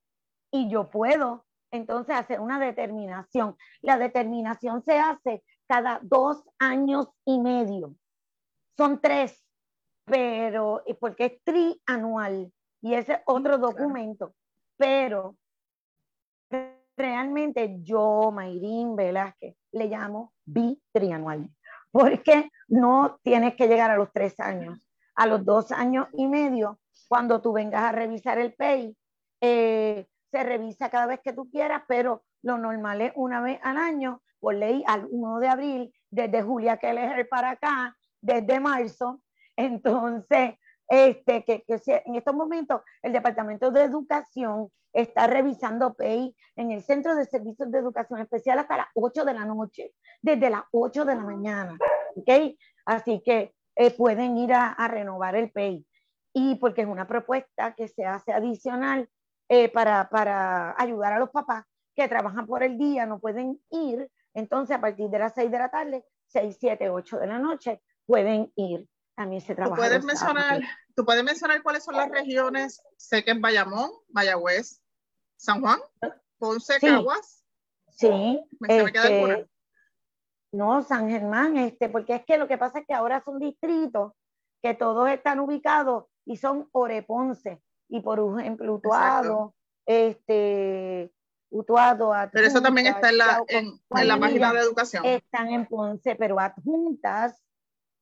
y 0.51 0.71
yo 0.71 0.89
puedo 0.89 1.45
entonces 1.71 2.17
hacer 2.17 2.41
una 2.41 2.59
determinación. 2.59 3.59
La 3.83 3.99
determinación 3.99 4.83
se 4.83 4.99
hace 4.99 5.45
cada 5.69 6.01
dos 6.03 6.43
años 6.59 7.11
y 7.27 7.39
medio. 7.41 7.95
Son 8.79 9.03
tres, 9.03 9.45
pero 10.07 10.83
porque 10.99 11.27
es 11.27 11.45
trianual 11.45 12.51
y 12.81 12.95
ese 12.95 13.23
otro 13.27 13.59
documento, 13.59 14.35
pero 14.79 15.37
realmente 16.97 17.77
yo, 17.83 18.31
Mayrín 18.33 18.97
Velázquez, 18.97 19.57
le 19.73 19.89
llamo 19.89 20.33
bitrianual, 20.47 21.51
porque 21.91 22.51
no 22.69 23.21
tienes 23.23 23.57
que 23.57 23.69
llegar 23.69 23.91
a 23.91 23.99
los 23.99 24.11
tres 24.11 24.41
años. 24.41 24.89
A 25.17 25.27
los 25.27 25.45
dos 25.45 25.71
años 25.71 26.09
y 26.15 26.27
medio 26.27 26.81
cuando 27.09 27.41
tú 27.41 27.53
vengas 27.53 27.83
a 27.83 27.93
revisar 27.93 28.39
el 28.39 28.55
PEI, 28.55 28.97
eh, 29.41 30.07
se 30.31 30.43
revisa 30.43 30.91
cada 30.91 31.07
vez 31.07 31.21
que 31.21 31.33
tú 31.33 31.49
quieras, 31.51 31.83
pero 31.87 32.25
lo 32.43 32.59
normal 32.59 33.01
es 33.01 33.13
una 33.15 33.41
vez 33.41 33.59
al 33.63 33.77
año, 33.77 34.23
por 34.41 34.55
ley 34.55 34.83
al 34.87 35.07
1 35.11 35.41
de 35.41 35.49
abril, 35.49 35.95
desde 36.11 36.43
Julia 36.43 36.77
Keller 36.77 37.29
para 37.29 37.51
acá, 37.51 37.97
desde 38.21 38.61
marzo. 38.61 39.23
Entonces, 39.57 40.55
este, 40.89 41.45
que, 41.45 41.65
en 41.67 42.15
estos 42.15 42.35
momentos 42.35 42.83
el 43.03 43.13
Departamento 43.13 43.71
de 43.71 43.85
Educación 43.85 44.69
está 44.93 45.27
revisando 45.27 45.95
PEI 45.95 46.37
en 46.57 46.71
el 46.71 46.83
Centro 46.83 47.15
de 47.15 47.25
Servicios 47.25 47.71
de 47.71 47.79
Educación 47.79 48.21
Especial 48.21 48.59
hasta 48.59 48.77
las 48.77 48.87
8 48.95 49.25
de 49.25 49.35
la 49.35 49.45
noche, 49.45 49.93
desde 50.21 50.51
las 50.51 50.63
8 50.73 51.05
de 51.05 51.15
la 51.15 51.23
mañana. 51.23 51.79
¿okay? 52.17 52.59
Así 52.85 53.23
que 53.25 53.55
eh, 53.77 53.91
pueden 53.91 54.37
ir 54.37 54.53
a, 54.53 54.69
a, 54.69 54.89
renovar 54.89 55.35
el 55.37 55.51
PEI 55.51 55.85
y 56.35 56.57
porque 56.57 56.83
es 56.83 56.89
una 56.89 57.07
propuesta 57.07 57.75
que 57.75 57.89
se 57.89 58.05
hace 58.05 58.33
adicional 58.33 59.09
eh, 59.49 59.71
para, 59.71 60.09
para 60.11 60.75
ayudar 60.77 61.15
a 61.15 61.19
los 61.19 61.31
papás 61.31 61.65
que 61.95 62.09
trabajan 62.09 62.47
por 62.47 62.63
el 62.63 62.77
día, 62.77 63.07
no 63.07 63.21
pueden 63.21 63.61
ir, 63.71 64.11
entonces 64.35 64.77
a 64.77 64.81
partir 64.81 65.09
de 65.09 65.19
las 65.21 65.33
6 65.35 65.51
de 65.51 65.59
la 65.59 65.71
tarde, 65.71 66.05
6, 66.27 66.57
7, 66.59 66.91
8 66.91 67.19
de 67.19 67.27
la 67.29 67.39
noche, 67.39 67.81
pueden 68.05 68.53
ir. 68.57 68.87
También 69.15 69.41
se 69.41 69.55
trabaja. 69.55 69.77
¿Tú 69.77 69.81
puedes, 69.81 70.05
mencionar, 70.05 70.61
¿Tú 70.97 71.05
puedes 71.05 71.23
mencionar 71.23 71.63
cuáles 71.63 71.85
son 71.85 71.95
las 71.95 72.11
regiones? 72.11 72.83
Sé 72.97 73.25
que 73.25 73.31
en 73.31 73.41
Bayamón, 73.41 73.93
Mayagüez, 74.09 74.83
San 75.37 75.61
Juan, 75.61 75.79
Ponce, 76.37 76.81
Caguas. 76.81 77.45
Sí. 77.91 78.45
¿Me, 78.59 78.77
este, 78.77 79.49
no, 80.51 80.83
San 80.83 81.09
Germán, 81.09 81.57
este, 81.57 81.89
porque 81.89 82.17
es 82.17 82.25
que 82.25 82.39
lo 82.39 82.49
que 82.49 82.59
pasa 82.59 82.81
es 82.81 82.87
que 82.87 82.95
ahora 82.95 83.23
son 83.25 83.39
distritos 83.39 84.13
que 84.61 84.75
todos 84.75 85.09
están 85.11 85.39
ubicados 85.39 86.07
y 86.27 86.37
son 86.37 86.69
Oreponce 86.73 87.61
y 87.89 88.01
por 88.01 88.41
ejemplo 88.41 88.75
Utuado, 88.75 89.55
este, 89.87 91.13
Utuado, 91.51 92.13
Pero 92.33 92.47
eso 92.47 92.61
también 92.61 92.89
está 92.89 93.11
en 93.11 93.19
la, 93.19 93.45
en, 93.47 93.81
la 94.09 94.19
página 94.19 94.53
de 94.53 94.59
educación. 94.61 95.05
Están 95.05 95.51
en 95.51 95.67
Ponce, 95.67 96.17
pero 96.17 96.41
adjuntas, 96.41 97.41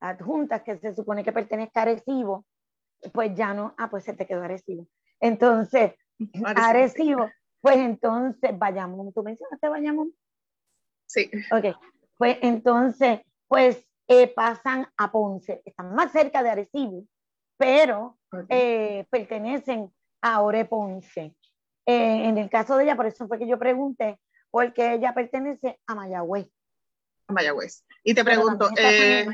adjuntas 0.00 0.62
que 0.62 0.78
se 0.78 0.94
supone 0.94 1.22
que 1.22 1.32
pertenezca 1.32 1.80
a 1.80 1.82
Arecibo, 1.82 2.46
pues 3.12 3.34
ya 3.34 3.52
no, 3.52 3.74
ah, 3.76 3.90
pues 3.90 4.04
se 4.04 4.14
te 4.14 4.26
quedó 4.26 4.42
Arecibo. 4.42 4.88
Entonces, 5.20 5.92
Arecibo, 6.56 7.30
pues 7.60 7.76
entonces 7.76 8.58
Bayamón, 8.58 9.12
¿tú 9.12 9.22
mencionaste 9.22 9.68
Bayamón? 9.68 10.14
Sí. 11.06 11.30
Ok, 11.50 11.76
pues 12.16 12.38
entonces, 12.40 13.20
pues 13.48 13.86
eh, 14.08 14.28
pasan 14.28 14.86
a 14.96 15.12
Ponce, 15.12 15.60
están 15.64 15.94
más 15.94 16.10
cerca 16.12 16.42
de 16.42 16.50
Arecibo, 16.50 17.04
pero 17.56 18.18
eh, 18.48 19.06
pertenecen 19.10 19.92
a 20.20 20.40
Ore 20.42 20.64
Ponce. 20.64 21.34
Eh, 21.86 22.28
en 22.28 22.38
el 22.38 22.48
caso 22.48 22.76
de 22.76 22.84
ella, 22.84 22.96
por 22.96 23.06
eso 23.06 23.26
fue 23.26 23.38
que 23.38 23.48
yo 23.48 23.58
pregunté, 23.58 24.18
porque 24.50 24.94
ella 24.94 25.14
pertenece 25.14 25.80
a 25.86 25.94
Mayagüez. 25.94 26.48
A 27.26 27.32
Mayagüez. 27.32 27.84
Y 28.04 28.14
te 28.14 28.24
pregunto, 28.24 28.70
eh, 28.76 29.26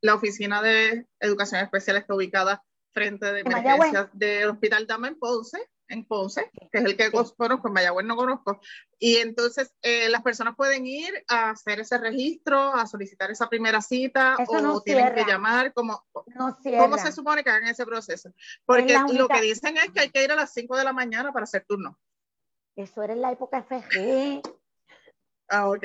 la 0.00 0.14
oficina 0.14 0.62
de 0.62 1.06
educación 1.20 1.62
especial 1.62 1.96
está 1.96 2.14
ubicada 2.14 2.62
frente 2.92 3.32
de 3.32 3.40
emergencias 3.40 4.08
del 4.12 4.50
Hospital 4.50 4.86
Dama 4.86 5.08
en 5.08 5.18
Ponce. 5.18 5.58
En 5.88 6.04
Ponce, 6.04 6.50
que 6.70 6.78
es 6.78 6.84
el 6.84 6.96
que 6.96 7.10
conozco, 7.10 7.68
en 7.68 7.72
Mayagüez 7.72 8.06
no 8.06 8.16
conozco. 8.16 8.60
Y 8.98 9.16
entonces 9.16 9.74
eh, 9.82 10.08
las 10.08 10.22
personas 10.22 10.54
pueden 10.56 10.86
ir 10.86 11.12
a 11.28 11.50
hacer 11.50 11.80
ese 11.80 11.98
registro, 11.98 12.74
a 12.74 12.86
solicitar 12.86 13.30
esa 13.30 13.48
primera 13.48 13.80
cita 13.80 14.36
o 14.46 14.80
tienen 14.82 15.14
que 15.14 15.24
llamar. 15.24 15.72
¿Cómo, 15.72 16.04
¿Cómo 16.12 16.98
se 16.98 17.12
supone 17.12 17.42
que 17.42 17.50
hagan 17.50 17.68
ese 17.68 17.86
proceso? 17.86 18.32
Porque 18.64 18.98
lo 19.12 19.28
que 19.28 19.40
dicen 19.40 19.76
es 19.76 19.90
que 19.90 20.00
hay 20.00 20.10
que 20.10 20.24
ir 20.24 20.32
a 20.32 20.36
las 20.36 20.52
5 20.52 20.76
de 20.76 20.84
la 20.84 20.92
mañana 20.92 21.32
para 21.32 21.44
hacer 21.44 21.64
turno. 21.66 21.98
Eso 22.76 23.02
era 23.02 23.12
en 23.12 23.22
la 23.22 23.32
época 23.32 23.62
FG. 23.62 24.42
Ah, 25.48 25.68
ok. 25.68 25.84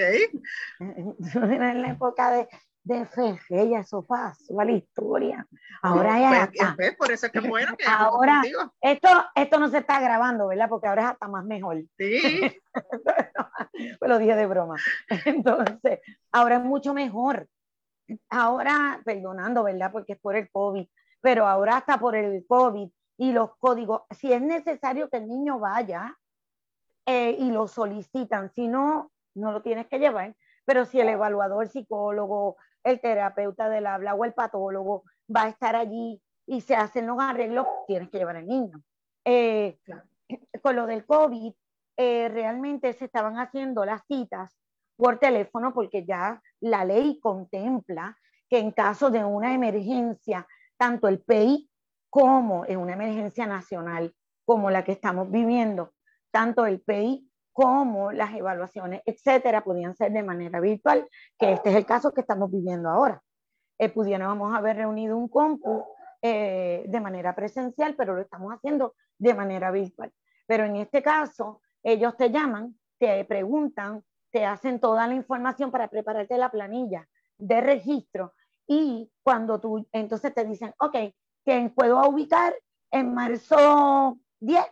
Eso 1.19 1.43
era 1.43 1.71
en 1.71 1.81
la 1.81 1.91
época 1.91 2.31
de, 2.31 2.47
de 2.83 3.05
FG, 3.05 3.69
ya 3.69 3.79
eso 3.79 4.03
pasó 4.03 4.59
a 4.59 4.65
la 4.65 4.71
historia. 4.71 5.47
Ahora 5.81 6.19
ya. 6.19 6.51
Pues, 6.51 6.75
pues, 6.75 6.95
por 6.97 7.11
eso 7.11 7.27
es 7.27 7.31
que 7.31 7.39
bueno 7.39 7.77
que 7.77 7.85
ahora 7.85 8.41
esto, 8.81 9.07
esto 9.35 9.59
no 9.59 9.69
se 9.69 9.79
está 9.79 10.01
grabando, 10.01 10.47
¿verdad? 10.47 10.67
Porque 10.69 10.87
ahora 10.87 11.03
es 11.03 11.09
hasta 11.09 11.27
más 11.27 11.45
mejor. 11.45 11.81
Sí. 11.97 12.21
pues 13.99 14.09
lo 14.09 14.17
dije 14.17 14.35
de 14.35 14.45
broma. 14.45 14.75
Entonces, 15.25 15.99
ahora 16.31 16.57
es 16.57 16.63
mucho 16.63 16.93
mejor. 16.93 17.47
Ahora, 18.29 19.01
perdonando, 19.05 19.63
¿verdad? 19.63 19.91
Porque 19.91 20.13
es 20.13 20.19
por 20.19 20.35
el 20.35 20.49
COVID, 20.51 20.85
pero 21.21 21.47
ahora 21.47 21.77
hasta 21.77 21.97
por 21.97 22.15
el 22.15 22.45
COVID 22.47 22.89
y 23.17 23.31
los 23.31 23.55
códigos, 23.57 24.01
si 24.11 24.33
es 24.33 24.41
necesario 24.41 25.09
que 25.09 25.17
el 25.17 25.27
niño 25.27 25.59
vaya 25.59 26.17
eh, 27.05 27.37
y 27.39 27.51
lo 27.51 27.67
solicitan, 27.67 28.51
si 28.53 28.67
no, 28.67 29.11
no 29.35 29.51
lo 29.51 29.61
tienes 29.61 29.87
que 29.87 29.99
llevar, 29.99 30.35
pero 30.65 30.85
si 30.85 30.99
el 30.99 31.09
evaluador 31.09 31.67
psicólogo, 31.67 32.57
el 32.83 32.99
terapeuta 32.99 33.69
del 33.69 33.87
habla 33.87 34.15
o 34.15 34.25
el 34.25 34.33
patólogo 34.33 35.03
va 35.33 35.43
a 35.43 35.49
estar 35.49 35.75
allí 35.75 36.21
y 36.45 36.61
se 36.61 36.75
hacen 36.75 37.07
los 37.07 37.17
arreglos, 37.19 37.65
tienes 37.87 38.09
que 38.09 38.17
llevar 38.17 38.37
al 38.37 38.47
niño. 38.47 38.81
Eh, 39.25 39.77
con 40.61 40.75
lo 40.75 40.85
del 40.85 41.05
COVID, 41.05 41.53
eh, 41.97 42.29
realmente 42.29 42.93
se 42.93 43.05
estaban 43.05 43.37
haciendo 43.37 43.85
las 43.85 44.05
citas 44.07 44.57
por 44.95 45.19
teléfono 45.19 45.73
porque 45.73 46.05
ya 46.05 46.41
la 46.59 46.85
ley 46.85 47.19
contempla 47.19 48.17
que 48.49 48.59
en 48.59 48.71
caso 48.71 49.09
de 49.09 49.23
una 49.23 49.53
emergencia, 49.53 50.47
tanto 50.77 51.07
el 51.07 51.21
PEI 51.21 51.69
como 52.09 52.65
en 52.65 52.79
una 52.79 52.93
emergencia 52.93 53.45
nacional 53.47 54.13
como 54.45 54.69
la 54.69 54.83
que 54.83 54.91
estamos 54.91 55.31
viviendo, 55.31 55.93
tanto 56.31 56.65
el 56.65 56.81
PEI 56.81 57.27
como 57.53 58.11
las 58.11 58.33
evaluaciones, 58.33 59.01
etcétera, 59.05 59.63
podían 59.63 59.95
ser 59.95 60.11
de 60.11 60.23
manera 60.23 60.59
virtual, 60.59 61.07
que 61.37 61.53
este 61.53 61.69
es 61.69 61.75
el 61.75 61.85
caso 61.85 62.11
que 62.11 62.21
estamos 62.21 62.51
viviendo 62.51 62.89
ahora. 62.89 63.21
Eh, 63.77 63.89
pudiéramos 63.89 64.55
haber 64.55 64.77
reunido 64.77 65.15
un 65.15 65.27
compu 65.29 65.85
eh, 66.21 66.83
de 66.87 66.99
manera 66.99 67.35
presencial, 67.35 67.95
pero 67.95 68.15
lo 68.15 68.21
estamos 68.21 68.51
haciendo 68.53 68.95
de 69.17 69.33
manera 69.33 69.71
virtual. 69.71 70.11
Pero 70.47 70.65
en 70.65 70.77
este 70.77 71.01
caso, 71.01 71.61
ellos 71.83 72.17
te 72.17 72.31
llaman, 72.31 72.77
te 72.97 73.23
preguntan, 73.25 74.03
te 74.31 74.45
hacen 74.45 74.79
toda 74.79 75.07
la 75.07 75.13
información 75.13 75.69
para 75.69 75.87
prepararte 75.87 76.37
la 76.37 76.49
planilla 76.49 77.07
de 77.37 77.61
registro 77.61 78.33
y 78.67 79.11
cuando 79.21 79.59
tú, 79.59 79.87
entonces 79.91 80.33
te 80.33 80.45
dicen, 80.45 80.73
ok, 80.79 80.95
¿quién 81.43 81.69
puedo 81.71 82.01
ubicar 82.07 82.55
en 82.91 83.13
marzo 83.13 84.17
10 84.39 84.65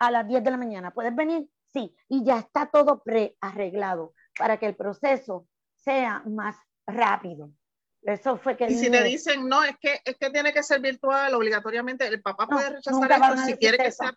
a 0.00 0.10
las 0.10 0.26
10 0.26 0.44
de 0.44 0.50
la 0.50 0.56
mañana? 0.56 0.90
¿Puedes 0.90 1.14
venir? 1.14 1.48
Sí, 1.76 1.94
y 2.08 2.24
ya 2.24 2.38
está 2.38 2.70
todo 2.70 3.02
prearreglado 3.02 4.14
para 4.38 4.56
que 4.56 4.64
el 4.64 4.76
proceso 4.76 5.46
sea 5.74 6.22
más 6.24 6.56
rápido. 6.86 7.50
Eso 8.00 8.38
fue 8.38 8.56
que... 8.56 8.64
Y 8.66 8.78
si 8.78 8.90
te 8.90 9.02
dicen, 9.02 9.46
no, 9.46 9.62
es 9.62 9.76
que, 9.78 10.00
es 10.02 10.16
que 10.16 10.30
tiene 10.30 10.54
que 10.54 10.62
ser 10.62 10.80
virtual, 10.80 11.34
obligatoriamente, 11.34 12.06
el 12.06 12.22
papá 12.22 12.46
puede 12.46 12.70
rechazar 12.70 13.12
esto 13.12 13.36
si 13.44 13.56
quiere 13.58 13.76
que 13.76 13.92
sea... 13.92 14.16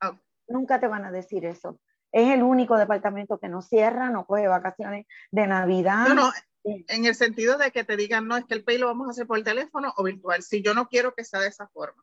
Ah. 0.00 0.18
Nunca 0.48 0.80
te 0.80 0.88
van 0.88 1.04
a 1.04 1.12
decir 1.12 1.44
eso. 1.44 1.78
Es 2.10 2.28
el 2.34 2.42
único 2.42 2.76
departamento 2.76 3.38
que 3.38 3.48
no 3.48 3.62
cierra, 3.62 4.10
no 4.10 4.26
coge 4.26 4.48
vacaciones 4.48 5.06
de 5.30 5.46
Navidad. 5.46 6.08
No, 6.08 6.14
no, 6.14 6.32
en 6.64 7.04
el 7.04 7.14
sentido 7.14 7.56
de 7.56 7.70
que 7.70 7.84
te 7.84 7.96
digan, 7.96 8.26
no, 8.26 8.36
es 8.36 8.46
que 8.46 8.54
el 8.54 8.64
PAY 8.64 8.78
lo 8.78 8.88
vamos 8.88 9.06
a 9.06 9.10
hacer 9.12 9.28
por 9.28 9.40
teléfono 9.44 9.94
o 9.96 10.02
virtual, 10.02 10.42
si 10.42 10.60
yo 10.60 10.74
no 10.74 10.88
quiero 10.88 11.14
que 11.14 11.22
sea 11.22 11.38
de 11.38 11.46
esa 11.46 11.68
forma. 11.68 12.02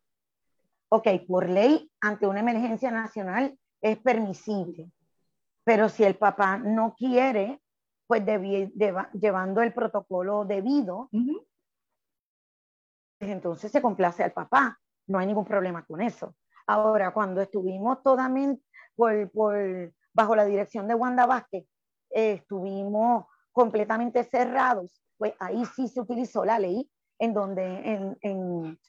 Ok, 0.87 1.07
por 1.27 1.49
ley, 1.49 1.91
ante 1.99 2.25
una 2.25 2.39
emergencia 2.39 2.89
nacional, 2.89 3.57
es 3.81 3.97
permisible. 3.97 4.91
Pero 5.63 5.89
si 5.89 6.03
el 6.03 6.15
papá 6.15 6.57
no 6.57 6.95
quiere, 6.95 7.61
pues 8.07 8.23
llevando 8.25 9.61
el 9.61 9.73
protocolo 9.73 10.45
debido, 10.45 11.09
pues 13.19 13.31
entonces 13.31 13.71
se 13.71 13.81
complace 13.81 14.23
al 14.23 14.31
papá. 14.31 14.79
No 15.07 15.19
hay 15.19 15.27
ningún 15.27 15.45
problema 15.45 15.85
con 15.85 16.01
eso. 16.01 16.35
Ahora, 16.67 17.11
cuando 17.11 17.41
estuvimos 17.41 18.01
totalmente 18.03 18.63
por, 18.95 19.93
bajo 20.13 20.35
la 20.35 20.45
dirección 20.45 20.87
de 20.87 20.95
Wanda 20.95 21.25
Vázquez, 21.25 21.65
eh, 22.11 22.33
estuvimos 22.33 23.25
completamente 23.51 24.23
cerrados, 24.23 25.01
pues 25.17 25.33
ahí 25.39 25.65
sí 25.75 25.87
se 25.87 26.01
utilizó 26.01 26.45
la 26.45 26.59
ley 26.59 26.89
en 27.19 27.33
donde 27.33 27.63
en, 27.63 28.17
en 28.21 28.79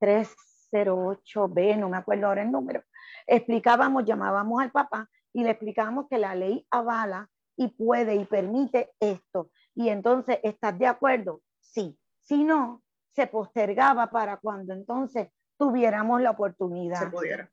308B, 0.00 1.76
no 1.76 1.88
me 1.88 1.98
acuerdo 1.98 2.26
ahora 2.26 2.42
el 2.42 2.50
número, 2.50 2.82
explicábamos, 3.26 4.04
llamábamos 4.04 4.62
al 4.62 4.70
papá 4.70 5.08
y 5.32 5.44
le 5.44 5.50
explicábamos 5.50 6.06
que 6.08 6.18
la 6.18 6.34
ley 6.34 6.66
avala 6.70 7.28
y 7.56 7.68
puede 7.68 8.16
y 8.16 8.24
permite 8.24 8.92
esto. 9.00 9.50
Y 9.74 9.88
entonces, 9.88 10.38
¿estás 10.42 10.78
de 10.78 10.86
acuerdo? 10.86 11.40
Sí. 11.60 11.98
Si 12.22 12.44
no, 12.44 12.82
se 13.14 13.26
postergaba 13.26 14.10
para 14.10 14.38
cuando 14.38 14.72
entonces 14.72 15.28
tuviéramos 15.56 16.20
la 16.20 16.30
oportunidad. 16.30 17.00
Se 17.00 17.06
pudiera. 17.06 17.50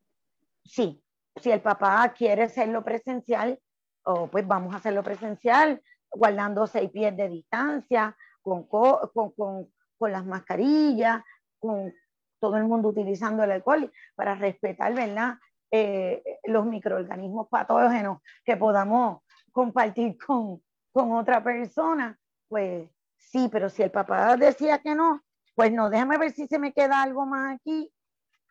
Sí. 0.64 1.04
Si 1.36 1.52
el 1.52 1.62
papá 1.62 2.14
quiere 2.16 2.44
hacerlo 2.44 2.84
presencial, 2.84 3.60
oh, 4.04 4.28
pues 4.28 4.48
vamos 4.48 4.74
a 4.74 4.78
hacerlo 4.78 5.04
presencial, 5.04 5.82
guardando 6.10 6.68
seis 6.68 6.90
pies 6.92 7.16
de 7.16 7.30
distancia, 7.30 8.16
con, 8.42 8.68
con, 8.68 8.98
con, 9.14 9.72
con 9.98 10.12
las 10.12 10.26
mascarillas, 10.26 11.24
con 11.60 11.94
todo 12.40 12.58
el 12.58 12.64
mundo 12.66 12.90
utilizando 12.90 13.44
el 13.44 13.52
alcohol 13.52 13.92
para 14.16 14.36
respetar, 14.36 14.94
¿verdad? 14.94 15.36
Eh, 15.74 16.22
los 16.44 16.66
microorganismos 16.66 17.48
patógenos 17.48 18.20
que 18.44 18.58
podamos 18.58 19.22
compartir 19.54 20.18
con, 20.18 20.62
con 20.92 21.14
otra 21.14 21.42
persona, 21.42 22.18
pues 22.50 22.90
sí, 23.18 23.48
pero 23.50 23.70
si 23.70 23.82
el 23.82 23.92
papá 23.92 24.36
decía 24.36 24.80
que 24.80 24.96
no, 24.96 25.22
pues 25.56 25.72
no, 25.72 25.90
déjame 25.90 26.18
ver 26.18 26.32
si 26.32 26.46
se 26.48 26.60
me 26.60 26.74
queda 26.74 27.02
algo 27.02 27.26
más 27.26 27.56
aquí. 27.56 27.90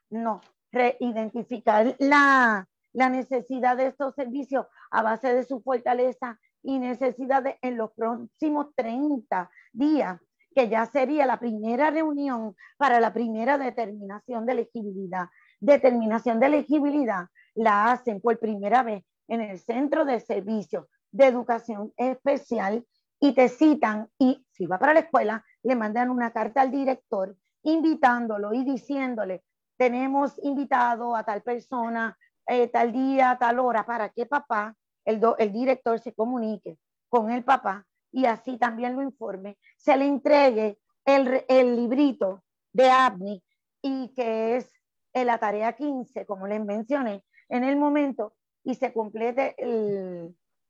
No, 0.08 0.40
reidentificar 0.72 1.94
la, 1.98 2.66
la 2.92 3.08
necesidad 3.10 3.76
de 3.76 3.88
estos 3.88 4.14
servicios 4.14 4.66
a 4.90 5.02
base 5.02 5.34
de 5.34 5.44
su 5.44 5.60
fortaleza 5.60 6.38
y 6.62 6.78
necesidades 6.78 7.56
en 7.62 7.76
los 7.76 7.92
próximos 7.92 8.74
30 8.74 9.50
días, 9.72 10.20
que 10.54 10.68
ya 10.68 10.86
sería 10.86 11.26
la 11.26 11.38
primera 11.38 11.90
reunión 11.90 12.56
para 12.76 12.98
la 12.98 13.12
primera 13.12 13.58
determinación 13.58 14.46
de 14.46 14.52
elegibilidad 14.52 15.28
determinación 15.60 16.40
de 16.40 16.46
elegibilidad 16.46 17.26
la 17.54 17.92
hacen 17.92 18.20
por 18.20 18.38
primera 18.38 18.82
vez 18.82 19.04
en 19.28 19.40
el 19.40 19.58
Centro 19.58 20.04
de 20.04 20.20
Servicios 20.20 20.86
de 21.12 21.26
Educación 21.26 21.92
Especial 21.96 22.84
y 23.20 23.34
te 23.34 23.48
citan 23.48 24.08
y 24.18 24.44
si 24.50 24.66
va 24.66 24.78
para 24.78 24.94
la 24.94 25.00
escuela, 25.00 25.44
le 25.62 25.76
mandan 25.76 26.10
una 26.10 26.32
carta 26.32 26.62
al 26.62 26.70
director 26.70 27.36
invitándolo 27.62 28.54
y 28.54 28.64
diciéndole, 28.64 29.44
tenemos 29.76 30.38
invitado 30.42 31.14
a 31.14 31.24
tal 31.24 31.42
persona, 31.42 32.16
eh, 32.46 32.68
tal 32.68 32.92
día, 32.92 33.36
tal 33.38 33.58
hora, 33.58 33.84
para 33.84 34.08
que 34.08 34.26
papá, 34.26 34.74
el, 35.04 35.20
el 35.38 35.52
director 35.52 35.98
se 36.00 36.14
comunique 36.14 36.78
con 37.08 37.30
el 37.30 37.44
papá 37.44 37.86
y 38.12 38.24
así 38.24 38.56
también 38.56 38.96
lo 38.96 39.02
informe, 39.02 39.58
se 39.76 39.96
le 39.96 40.06
entregue 40.06 40.78
el, 41.04 41.44
el 41.48 41.76
librito 41.76 42.42
de 42.72 42.90
ABNI 42.90 43.42
y 43.82 44.08
que 44.14 44.56
es 44.56 44.79
en 45.12 45.26
la 45.26 45.38
tarea 45.38 45.72
15, 45.72 46.26
como 46.26 46.46
les 46.46 46.64
mencioné, 46.64 47.24
en 47.48 47.64
el 47.64 47.76
momento 47.76 48.34
y 48.64 48.74
se 48.74 48.92
complete 48.92 49.56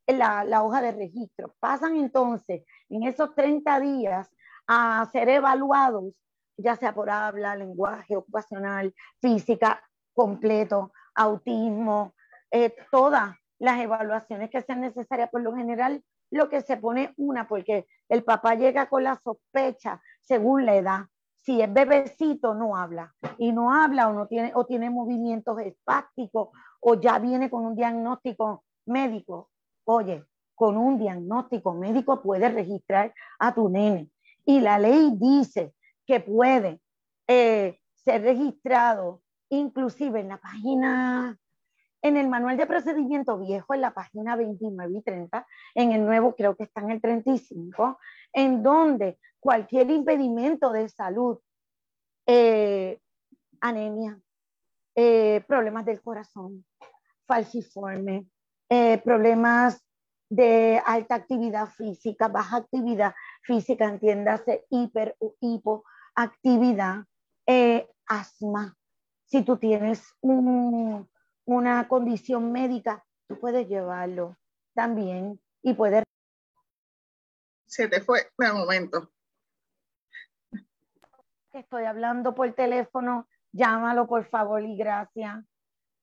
la, 0.07 0.45
la, 0.45 0.62
hoja 0.62 0.82
de 0.82 0.93
registro. 0.93 1.55
Pasan 1.61 1.97
entonces 1.97 2.64
en 2.88 3.03
esos 3.05 3.34
30 3.34 3.80
días 3.80 4.30
a 4.66 5.09
ser 5.12 5.28
evaluados, 5.28 6.14
ya 6.57 6.76
sea 6.76 6.95
por 6.95 7.11
habla, 7.11 7.57
lenguaje, 7.57 8.16
ocupacional, 8.16 8.95
física, 9.20 9.82
completo, 10.14 10.93
autismo, 11.14 12.14
eh, 12.51 12.74
todas 12.91 13.36
las 13.59 13.80
evaluaciones 13.80 14.51
que 14.51 14.62
sean 14.62 14.80
necesarias 14.80 15.30
por 15.30 15.43
lo 15.43 15.55
general, 15.55 16.03
lo 16.30 16.49
que 16.49 16.61
se 16.61 16.76
pone 16.76 17.12
una, 17.16 17.49
porque 17.49 17.86
el 18.09 18.24
papá 18.24 18.55
llega 18.55 18.88
con 18.88 19.05
la 19.05 19.16
sospecha 19.16 20.01
según 20.20 20.66
la 20.66 20.76
edad 20.76 21.01
si 21.43 21.61
es 21.61 21.72
bebecito 21.72 22.55
no 22.55 22.76
habla 22.76 23.14
y 23.38 23.53
no 23.53 23.72
habla 23.72 24.09
o 24.09 24.12
no 24.12 24.26
tiene 24.26 24.53
o 24.55 24.64
tiene 24.66 24.91
movimientos 24.91 25.59
espásticos 25.61 26.49
o 26.80 26.95
ya 26.95 27.18
viene 27.18 27.51
con 27.51 27.64
un 27.64 27.74
diagnóstico 27.74 28.64
médico. 28.86 29.51
Oye, 29.84 30.24
con 30.55 30.76
un 30.76 30.99
diagnóstico 30.99 31.72
médico 31.74 32.22
puedes 32.22 32.53
registrar 32.53 33.14
a 33.38 33.55
tu 33.55 33.68
nene 33.68 34.11
y 34.45 34.61
la 34.61 34.78
ley 34.78 35.12
dice 35.14 35.74
que 36.07 36.20
puede 36.20 36.80
eh, 37.26 37.78
ser 37.95 38.22
registrado 38.22 39.22
inclusive 39.49 40.20
en 40.20 40.28
la 40.28 40.38
página 40.38 41.38
En 42.03 42.16
el 42.16 42.28
manual 42.28 42.57
de 42.57 42.66
procedimiento 42.66 43.38
viejo, 43.38 43.74
en 43.74 43.82
la 43.82 43.93
página 43.93 44.34
29 44.34 44.93
y 44.99 45.03
30, 45.03 45.47
en 45.74 45.93
el 45.93 46.05
nuevo 46.05 46.34
creo 46.34 46.57
que 46.57 46.64
está 46.64 46.80
en 46.80 46.93
el 46.93 47.01
35, 47.01 47.99
en 48.32 48.62
donde 48.62 49.18
cualquier 49.41 49.91
impedimento 49.91 50.70
de 50.70 50.88
salud, 50.88 51.38
eh, 52.26 53.01
anemia, 53.61 54.20
eh, 54.95 55.43
problemas 55.49 55.84
del 55.86 56.01
corazón, 56.03 56.64
falciforme, 57.26 58.26
eh, 58.68 58.99
problemas 58.99 59.82
de 60.28 60.80
alta 60.84 61.16
actividad 61.16 61.68
física, 61.70 62.28
baja 62.28 62.59
actividad 62.59 63.14
física, 63.43 63.86
entiéndase 63.86 64.66
hiper 64.70 65.16
o 65.18 65.34
hipoactividad, 65.41 67.05
asma. 68.07 68.76
Si 69.24 69.43
tú 69.43 69.57
tienes 69.57 70.14
una 70.20 71.88
condición 71.88 72.53
médica, 72.53 73.05
tú 73.28 73.41
puedes 73.41 73.66
llevarlo 73.68 74.36
también 74.74 75.41
y 75.62 75.74
puedes... 75.74 76.05
Se 77.66 77.88
te 77.88 78.01
fue 78.01 78.30
un 78.38 78.59
momento. 78.59 79.11
Estoy 81.61 81.85
hablando 81.85 82.35
por 82.35 82.51
teléfono, 82.55 83.29
llámalo 83.53 84.07
por 84.07 84.25
favor 84.25 84.63
y 84.63 84.77
gracias. 84.77 85.45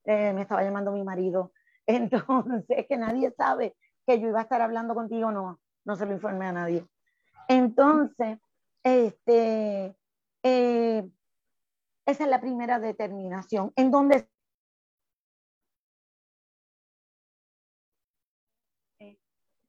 Eh, 0.04 0.32
me 0.32 0.44
estaba 0.44 0.62
llamando 0.62 0.92
mi 0.92 1.04
marido. 1.04 1.52
Entonces, 1.88 2.86
que 2.88 2.96
nadie 2.96 3.32
sabe 3.32 3.76
que 4.06 4.20
yo 4.20 4.28
iba 4.28 4.40
a 4.40 4.44
estar 4.44 4.62
hablando 4.62 4.94
contigo, 4.94 5.32
no, 5.32 5.60
no 5.84 5.96
se 5.96 6.06
lo 6.06 6.14
informé 6.14 6.46
a 6.46 6.52
nadie. 6.52 6.86
Entonces, 7.48 8.38
este, 8.84 9.96
eh, 10.44 11.10
esa 12.06 12.24
es 12.24 12.30
la 12.30 12.40
primera 12.40 12.80
determinación, 12.80 13.74
en 13.76 13.90
donde 13.90 14.30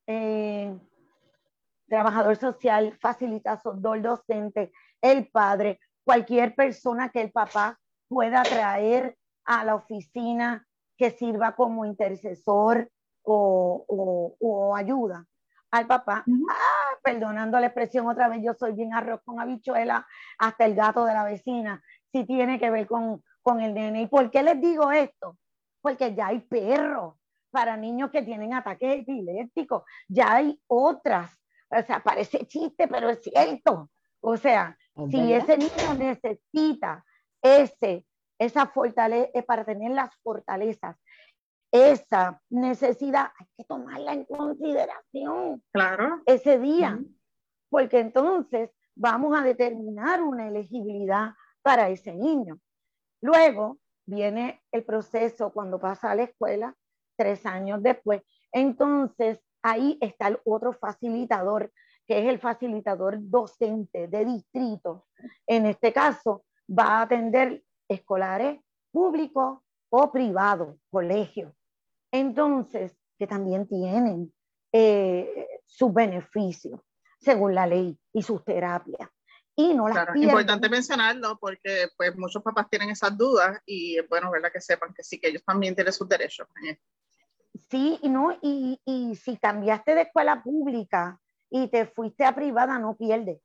eh, 0.07 0.79
trabajador 1.89 2.37
social, 2.37 2.97
facilitador 3.01 4.03
docente, 4.03 4.73
el 5.01 5.29
padre, 5.29 5.81
cualquier 6.05 6.55
persona 6.55 7.11
que 7.11 7.21
el 7.21 7.33
papá 7.33 7.79
pueda 8.09 8.43
traer 8.43 9.17
a 9.45 9.65
la 9.65 9.75
oficina 9.75 10.67
que 10.97 11.11
sirva 11.11 11.55
como 11.55 11.85
intercesor 11.85 12.91
o, 13.23 14.75
ayuda 14.77 15.27
al 15.71 15.87
papá. 15.87 16.25
ah, 16.27 16.99
perdonando 17.03 17.61
la 17.61 17.67
expresión 17.67 18.07
otra 18.07 18.29
vez, 18.29 18.41
yo 18.43 18.55
soy 18.55 18.73
bien 18.73 18.95
arroz 18.95 19.21
con 19.25 19.41
habichuela, 19.41 20.07
hasta 20.39 20.65
el 20.65 20.75
gato 20.75 21.05
de 21.05 21.13
la 21.13 21.25
vecina 21.25 21.83
si 22.11 22.25
tiene 22.25 22.59
que 22.59 22.71
ver 22.71 22.87
con, 22.87 23.23
con 23.43 23.61
el 23.61 23.75
nene. 23.75 24.03
¿Y 24.03 24.07
por 24.07 24.31
qué 24.31 24.43
les 24.43 24.61
digo 24.61 24.91
esto? 24.91 25.37
Porque 25.81 26.15
ya 26.15 26.29
hay 26.29 26.41
perros 26.41 27.15
para 27.51 27.77
niños 27.77 28.11
que 28.11 28.23
tienen 28.23 28.55
ataques 28.55 29.01
epilépticos, 29.01 29.83
ya 30.09 30.35
hay 30.37 30.61
otras. 30.67 31.31
O 31.71 31.83
sea, 31.83 32.03
parece 32.03 32.47
chiste, 32.47 32.89
pero 32.89 33.11
es 33.11 33.23
cierto. 33.23 33.91
O 34.21 34.37
sea, 34.37 34.77
si 35.11 35.33
ese 35.33 35.59
niño 35.59 35.95
necesita 35.97 37.05
ese, 37.43 38.07
esa 38.39 38.67
fortaleza, 38.67 39.31
eh, 39.35 39.43
para 39.43 39.65
tener 39.65 39.93
las 39.93 40.15
fortalezas, 40.23 40.97
esa 41.71 42.41
necesidad, 42.49 43.31
hay 43.39 43.47
que 43.57 43.65
tomarla 43.65 44.15
en 44.15 44.25
consideración. 44.25 45.63
Claro. 45.73 46.23
Ese 46.27 46.59
día. 46.59 46.99
Porque 47.69 48.01
entonces 48.01 48.71
vamos 48.95 49.39
a 49.39 49.43
determinar 49.43 50.23
una 50.23 50.49
elegibilidad 50.49 51.35
para 51.63 51.91
ese 51.91 52.15
niño. 52.15 52.59
Luego 53.21 53.79
viene 54.07 54.63
el 54.73 54.85
proceso 54.85 55.53
cuando 55.53 55.79
pasa 55.79 56.11
a 56.11 56.15
la 56.15 56.23
escuela, 56.23 56.75
tres 57.17 57.45
años 57.45 57.83
después. 57.83 58.23
Entonces, 58.53 59.39
ahí 59.63 59.99
está 60.01 60.29
el 60.29 60.39
otro 60.45 60.73
facilitador, 60.73 61.73
que 62.07 62.21
es 62.21 62.29
el 62.29 62.39
facilitador 62.39 63.19
docente 63.21 64.09
de 64.09 64.25
distrito. 64.25 65.07
En 65.47 65.67
este 65.67 65.93
caso, 65.93 66.45
va 66.69 66.99
a 66.99 67.03
atender 67.03 67.63
escolares 67.89 68.61
públicos 68.91 69.61
o 69.91 70.13
privados, 70.13 70.77
colegios. 70.91 71.53
Entonces, 72.11 72.97
que 73.19 73.27
también 73.27 73.67
tienen 73.67 74.33
eh, 74.73 75.49
sus 75.65 75.93
beneficios 75.93 76.81
según 77.21 77.55
la 77.55 77.67
ley 77.67 77.99
y 78.13 78.23
sus 78.23 78.45
terapias 78.45 79.09
y 79.59 79.75
no 79.75 79.89
las 79.89 79.97
claro, 79.97 80.13
Importante 80.15 80.69
mencionarlo 80.69 81.37
porque 81.41 81.89
pues 81.97 82.17
muchos 82.17 82.45
papás 82.45 82.71
tienen 82.71 82.91
esas 82.91 83.19
dudas 83.19 83.59
y 83.67 83.99
es 83.99 84.09
bueno, 84.09 84.31
¿verdad? 84.31 84.53
Que 84.53 84.61
sepan 84.61 84.95
que 84.95 85.03
sí, 85.03 85.19
que 85.19 85.29
ellos 85.29 85.43
también 85.45 85.75
tienen 85.75 85.93
sus 85.93 86.09
derechos. 86.09 86.47
Sí, 87.71 87.99
y 88.03 88.09
no, 88.09 88.33
y, 88.43 88.81
y 88.85 89.15
si 89.17 89.37
cambiaste 89.37 89.95
de 89.95 90.03
escuela 90.03 90.43
pública 90.43 91.21
y 91.51 91.69
te 91.69 91.87
fuiste 91.87 92.25
a 92.25 92.35
privada, 92.35 92.79
no 92.79 92.97
pierdes 92.97 93.41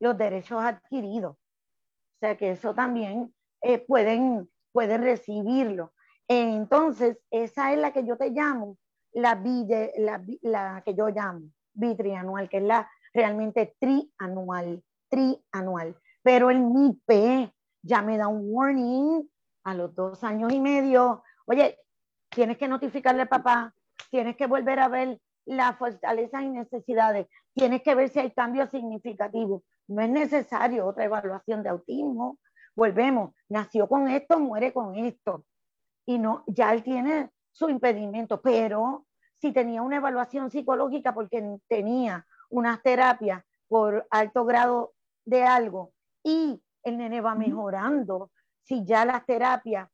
los 0.00 0.16
derechos 0.16 0.62
adquiridos. 0.62 1.32
O 1.34 2.18
sea 2.20 2.36
que 2.36 2.52
eso 2.52 2.74
también 2.74 3.34
eh, 3.62 3.78
pueden, 3.78 4.50
pueden 4.72 5.02
recibirlo. 5.02 5.92
Entonces, 6.28 7.18
esa 7.30 7.72
es 7.72 7.78
la 7.78 7.92
que 7.92 8.04
yo 8.04 8.16
te 8.16 8.30
llamo, 8.30 8.78
la, 9.12 9.40
la, 9.96 10.24
la 10.42 10.82
que 10.84 10.94
yo 10.94 11.08
llamo 11.08 11.50
bitrianual, 11.74 12.48
que 12.48 12.58
es 12.58 12.62
la 12.64 12.90
realmente 13.12 13.76
trianual 13.78 14.82
trianual. 15.08 15.96
Pero 16.22 16.50
el 16.50 16.60
MIPE 16.60 17.52
ya 17.82 18.02
me 18.02 18.18
da 18.18 18.28
un 18.28 18.42
warning 18.52 19.28
a 19.64 19.74
los 19.74 19.94
dos 19.94 20.24
años 20.24 20.52
y 20.52 20.60
medio. 20.60 21.22
Oye, 21.46 21.78
tienes 22.36 22.58
que 22.58 22.68
notificarle 22.68 23.22
al 23.22 23.28
papá, 23.28 23.72
tienes 24.10 24.36
que 24.36 24.46
volver 24.46 24.78
a 24.78 24.88
ver 24.88 25.18
las 25.46 25.74
fortalezas 25.78 26.42
y 26.42 26.50
necesidades, 26.50 27.26
tienes 27.54 27.80
que 27.80 27.94
ver 27.94 28.10
si 28.10 28.18
hay 28.18 28.30
cambios 28.30 28.68
significativos. 28.70 29.62
No 29.88 30.02
es 30.02 30.10
necesario 30.10 30.86
otra 30.86 31.06
evaluación 31.06 31.62
de 31.62 31.70
autismo. 31.70 32.38
Volvemos, 32.74 33.32
nació 33.48 33.88
con 33.88 34.08
esto, 34.08 34.38
muere 34.38 34.74
con 34.74 34.96
esto. 34.96 35.46
Y 36.04 36.18
no, 36.18 36.44
ya 36.46 36.74
él 36.74 36.82
tiene 36.82 37.30
su 37.52 37.70
impedimento, 37.70 38.42
pero 38.42 39.06
si 39.40 39.52
tenía 39.52 39.80
una 39.80 39.96
evaluación 39.96 40.50
psicológica 40.50 41.14
porque 41.14 41.58
tenía 41.68 42.26
unas 42.50 42.82
terapias 42.82 43.42
por 43.66 44.06
alto 44.10 44.44
grado 44.44 44.92
de 45.24 45.42
algo 45.42 45.94
y 46.22 46.62
el 46.82 46.98
nene 46.98 47.22
va 47.22 47.34
mejorando, 47.34 48.30
si 48.62 48.84
ya 48.84 49.06
las 49.06 49.24
terapias, 49.24 49.88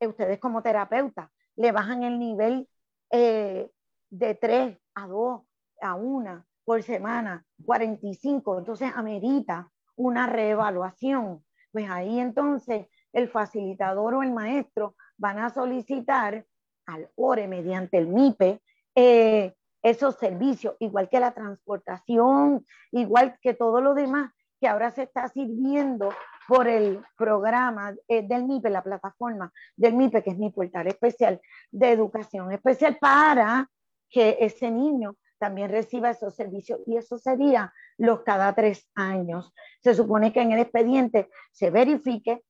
eh, 0.00 0.06
ustedes 0.06 0.38
como 0.38 0.62
terapeuta, 0.62 1.30
le 1.56 1.72
bajan 1.72 2.02
el 2.02 2.18
nivel 2.18 2.68
eh, 3.10 3.70
de 4.10 4.34
3 4.34 4.78
a 4.94 5.06
2 5.06 5.42
a 5.80 5.94
1 5.94 6.46
por 6.64 6.82
semana, 6.82 7.44
45, 7.64 8.58
entonces 8.58 8.92
amerita 8.94 9.70
una 9.96 10.26
reevaluación. 10.26 11.44
Pues 11.72 11.90
ahí 11.90 12.20
entonces 12.20 12.86
el 13.12 13.28
facilitador 13.28 14.14
o 14.14 14.22
el 14.22 14.32
maestro 14.32 14.96
van 15.16 15.38
a 15.38 15.50
solicitar 15.50 16.46
al 16.86 17.10
ORE 17.16 17.48
mediante 17.48 17.98
el 17.98 18.08
MIPE 18.08 18.60
eh, 18.94 19.54
esos 19.82 20.16
servicios, 20.16 20.76
igual 20.78 21.08
que 21.08 21.20
la 21.20 21.32
transportación, 21.32 22.64
igual 22.92 23.38
que 23.40 23.54
todo 23.54 23.80
lo 23.80 23.94
demás 23.94 24.32
que 24.60 24.68
ahora 24.68 24.92
se 24.92 25.02
está 25.02 25.28
sirviendo 25.28 26.10
por 26.52 26.68
el 26.68 27.02
programa 27.16 27.94
eh, 28.06 28.20
del 28.20 28.44
MIPE, 28.44 28.68
la 28.68 28.82
plataforma 28.82 29.50
del 29.74 29.94
MIPE, 29.94 30.22
que 30.22 30.32
es 30.32 30.38
mi 30.38 30.50
portal 30.50 30.86
especial 30.86 31.40
de 31.70 31.92
educación 31.92 32.52
especial 32.52 32.98
para 33.00 33.70
que 34.10 34.36
ese 34.38 34.70
niño 34.70 35.16
también 35.38 35.70
reciba 35.70 36.10
esos 36.10 36.36
servicios 36.36 36.80
y 36.86 36.98
eso 36.98 37.16
sería 37.16 37.72
los 37.96 38.20
cada 38.20 38.54
tres 38.54 38.86
años. 38.94 39.54
Se 39.80 39.94
supone 39.94 40.30
que 40.30 40.42
en 40.42 40.52
el 40.52 40.58
expediente 40.58 41.30
se 41.52 41.70
verifique 41.70 42.44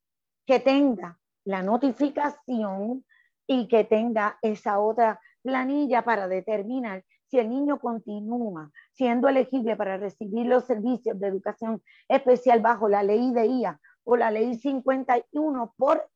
que 0.46 0.58
tenga 0.58 1.20
la 1.44 1.62
notificación 1.62 3.04
y 3.46 3.68
que 3.68 3.84
tenga 3.84 4.36
esa 4.42 4.80
otra 4.80 5.20
planilla 5.42 6.02
para 6.02 6.26
determinar 6.26 7.04
si 7.28 7.38
el 7.38 7.48
niño 7.48 7.78
continúa 7.78 8.72
siendo 8.94 9.28
elegible 9.28 9.76
para 9.76 9.96
recibir 9.96 10.46
los 10.46 10.64
servicios 10.64 11.18
de 11.20 11.28
educación 11.28 11.82
especial 12.08 12.60
bajo 12.60 12.88
la 12.88 13.04
ley 13.04 13.32
de 13.32 13.46
IA 13.46 13.80
o 14.04 14.16
la 14.16 14.30
ley 14.30 14.54
51 14.54 15.74
por 15.76 16.08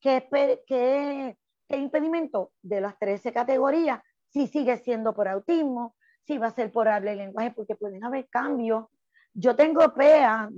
qué, 0.00 0.28
qué, 0.66 1.36
impedimento 1.68 2.52
de 2.62 2.80
las 2.80 2.98
13 2.98 3.32
categorías, 3.32 4.00
si 4.28 4.46
sigue 4.46 4.76
siendo 4.78 5.14
por 5.14 5.28
autismo, 5.28 5.96
si 6.22 6.38
va 6.38 6.48
a 6.48 6.54
ser 6.54 6.72
por 6.72 6.88
habla 6.88 7.12
y 7.12 7.16
lenguaje, 7.16 7.50
porque 7.50 7.74
pueden 7.74 8.04
haber 8.04 8.28
cambios. 8.28 8.86
Yo 9.32 9.56
tengo 9.56 9.92
PEA 9.92 10.48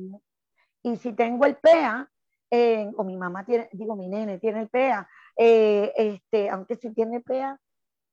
y 0.82 0.97
si 0.97 1.12
tengo 1.12 1.47
el 1.47 1.57
PEA, 1.57 2.09
eh, 2.51 2.91
o 2.97 3.05
mi 3.05 3.16
mamá 3.16 3.45
tiene, 3.45 3.68
digo, 3.72 3.97
mi 3.97 4.09
nene 4.09 4.39
tiene 4.39 4.61
el 4.61 4.68
PEA, 4.68 5.09
eh, 5.37 5.93
este, 5.97 6.49
aunque 6.49 6.76
si 6.76 6.93
tiene 6.93 7.20
PEA, 7.20 7.59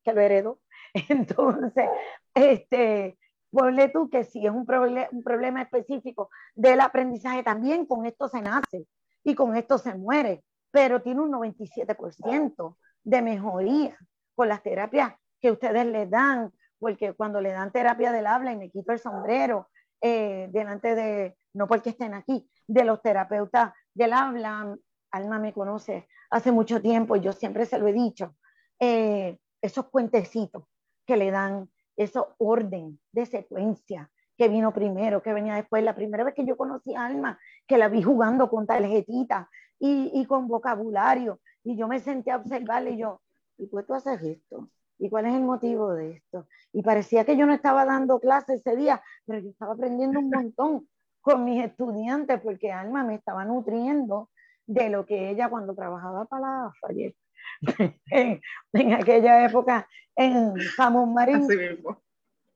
que 0.04 0.14
lo 0.14 0.22
heredo, 0.22 0.60
Entonces, 1.10 1.90
este, 2.34 3.18
ponle 3.54 3.90
tú 3.90 4.10
que 4.10 4.24
si 4.24 4.46
es 4.46 4.52
un, 4.52 4.66
un 5.12 5.24
problema 5.24 5.62
específico 5.62 6.30
del 6.56 6.82
aprendizaje, 6.82 7.44
también 7.44 7.86
con 7.86 8.06
esto 8.06 8.28
se 8.28 8.42
nace 8.42 8.88
y 9.24 9.36
con 9.36 9.56
esto 9.56 9.78
se 9.78 9.94
muere, 9.96 10.44
pero 10.72 11.02
tiene 11.02 11.22
un 11.22 11.32
97% 11.32 12.78
de 13.04 13.22
mejoría 13.22 13.98
con 14.36 14.48
las 14.50 14.64
terapias 14.64 15.14
que 15.40 15.52
ustedes 15.52 15.86
les 15.86 16.10
dan, 16.10 16.52
porque 16.80 17.14
cuando 17.14 17.40
le 17.42 17.52
dan 17.52 17.72
terapia 17.72 18.12
del 18.12 18.26
habla 18.26 18.52
y 18.52 18.58
me 18.58 18.72
quito 18.72 18.92
el 18.92 19.00
sombrero 19.00 19.70
eh, 20.02 20.50
delante 20.52 20.96
de, 20.96 21.38
no 21.54 21.68
porque 21.68 21.92
estén 21.92 22.14
aquí, 22.14 22.50
de 22.68 22.84
los 22.84 23.02
terapeutas 23.02 23.72
del 23.94 24.14
habla, 24.14 24.76
Alma 25.12 25.38
me 25.38 25.54
conoce 25.54 26.08
hace 26.32 26.52
mucho 26.52 26.82
tiempo 26.82 27.16
y 27.16 27.22
yo 27.22 27.34
siempre 27.34 27.68
se 27.68 27.78
lo 27.78 27.88
he 27.88 27.94
dicho, 27.94 28.36
eh, 28.80 29.38
esos 29.62 29.86
puentecitos 29.86 30.64
que 31.06 31.18
le 31.18 31.30
dan, 31.30 31.70
eso 31.96 32.36
orden 32.38 33.00
de 33.12 33.26
secuencia, 33.26 34.10
que 34.38 34.50
vino 34.50 34.74
primero, 34.74 35.22
que 35.22 35.34
venía 35.34 35.56
después. 35.56 35.84
La 35.84 35.96
primera 35.96 36.24
vez 36.24 36.34
que 36.34 36.46
yo 36.46 36.58
conocí 36.58 36.96
a 36.96 37.06
Alma, 37.06 37.40
que 37.68 37.78
la 37.78 37.90
vi 37.90 38.02
jugando 38.02 38.50
con 38.50 38.66
tarjetitas 38.66 39.48
y, 39.80 40.12
y 40.14 40.26
con 40.26 40.48
vocabulario, 40.48 41.40
y 41.64 41.78
yo 41.78 41.88
me 41.88 42.00
senté 42.00 42.32
a 42.32 42.38
observarle 42.38 42.92
y 42.92 42.98
yo, 42.98 43.22
¿y 43.58 43.68
pues 43.68 43.86
tú 43.86 43.94
haces 43.94 44.22
esto? 44.22 44.70
¿Y 44.98 45.10
cuál 45.10 45.26
es 45.26 45.34
el 45.34 45.44
motivo 45.44 45.94
de 45.94 46.12
esto? 46.12 46.48
Y 46.72 46.82
parecía 46.82 47.26
que 47.26 47.38
yo 47.38 47.46
no 47.46 47.54
estaba 47.54 47.86
dando 47.86 48.20
clase 48.20 48.56
ese 48.56 48.76
día, 48.76 49.02
pero 49.26 49.40
yo 49.40 49.50
estaba 49.50 49.74
aprendiendo 49.74 50.20
un 50.20 50.30
montón 50.30 50.88
con 51.22 51.46
mis 51.46 51.64
estudiantes 51.64 52.40
porque 52.42 52.72
Alma 52.72 53.04
me 53.04 53.16
estaba 53.16 53.46
nutriendo 53.46 54.30
de 54.66 54.90
lo 54.90 55.06
que 55.06 55.30
ella 55.30 55.50
cuando 55.50 55.74
trabajaba 55.74 56.26
para 56.26 56.42
la 56.42 56.72
Fayette, 56.80 57.18
en, 58.12 58.94
aquella 58.94 59.46
época 59.46 59.88
en 60.16 60.56
Jamón 60.56 61.14
Marín, 61.14 61.48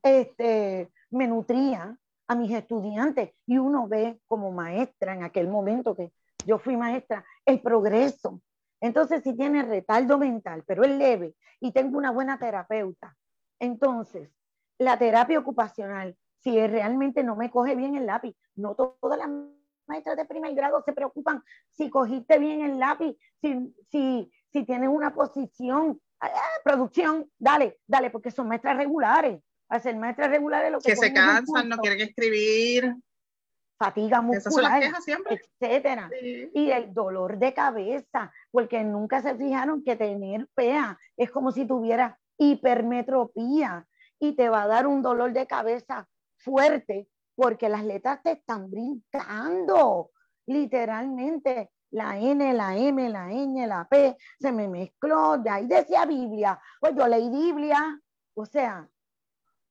este, 0.04 0.92
me 1.12 1.28
nutría 1.28 1.98
a 2.28 2.36
mis 2.36 2.52
estudiantes 2.52 3.32
y 3.46 3.58
uno 3.58 3.88
ve 3.88 4.20
como 4.28 4.52
maestra 4.52 5.14
en 5.14 5.24
aquel 5.24 5.48
momento 5.48 5.96
que 5.96 6.12
yo 6.46 6.60
fui 6.60 6.78
maestra 6.78 7.26
el 7.46 7.62
progreso. 7.62 8.42
Entonces, 8.80 9.24
si 9.24 9.36
tiene 9.36 9.64
retardo 9.64 10.18
mental, 10.18 10.64
pero 10.68 10.84
es 10.84 10.92
leve 10.92 11.36
y 11.60 11.72
tengo 11.72 11.98
una 11.98 12.12
buena 12.12 12.38
terapeuta, 12.38 13.16
entonces 13.60 14.30
la 14.78 15.00
terapia 15.00 15.40
ocupacional, 15.40 16.16
si 16.40 16.66
realmente 16.68 17.24
no 17.24 17.36
me 17.36 17.50
coge 17.50 17.76
bien 17.76 17.96
el 17.96 18.06
lápiz, 18.06 18.36
no 18.56 18.76
todas 18.76 19.18
las 19.18 19.30
maestras 19.88 20.18
de 20.18 20.26
primer 20.26 20.54
grado 20.54 20.82
se 20.86 20.94
preocupan. 20.94 21.44
Si 21.72 21.90
cogiste 21.90 22.38
bien 22.38 22.62
el 22.62 22.78
lápiz, 22.78 23.18
si, 23.42 23.74
si, 23.90 24.32
si 24.58 24.66
tienes 24.66 24.90
una 24.90 25.14
posición, 25.14 26.00
ah, 26.20 26.30
producción, 26.64 27.30
dale, 27.38 27.80
dale, 27.86 28.10
porque 28.10 28.32
son 28.32 28.48
maestras 28.48 28.78
regulares. 28.78 29.42
Al 29.70 29.82
ser 29.82 29.96
maestras 29.98 30.30
regulares 30.30 30.72
lo 30.72 30.80
que, 30.80 30.92
que 30.92 30.96
se 30.96 31.14
cansan, 31.14 31.70
no 31.70 31.78
quieren 31.78 32.02
escribir. 32.02 32.96
Fatiga 33.78 34.22
muscular, 34.22 34.82
etcétera. 35.30 36.10
Y 36.22 36.72
el 36.72 36.94
dolor 36.94 37.38
de 37.38 37.54
cabeza, 37.54 38.34
porque 38.50 38.84
nunca 38.84 39.22
se 39.22 39.36
fijaron 39.36 39.84
que 39.84 39.96
tener 39.96 40.48
PEA 40.56 40.98
es 41.16 41.30
como 41.30 41.52
si 41.52 41.66
tuviera 41.66 42.18
hipermetropía 42.40 43.86
y 44.20 44.36
te 44.36 44.50
va 44.50 44.64
a 44.64 44.68
dar 44.68 44.88
un 44.88 45.04
dolor 45.04 45.32
de 45.34 45.46
cabeza 45.46 46.08
fuerte 46.38 47.08
porque 47.36 47.70
las 47.70 47.86
letras 47.86 48.24
te 48.24 48.32
están 48.32 48.72
brincando, 48.72 50.10
literalmente. 50.48 51.70
La 51.92 52.18
N, 52.18 52.54
la 52.54 52.78
M, 52.78 53.10
la 53.10 53.32
N, 53.32 53.66
la 53.68 53.88
P, 53.88 54.18
se 54.40 54.52
me 54.52 54.68
mezcló, 54.68 55.38
de 55.38 55.50
ahí 55.50 55.68
decía 55.68 56.06
Biblia, 56.06 56.60
pues 56.80 56.96
yo 56.96 57.08
leí 57.08 57.30
Biblia, 57.30 58.00
o 58.36 58.46
sea, 58.46 58.88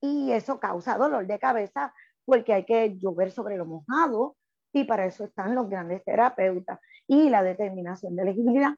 y 0.01 0.33
eso 0.33 0.59
causa 0.59 0.97
dolor 0.97 1.27
de 1.27 1.39
cabeza 1.39 1.93
porque 2.25 2.53
hay 2.53 2.64
que 2.64 2.97
llover 2.99 3.31
sobre 3.31 3.57
lo 3.57 3.67
mojado 3.67 4.37
y 4.73 4.85
para 4.85 5.07
eso 5.07 5.25
están 5.25 5.55
los 5.55 5.69
grandes 5.69 6.05
terapeutas. 6.05 6.79
Y 7.07 7.31
la 7.31 7.43
determinación 7.43 8.17
de 8.17 8.23
elegibilidad, 8.23 8.75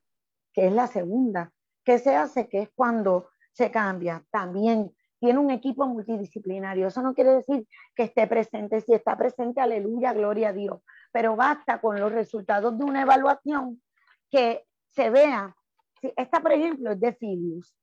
que 0.52 0.66
es 0.66 0.72
la 0.72 0.86
segunda, 0.86 1.52
que 1.84 1.98
se 1.98 2.14
hace, 2.14 2.48
que 2.48 2.62
es 2.62 2.70
cuando 2.74 3.30
se 3.52 3.70
cambia 3.70 4.24
también 4.30 4.94
tiene 5.18 5.38
un 5.38 5.50
equipo 5.50 5.86
multidisciplinario. 5.86 6.86
Eso 6.86 7.02
no 7.02 7.14
quiere 7.14 7.32
decir 7.32 7.66
que 7.94 8.04
esté 8.04 8.26
presente. 8.26 8.80
Si 8.80 8.92
está 8.92 9.16
presente, 9.16 9.60
aleluya, 9.60 10.12
gloria 10.12 10.50
a 10.50 10.52
Dios. 10.52 10.80
Pero 11.12 11.36
basta 11.36 11.80
con 11.80 11.98
los 11.98 12.12
resultados 12.12 12.78
de 12.78 12.84
una 12.84 13.02
evaluación 13.02 13.82
que 14.30 14.64
se 14.90 15.10
vea. 15.10 15.54
Esta, 16.16 16.40
por 16.40 16.52
ejemplo, 16.52 16.92
es 16.92 17.00
de 17.00 17.12
Filius. 17.14 17.74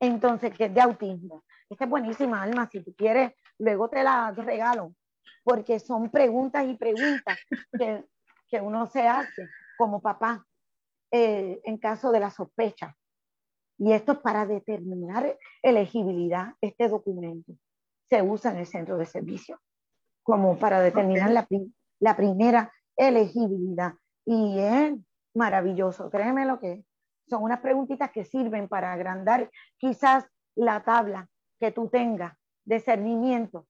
Entonces, 0.00 0.56
que 0.56 0.66
es 0.66 0.74
de 0.74 0.80
autismo. 0.80 1.44
Esta 1.68 1.84
es 1.84 1.90
buenísima, 1.90 2.42
Alma. 2.42 2.68
Si 2.70 2.82
tú 2.82 2.94
quieres, 2.94 3.32
luego 3.58 3.88
te 3.88 4.02
la 4.02 4.30
regalo. 4.32 4.94
Porque 5.42 5.78
son 5.78 6.10
preguntas 6.10 6.66
y 6.66 6.74
preguntas 6.74 7.38
que, 7.78 8.04
que 8.48 8.60
uno 8.60 8.86
se 8.86 9.06
hace 9.06 9.48
como 9.76 10.00
papá 10.00 10.44
eh, 11.10 11.60
en 11.64 11.78
caso 11.78 12.12
de 12.12 12.20
la 12.20 12.30
sospecha. 12.30 12.94
Y 13.78 13.92
esto 13.92 14.12
es 14.12 14.18
para 14.18 14.44
determinar 14.46 15.38
elegibilidad. 15.62 16.54
Este 16.60 16.88
documento 16.88 17.52
se 18.08 18.22
usa 18.22 18.50
en 18.50 18.58
el 18.58 18.66
centro 18.66 18.96
de 18.96 19.06
servicio 19.06 19.60
como 20.22 20.58
para 20.58 20.80
determinar 20.80 21.30
la, 21.30 21.48
la, 22.00 22.16
primera 22.16 22.72
elegibilidad. 22.96 23.94
Y 24.24 24.58
es 24.58 24.94
maravilloso, 25.34 26.10
créeme 26.10 26.44
lo 26.44 26.58
que 26.58 26.84
son 27.28 27.42
unas 27.42 27.60
preguntitas 27.60 28.10
que 28.10 28.24
sirven 28.24 28.68
para 28.68 28.92
agrandar 28.92 29.50
quizás 29.76 30.26
la 30.54 30.82
tabla 30.82 31.28
que 31.60 31.70
tú 31.70 31.88
tengas 31.88 32.36
de 32.64 32.80
cernimiento. 32.80 33.66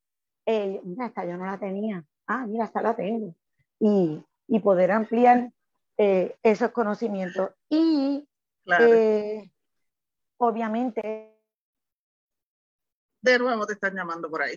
Eh, 0.46 0.80
mira, 0.84 1.06
esta 1.06 1.24
yo 1.24 1.36
no 1.36 1.46
la 1.46 1.58
tenía. 1.58 2.04
Ah, 2.26 2.46
mira, 2.46 2.64
esta 2.64 2.82
la 2.82 2.94
tengo. 2.94 3.34
Y, 3.80 4.22
y 4.46 4.60
poder 4.60 4.90
ampliar 4.90 5.50
eh, 5.96 6.36
esos 6.42 6.70
conocimientos. 6.70 7.50
Y 7.68 8.26
claro. 8.64 8.86
eh, 8.86 9.50
obviamente. 10.38 11.34
De 13.20 13.38
nuevo 13.38 13.66
te 13.66 13.74
están 13.74 13.94
llamando 13.94 14.30
por 14.30 14.42
ahí. 14.42 14.56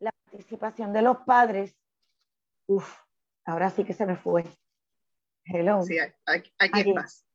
La 0.00 0.12
participación 0.30 0.92
de 0.92 1.02
los 1.02 1.18
padres. 1.18 1.74
Uf, 2.66 2.98
ahora 3.44 3.70
sí 3.70 3.84
que 3.84 3.92
se 3.92 4.06
me 4.06 4.16
fue. 4.16 4.44
Hello. 5.44 5.82
Sí, 5.82 5.98
aquí, 6.26 6.52
aquí, 6.58 6.94
más. 6.94 7.26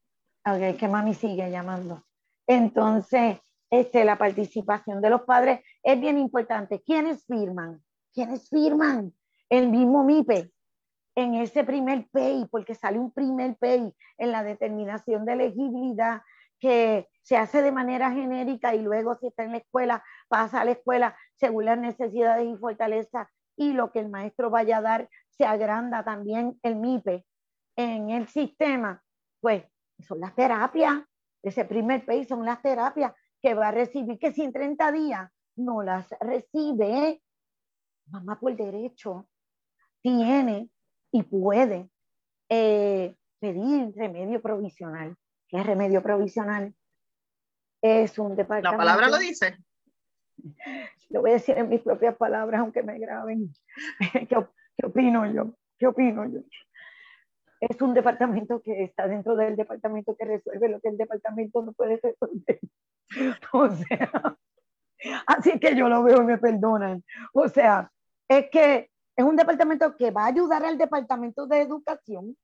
Ok, 0.46 0.78
que 0.78 0.88
mami 0.88 1.14
sigue 1.14 1.50
llamando. 1.52 2.04
Entonces, 2.48 3.40
este, 3.70 4.04
la 4.04 4.18
participación 4.18 5.02
de 5.02 5.12
los 5.12 5.22
padres 5.22 5.62
es 5.84 6.00
bien 6.00 6.18
importante. 6.18 6.82
¿Quiénes 6.82 7.26
firman? 7.26 7.84
¿Quiénes 8.14 8.50
firman? 8.50 9.14
El 9.50 9.70
mismo 9.70 10.04
MIPE, 10.04 10.52
en 11.16 11.36
ese 11.36 11.64
primer 11.64 12.08
PEI, 12.12 12.48
porque 12.50 12.76
sale 12.76 12.98
un 13.00 13.12
primer 13.12 13.56
PEI 13.58 13.94
en 14.18 14.32
la 14.32 14.44
determinación 14.44 15.26
de 15.26 15.34
elegibilidad 15.34 16.22
que 16.60 17.08
se 17.22 17.38
hace 17.38 17.62
de 17.62 17.72
manera 17.72 18.12
genérica 18.12 18.76
y 18.76 18.82
luego 18.82 19.16
si 19.16 19.28
está 19.28 19.44
en 19.44 19.52
la 19.52 19.58
escuela, 19.58 20.04
pasa 20.28 20.62
a 20.62 20.66
la 20.66 20.72
escuela 20.72 21.16
según 21.36 21.66
las 21.66 21.78
necesidades 21.78 22.48
y 22.48 22.58
fortalezas 22.58 23.28
y 23.60 23.74
lo 23.74 23.92
que 23.92 24.00
el 24.00 24.10
maestro 24.10 24.50
vaya 24.50 24.78
a 24.78 24.82
dar 24.82 25.10
se 25.30 25.46
agranda 25.46 26.04
también 26.04 26.60
el 26.64 26.76
MIPE 26.78 27.26
en 27.76 28.10
el 28.10 28.28
sistema, 28.28 29.04
pues 29.42 29.64
son 30.00 30.20
las 30.20 30.34
terapias, 30.34 31.04
ese 31.44 31.66
primer 31.66 32.06
país 32.06 32.28
son 32.28 32.46
las 32.46 32.62
terapias 32.62 33.14
que 33.42 33.54
va 33.54 33.68
a 33.68 33.72
recibir, 33.72 34.18
que 34.18 34.34
si 34.34 34.44
en 34.44 34.54
30 34.54 34.92
días 34.92 35.30
no 35.58 35.84
las 35.84 36.10
recibe, 36.20 37.22
mamá 38.08 38.40
por 38.40 38.56
derecho 38.56 39.30
tiene 40.02 40.70
y 41.12 41.24
puede 41.24 41.90
eh, 42.50 43.16
pedir 43.40 43.94
remedio 43.96 44.42
provisional 44.42 45.16
¿Qué 45.50 45.58
es 45.58 45.66
remedio 45.66 46.04
provisional? 46.04 46.74
Es 47.82 48.20
un 48.20 48.36
departamento. 48.36 48.72
La 48.72 48.78
palabra 48.78 49.10
lo 49.10 49.18
dice. 49.18 49.58
Lo 51.10 51.22
voy 51.22 51.32
a 51.32 51.34
decir 51.34 51.58
en 51.58 51.70
mis 51.70 51.82
propias 51.82 52.16
palabras, 52.16 52.62
aunque 52.62 52.84
me 52.84 53.00
graben. 53.00 53.54
¿Qué, 54.30 54.86
opino 54.86 55.26
yo? 55.32 55.54
¿Qué 55.78 55.88
opino 55.88 56.26
yo? 56.26 56.42
Es 57.60 57.82
un 57.82 57.94
departamento 57.94 58.62
que 58.62 58.84
está 58.84 59.08
dentro 59.08 59.36
del 59.36 59.56
departamento 59.56 60.16
que 60.16 60.26
resuelve 60.26 60.70
lo 60.70 60.80
que 60.80 60.90
el 60.90 60.98
departamento 60.98 61.62
no 61.62 61.74
puede 61.74 62.00
resolver. 62.02 62.60
O 63.54 63.68
sea, 63.68 64.38
así 65.26 65.60
que 65.60 65.76
yo 65.76 65.90
lo 65.90 66.04
veo 66.04 66.22
y 66.22 66.26
me 66.26 66.38
perdonan. 66.38 67.04
O 67.34 67.50
sea, 67.50 67.92
es 68.28 68.52
que 68.52 68.92
es 69.16 69.26
un 69.26 69.36
departamento 69.36 69.98
que 69.98 70.12
va 70.12 70.26
a 70.26 70.28
ayudar 70.28 70.64
al 70.64 70.78
departamento 70.78 71.48
de 71.48 71.62
educación 71.62 72.38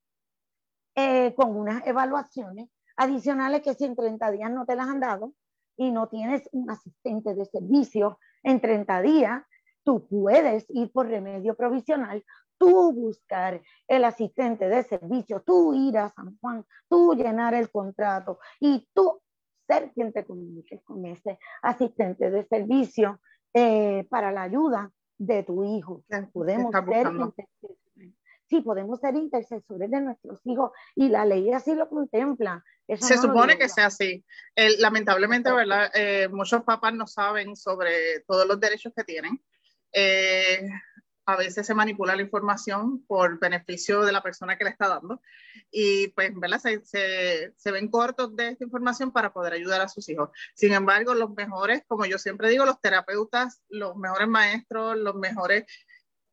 eh, 0.96 1.36
con 1.36 1.56
unas 1.56 1.86
evaluaciones 1.86 2.68
adicionales 2.98 3.62
que 3.62 3.76
si 3.76 3.86
en 3.86 3.96
30 3.96 4.32
días 4.32 4.52
no 4.52 4.66
te 4.66 4.76
las 4.76 4.88
han 4.88 5.00
dado 5.00 5.34
y 5.78 5.92
no 5.92 6.08
tienes 6.08 6.48
un 6.52 6.70
asistente 6.70 7.34
de 7.34 7.46
servicio 7.46 8.20
en 8.44 8.60
30 8.60 9.02
días, 9.02 9.44
tú 9.84 10.08
puedes 10.08 10.66
ir 10.70 10.92
por 10.92 11.08
remedio 11.08 11.56
provisional, 11.56 12.24
tú 12.58 12.92
buscar 12.94 13.62
el 13.88 14.04
asistente 14.04 14.68
de 14.68 14.84
servicio, 14.84 15.42
tú 15.46 15.74
ir 15.74 15.98
a 15.98 16.10
San 16.10 16.38
Juan, 16.40 16.66
tú 16.90 17.14
llenar 17.14 17.54
el 17.54 17.70
contrato 17.70 18.40
y 18.60 18.88
tú 18.94 19.22
ser 19.68 19.92
quien 19.94 20.14
te 20.14 20.26
comunique 20.26 20.82
con 20.82 21.06
ese 21.06 21.40
asistente 21.62 22.30
de 22.30 22.46
servicio 22.46 23.20
eh, 23.54 24.06
para 24.10 24.32
la 24.32 24.44
ayuda 24.44 24.92
de 25.18 25.44
tu 25.44 25.64
hijo. 25.64 26.04
Podemos 26.32 26.72
ser 26.72 27.08
sí, 28.48 28.62
podemos 28.62 29.00
ser 29.00 29.16
intercesores 29.16 29.90
de 29.90 30.02
nuestros 30.02 30.40
hijos 30.46 30.72
y 30.96 31.10
la 31.10 31.26
ley 31.26 31.52
así 31.52 31.74
lo 31.74 31.90
contempla. 31.90 32.64
Se 32.88 33.18
supone 33.18 33.58
que 33.58 33.70
sea 33.70 33.88
así. 33.88 34.24
lamentablemente, 34.80 35.52
¿verdad? 35.52 35.90
Eh, 35.94 36.28
muchos 36.32 36.64
papás 36.64 36.94
no 36.94 37.08
saben 37.08 37.56
sobre 37.56 38.22
todos 38.28 38.48
los 38.48 38.60
derechos 38.60 38.94
que 38.96 39.04
tienen. 39.04 39.42
Eh, 39.92 40.70
a 41.28 41.36
veces 41.38 41.66
se 41.66 41.74
manipula 41.74 42.16
la 42.16 42.22
información 42.22 43.04
por 43.08 43.40
beneficio 43.40 44.04
de 44.04 44.12
la 44.12 44.22
persona 44.22 44.58
que 44.58 44.64
le 44.64 44.70
está 44.70 44.88
dando 44.88 45.22
y 45.72 46.10
pues 46.10 46.32
¿verdad? 46.36 46.60
Se, 46.60 46.86
se, 46.86 47.54
se, 47.58 47.72
ven 47.72 47.90
cortos 47.90 48.36
de 48.36 48.50
esta 48.50 48.64
información 48.64 49.12
para 49.12 49.34
poder 49.34 49.54
ayudar 49.54 49.82
a 49.82 49.88
sus 49.88 50.08
hijos. 50.10 50.30
Sin 50.54 50.74
embargo, 50.74 51.16
los 51.16 51.32
mejores, 51.32 51.82
como 51.88 52.06
yo 52.06 52.20
siempre 52.20 52.50
digo, 52.50 52.66
los 52.66 52.80
terapeutas, 52.80 53.64
los 53.70 53.96
mejores 53.96 54.28
maestros, 54.28 54.98
los 54.98 55.16
mejores 55.16 55.66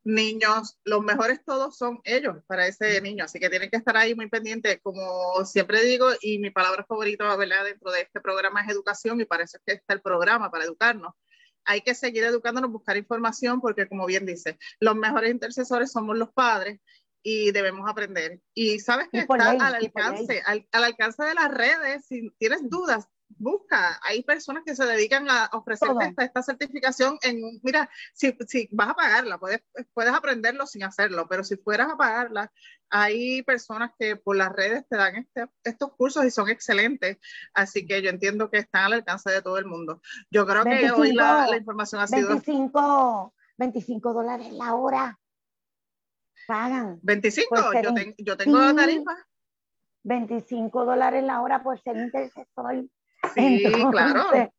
niños, 0.05 0.79
los 0.85 1.03
mejores 1.03 1.45
todos 1.45 1.77
son 1.77 2.01
ellos 2.05 2.37
para 2.47 2.67
ese 2.67 3.01
niño, 3.01 3.25
así 3.25 3.39
que 3.39 3.51
tienen 3.51 3.71
que 3.71 3.77
estar 3.77 3.97
ahí 3.97 4.15
muy 4.15 4.29
pendientes, 4.29 4.81
como 4.83 5.45
siempre 5.45 5.83
digo, 5.85 6.09
y 6.21 6.39
mi 6.39 6.51
palabra 6.51 6.85
favorita 6.85 7.37
¿verdad? 7.37 7.65
dentro 7.65 7.91
de 7.91 8.03
este 8.03 8.21
programa 8.21 8.63
es 8.63 8.71
educación 8.71 9.21
y 9.21 9.25
para 9.25 9.45
eso 9.45 9.59
es 9.59 9.63
que 9.65 9.73
está 9.75 9.95
el 9.95 10.01
programa, 10.01 10.51
para 10.51 10.65
educarnos. 10.65 11.15
Hay 11.65 11.83
que 11.83 11.95
seguir 11.95 12.25
educándonos, 12.25 12.73
buscar 12.73 12.97
información, 12.97 13.61
porque 13.61 13.87
como 13.87 14.07
bien 14.07 14.27
dice, 14.27 14.59
los 14.81 14.97
mejores 14.97 15.31
intercesores 15.31 15.93
somos 15.93 16.19
los 16.19 16.33
padres 16.33 16.81
y 17.23 17.53
debemos 17.53 17.89
aprender. 17.89 18.41
Y 18.53 18.81
sabes 18.81 19.09
que 19.13 19.21
está 19.21 19.51
al 19.51 19.75
alcance, 19.77 20.43
al, 20.45 20.67
al, 20.73 20.85
alcance 20.85 21.23
de 21.23 21.35
las 21.35 21.53
redes, 21.53 22.05
si 22.07 22.31
tienes 22.39 22.69
dudas, 22.69 23.07
busca, 23.39 23.99
hay 24.03 24.23
personas 24.23 24.63
que 24.65 24.75
se 24.75 24.85
dedican 24.85 25.29
a 25.31 25.51
ofrecerte 25.53 26.07
esta, 26.07 26.25
esta, 26.25 26.43
certificación 26.43 27.19
en, 27.23 27.41
mira, 27.63 27.89
si, 28.13 28.37
si, 28.47 28.69
vas 28.73 28.91
a 28.91 28.95
pagarla, 28.95 29.39
puedes, 29.39 29.63
puedes 29.95 30.13
aprenderlo 30.13 30.67
sin 30.67 30.85
hacerlo, 30.85 31.27
pero 31.29 31.45
si 31.45 31.57
fueras 31.57 31.91
a 31.91 31.97
pagarla, 31.97 32.53
hay 32.91 33.43
personas 33.43 33.93
que 33.99 34.17
por 34.17 34.37
las 34.37 34.53
redes 34.53 34.87
te 34.89 34.97
dan 34.97 35.17
este, 35.17 35.47
estos 35.65 35.93
cursos 35.95 36.25
y 36.25 36.31
son 36.31 36.49
excelentes, 36.49 37.19
así 37.55 37.87
que 37.87 38.03
yo 38.03 38.11
entiendo 38.11 38.51
que 38.51 38.59
están 38.59 38.85
al 38.85 38.93
alcance 38.95 39.31
de 39.31 39.43
todo 39.43 39.59
el 39.59 39.67
mundo. 39.67 40.01
Yo 40.31 40.47
creo 40.47 40.65
que 40.65 40.91
hoy 40.91 41.13
la, 41.13 41.47
la, 41.49 41.57
información 41.57 42.01
ha 42.01 42.07
sido... 42.07 42.29
25, 42.29 43.35
25 43.57 44.13
dólares 44.13 44.53
la 44.53 44.75
hora. 44.75 45.19
Pagan. 46.47 46.99
25, 47.03 47.57
yo, 47.83 47.95
yo 48.19 48.37
tengo 48.37 48.69
sí, 48.69 48.77
tarifa. 48.77 49.17
25 50.05 50.85
dólares 50.85 51.23
la 51.23 51.41
hora 51.41 51.63
por 51.63 51.81
ser 51.81 51.97
intercesor 51.97 52.85
Sí, 53.35 53.63
claro. 53.91 54.51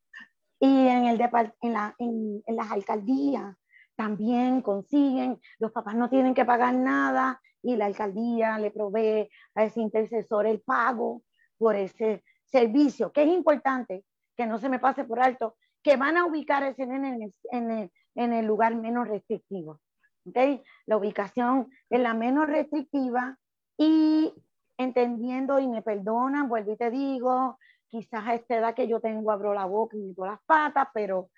Y 0.60 0.88
en, 0.88 1.06
el 1.06 1.22
en, 1.22 1.74
la, 1.74 1.96
en, 2.00 2.42
en, 2.46 2.56
las 2.56 2.72
alcaldías 2.72 3.56
también 3.96 4.62
consiguen, 4.62 5.40
los 5.60 5.72
papás 5.72 5.96
no 5.96 6.10
tienen 6.10 6.34
que 6.34 6.46
pagar 6.46 6.74
nada 6.74 7.42
y 7.62 7.76
la 7.76 7.86
alcaldía 7.86 8.58
le 8.60 8.72
provee 8.72 9.30
a 9.56 9.64
ese 9.64 9.82
intercesor 9.82 10.48
el 10.48 10.62
pago 10.62 11.24
por 11.58 11.76
ese 11.76 12.24
servicio, 12.46 13.12
que 13.12 13.24
es 13.24 13.30
importante, 13.30 14.06
que 14.38 14.46
no 14.46 14.58
se 14.58 14.70
me 14.70 14.80
pase 14.80 15.04
por 15.04 15.20
alto, 15.20 15.56
que 15.82 15.98
van 15.98 16.18
a 16.18 16.26
ubicar 16.26 16.64
ese 16.64 16.84
en 16.84 17.06
el, 17.06 17.34
en 17.52 17.72
el, 17.72 17.92
en 18.16 18.34
el 18.34 18.46
lugar 18.46 18.76
menos 18.76 19.08
restrictivo. 19.08 19.82
¿okay? 20.26 20.64
La 20.86 20.98
ubicación 20.98 21.70
es 21.90 22.00
la 22.00 22.14
menos 22.14 22.48
restrictiva 22.48 23.38
y 23.78 24.34
entendiendo, 24.78 25.60
y 25.60 25.68
me 25.68 25.82
perdonan, 25.82 26.50
vuelvo 26.50 26.74
y 26.74 26.78
te 26.78 26.90
digo, 26.90 27.58
quizás 27.94 28.26
a 28.26 28.34
esta 28.34 28.58
edad 28.58 28.74
que 28.74 28.88
yo 28.88 29.00
tengo 29.00 29.30
abro 29.30 29.54
la 29.54 29.66
boca 29.66 29.96
y 29.96 30.02
meto 30.02 30.26
las 30.26 30.42
patas, 30.48 30.88
pero 30.96 31.30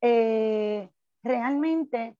eh, 0.00 0.88
realmente 1.24 2.16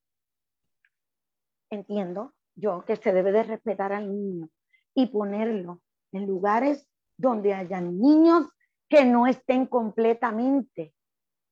entiendo 1.71 2.33
yo 2.57 2.85
que 2.85 2.97
se 2.97 3.13
debe 3.13 3.31
de 3.31 3.45
respetar 3.45 3.93
al 3.93 4.13
niño 4.13 4.49
y 4.97 5.07
ponerlo 5.07 5.81
en 6.11 6.27
lugares 6.27 6.89
donde 7.17 7.55
hayan 7.55 8.01
niños 8.01 8.49
que 8.89 9.05
no 9.05 9.29
estén 9.29 9.67
completamente 9.67 10.93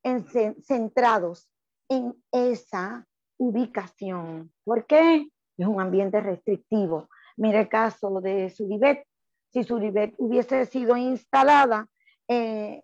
en, 0.02 0.26
centrados 0.64 1.48
en 1.88 2.12
esa 2.32 3.06
ubicación. 3.38 4.52
¿Por 4.64 4.84
qué? 4.86 5.28
Es 5.56 5.66
un 5.68 5.80
ambiente 5.80 6.20
restrictivo. 6.20 7.08
Mira 7.36 7.60
el 7.60 7.68
caso 7.68 8.20
de 8.20 8.50
Suribet. 8.50 9.06
Si 9.52 9.62
Suribet 9.62 10.16
hubiese 10.18 10.66
sido 10.66 10.96
instalada 10.96 11.88
eh, 12.28 12.82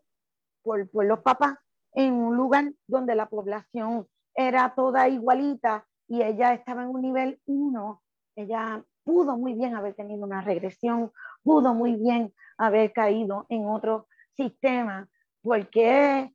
por, 0.63 0.89
por, 0.91 1.05
los 1.07 1.21
papás 1.21 1.57
en 1.93 2.15
un 2.15 2.37
lugar 2.37 2.73
donde 2.87 3.15
la 3.15 3.29
población 3.29 4.07
era 4.35 4.75
toda 4.75 5.09
igualita 5.09 5.87
y 6.07 6.23
ella 6.23 6.55
estaba 6.55 6.83
en 6.83 6.89
un 6.89 7.03
nivel 7.03 7.41
1, 7.47 8.03
ella 8.37 8.85
pudo 9.05 9.37
muy 9.37 9.55
bien 9.55 9.75
haber 9.75 9.95
tenido 9.95 10.25
una 10.25 10.43
regresión, 10.43 11.13
pudo 11.43 11.75
muy 11.75 11.97
bien 11.97 12.33
haber 12.57 12.93
caído 12.93 13.47
en 13.49 13.67
otro 13.67 14.07
sistema, 14.37 15.09
porque 15.43 16.35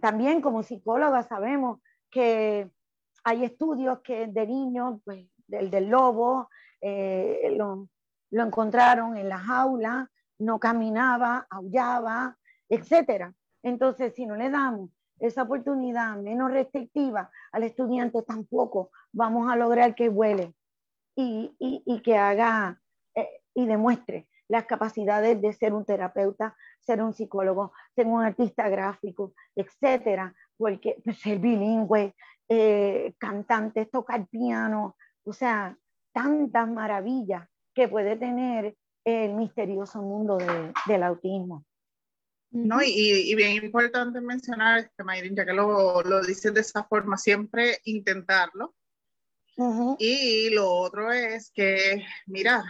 también 0.00 0.40
como 0.40 0.62
psicóloga 0.62 1.22
sabemos 1.22 1.80
que 2.10 2.70
hay 3.24 3.44
estudios 3.44 4.00
que 4.00 4.26
de 4.26 4.46
niños, 4.46 5.00
pues, 5.04 5.26
del, 5.46 5.70
del 5.70 5.88
lobo, 5.88 6.48
eh, 6.80 7.54
lo, 7.56 7.88
lo 8.30 8.42
encontraron 8.42 9.16
en 9.16 9.28
la 9.28 9.38
jaula, 9.38 10.10
no 10.38 10.58
caminaba, 10.58 11.46
aullaba, 11.50 12.36
etcétera. 12.68 13.34
Entonces, 13.62 14.14
si 14.14 14.26
no 14.26 14.36
le 14.36 14.50
damos 14.50 14.90
esa 15.18 15.42
oportunidad 15.42 16.16
menos 16.16 16.50
restrictiva 16.50 17.30
al 17.52 17.62
estudiante, 17.62 18.22
tampoco 18.22 18.90
vamos 19.12 19.50
a 19.50 19.56
lograr 19.56 19.94
que 19.94 20.08
vuele 20.08 20.54
y, 21.16 21.54
y, 21.58 22.00
que 22.02 22.16
haga 22.16 22.80
eh, 23.14 23.40
y 23.54 23.66
demuestre 23.66 24.28
las 24.48 24.66
capacidades 24.66 25.40
de 25.40 25.52
ser 25.52 25.72
un 25.72 25.84
terapeuta, 25.84 26.56
ser 26.80 27.02
un 27.02 27.14
psicólogo, 27.14 27.72
ser 27.94 28.06
un 28.06 28.22
artista 28.22 28.68
gráfico, 28.68 29.32
etcétera, 29.54 30.34
porque 30.56 31.00
pues, 31.02 31.18
ser 31.18 31.38
bilingüe, 31.38 32.14
eh, 32.48 33.14
cantante, 33.18 33.86
tocar 33.86 34.26
piano, 34.26 34.96
o 35.24 35.32
sea, 35.32 35.76
tantas 36.12 36.68
maravillas 36.68 37.48
que 37.74 37.88
puede 37.88 38.16
tener 38.16 38.76
el 39.04 39.34
misterioso 39.34 40.00
mundo 40.00 40.38
de, 40.38 40.72
del 40.86 41.02
autismo. 41.02 41.64
No, 42.50 42.80
y, 42.82 42.88
y, 42.88 43.34
bien 43.34 43.64
importante 43.64 44.20
mencionar, 44.20 44.78
este, 44.78 45.02
Mayrin, 45.02 45.34
ya 45.34 45.44
que 45.44 45.52
lo, 45.52 46.02
lo 46.02 46.22
dices 46.22 46.54
de 46.54 46.60
esa 46.60 46.84
forma, 46.84 47.16
siempre 47.16 47.80
intentarlo. 47.84 48.74
Uh 49.56 49.72
-huh. 49.72 49.96
Y 49.98 50.50
lo 50.50 50.70
otro 50.70 51.10
es 51.12 51.50
que, 51.52 52.04
mira, 52.26 52.62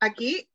aquí 0.00 0.48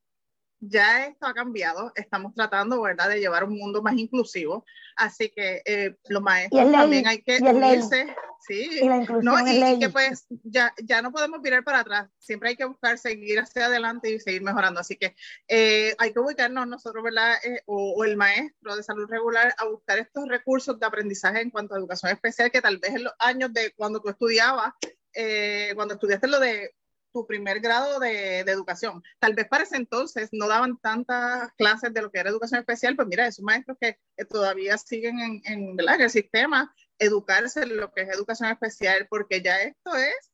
ya 0.59 1.07
esto 1.07 1.25
ha 1.25 1.33
cambiado, 1.33 1.91
estamos 1.95 2.33
tratando, 2.33 2.81
¿verdad?, 2.81 3.09
de 3.09 3.19
llevar 3.19 3.43
un 3.43 3.57
mundo 3.57 3.81
más 3.81 3.95
inclusivo, 3.97 4.65
así 4.95 5.29
que 5.29 5.61
eh, 5.65 5.95
los 6.07 6.21
maestros 6.21 6.71
también 6.71 7.07
hay 7.07 7.21
que 7.21 7.39
unirse, 7.41 8.15
sí, 8.45 8.79
y, 8.81 8.87
la 8.87 8.99
no, 8.99 9.47
y, 9.47 9.73
y 9.73 9.79
que 9.79 9.89
pues 9.89 10.25
ya, 10.43 10.73
ya 10.83 11.01
no 11.01 11.11
podemos 11.11 11.41
mirar 11.41 11.63
para 11.63 11.79
atrás, 11.79 12.09
siempre 12.17 12.49
hay 12.49 12.55
que 12.55 12.65
buscar 12.65 12.97
seguir 12.97 13.39
hacia 13.39 13.65
adelante 13.65 14.11
y 14.11 14.19
seguir 14.19 14.41
mejorando, 14.41 14.79
así 14.79 14.95
que 14.97 15.15
eh, 15.47 15.95
hay 15.97 16.13
que 16.13 16.19
ubicarnos 16.19 16.67
nosotros, 16.67 17.03
¿verdad?, 17.03 17.35
eh, 17.43 17.61
o, 17.65 17.93
o, 17.97 18.03
el 18.03 18.17
maestro 18.17 18.75
de 18.75 18.83
salud 18.83 19.07
regular 19.09 19.53
a 19.57 19.65
buscar 19.65 19.99
estos 19.99 20.27
recursos 20.27 20.79
de 20.79 20.85
aprendizaje 20.85 21.41
en 21.41 21.49
cuanto 21.49 21.75
a 21.75 21.77
educación 21.77 22.11
especial 22.11 22.51
que 22.51 22.61
tal 22.61 22.77
vez 22.77 22.95
en 22.95 23.05
los 23.05 23.13
años 23.19 23.53
de 23.53 23.73
cuando 23.75 24.01
tú 24.01 24.09
estudiabas, 24.09 24.73
eh, 25.13 25.71
cuando 25.75 25.93
estudiaste 25.95 26.27
lo 26.27 26.39
de 26.39 26.71
tu 27.13 27.27
primer 27.27 27.59
grado 27.59 27.99
de, 27.99 28.43
de, 28.43 28.51
educación. 28.51 29.03
Tal 29.19 29.35
vez 29.35 29.47
para 29.47 29.63
ese 29.63 29.77
entonces 29.77 30.29
no 30.31 30.47
daban 30.47 30.77
tantas 30.79 31.53
clases 31.53 31.93
de 31.93 32.01
lo 32.01 32.11
que 32.11 32.19
era 32.19 32.31
educación 32.31 32.59
especial, 32.59 32.95
pues 32.95 33.07
mira, 33.07 33.27
esos 33.27 33.45
maestros 33.45 33.77
que, 33.79 33.99
que 34.17 34.25
todavía 34.25 34.77
siguen 34.77 35.19
en, 35.19 35.41
en, 35.45 35.79
en, 35.79 36.01
el 36.01 36.09
sistema, 36.09 36.73
educarse 36.99 37.63
en 37.63 37.77
lo 37.77 37.91
que 37.91 38.01
es 38.01 38.09
educación 38.09 38.49
especial, 38.49 39.07
porque 39.09 39.41
ya 39.41 39.57
esto 39.61 39.95
es, 39.95 40.31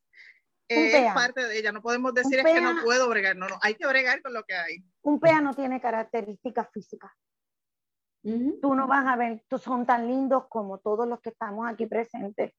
es 0.67 1.13
parte 1.13 1.47
de 1.47 1.57
ella. 1.57 1.71
No 1.71 1.81
podemos 1.81 2.13
decir 2.13 2.39
es 2.39 2.45
que 2.45 2.61
no 2.61 2.83
puedo 2.83 3.09
bregar, 3.09 3.35
no, 3.35 3.47
no, 3.47 3.57
hay 3.61 3.75
que 3.75 3.87
bregar 3.87 4.21
con 4.21 4.33
lo 4.33 4.43
que 4.43 4.55
hay. 4.55 4.83
Un 5.01 5.19
PEA 5.19 5.41
no 5.41 5.53
tiene 5.53 5.81
características 5.81 6.69
físicas. 6.71 7.11
Uh 8.23 8.31
-huh. 8.31 8.59
Tú 8.61 8.75
no 8.75 8.87
vas 8.87 9.05
a 9.07 9.15
ver, 9.15 9.43
tú 9.47 9.57
son 9.57 9.85
tan 9.85 10.07
lindos 10.07 10.47
como 10.49 10.79
todos 10.79 11.07
los 11.07 11.21
que 11.21 11.29
estamos 11.29 11.67
aquí 11.67 11.85
presentes, 11.85 12.53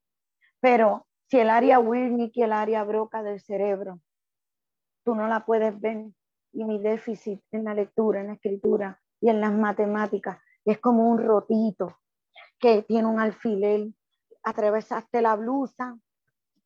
pero 0.59 1.07
si 1.29 1.39
el 1.39 1.51
área 1.51 1.79
Wernicke 1.79 2.41
y 2.41 2.43
el 2.43 2.53
área 2.53 2.83
Broca 2.83 3.23
del 3.23 3.41
cerebro 3.41 4.01
tú 5.05 5.15
no 5.15 5.29
la 5.29 5.45
puedes 5.45 5.79
ver. 5.81 6.07
Y 6.53 6.65
mi 6.65 6.81
déficit 6.81 7.41
en 7.53 7.65
la 7.65 7.75
lectura, 7.75 8.21
en 8.21 8.29
la 8.29 8.33
escritura 8.35 9.01
y 9.21 9.29
en 9.29 9.41
las 9.41 9.53
matemáticas 9.53 10.39
es 10.65 10.79
como 10.79 11.09
un 11.09 11.19
rotito 11.19 12.01
que 12.61 12.83
tiene 12.83 13.09
un 13.09 13.19
alfiler. 13.19 13.89
Atravesaste 14.43 15.21
la 15.21 15.37
blusa 15.37 15.99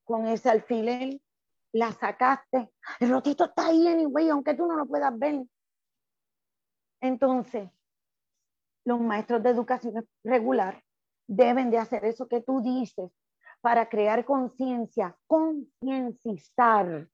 con 0.05 0.27
ese 0.27 0.51
alfiler, 0.51 1.21
la 1.73 1.93
sacaste. 1.93 2.71
El 3.01 3.11
rotito 3.11 3.47
está 3.47 3.67
ahí, 3.67 3.89
anyway, 3.89 4.29
aunque 4.29 4.55
tú 4.55 4.67
no 4.67 4.77
lo 4.77 4.87
puedas 4.87 5.19
ver. 5.19 5.43
Entonces, 7.01 7.71
los 8.85 9.01
maestros 9.01 9.43
de 9.43 9.51
educación 9.51 10.07
regular 10.23 10.83
deben 11.27 11.71
de 11.71 11.79
hacer 11.79 12.05
eso 12.05 12.29
que 12.29 12.43
tú 12.43 12.61
dices 12.61 13.11
para 13.61 13.89
crear 13.89 14.25
conciencia, 14.25 15.17
concienciar 15.27 17.09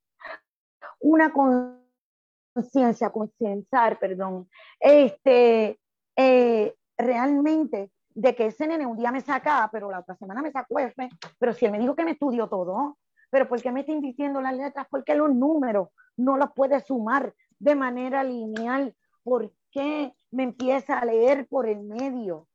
una 0.98 1.32
conciencia, 1.32 3.10
concienciar, 3.10 3.98
perdón, 3.98 4.48
este, 4.80 5.80
eh, 6.16 6.74
realmente 6.98 7.90
de 8.20 8.34
que 8.34 8.46
ese 8.46 8.66
nene 8.66 8.84
un 8.84 8.98
día 8.98 9.10
me 9.10 9.22
saca, 9.22 9.66
pero 9.72 9.90
la 9.90 10.00
otra 10.00 10.14
semana 10.14 10.42
me 10.42 10.52
sacó 10.52 10.78
F, 10.78 11.08
pero 11.38 11.54
si 11.54 11.64
él 11.64 11.72
me 11.72 11.78
dijo 11.78 11.96
que 11.96 12.04
me 12.04 12.10
estudió 12.10 12.48
todo, 12.48 12.98
pero 13.30 13.48
¿por 13.48 13.62
qué 13.62 13.72
me 13.72 13.80
está 13.80 13.94
diciendo 13.94 14.42
las 14.42 14.54
letras? 14.54 14.86
Porque 14.90 15.14
los 15.14 15.34
números 15.34 15.88
no 16.18 16.36
los 16.36 16.52
puede 16.52 16.80
sumar 16.80 17.34
de 17.58 17.74
manera 17.74 18.22
lineal. 18.22 18.94
¿Por 19.22 19.54
qué 19.70 20.12
me 20.30 20.42
empieza 20.42 20.98
a 20.98 21.04
leer 21.06 21.48
por 21.48 21.66
el 21.66 21.80
medio 21.80 22.46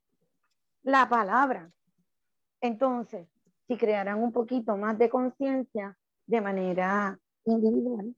la 0.83 1.09
palabra? 1.09 1.71
Entonces, 2.61 3.27
si 3.67 3.75
crearan 3.75 4.21
un 4.21 4.31
poquito 4.31 4.77
más 4.77 4.99
de 4.99 5.09
conciencia 5.09 5.97
de 6.27 6.41
manera 6.41 7.17
individual, 7.45 8.15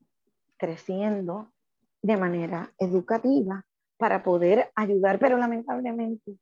creciendo 0.58 1.54
de 2.02 2.18
manera 2.18 2.74
educativa 2.78 3.66
para 3.96 4.22
poder 4.22 4.70
ayudar, 4.76 5.18
pero 5.18 5.38
lamentablemente 5.38 6.38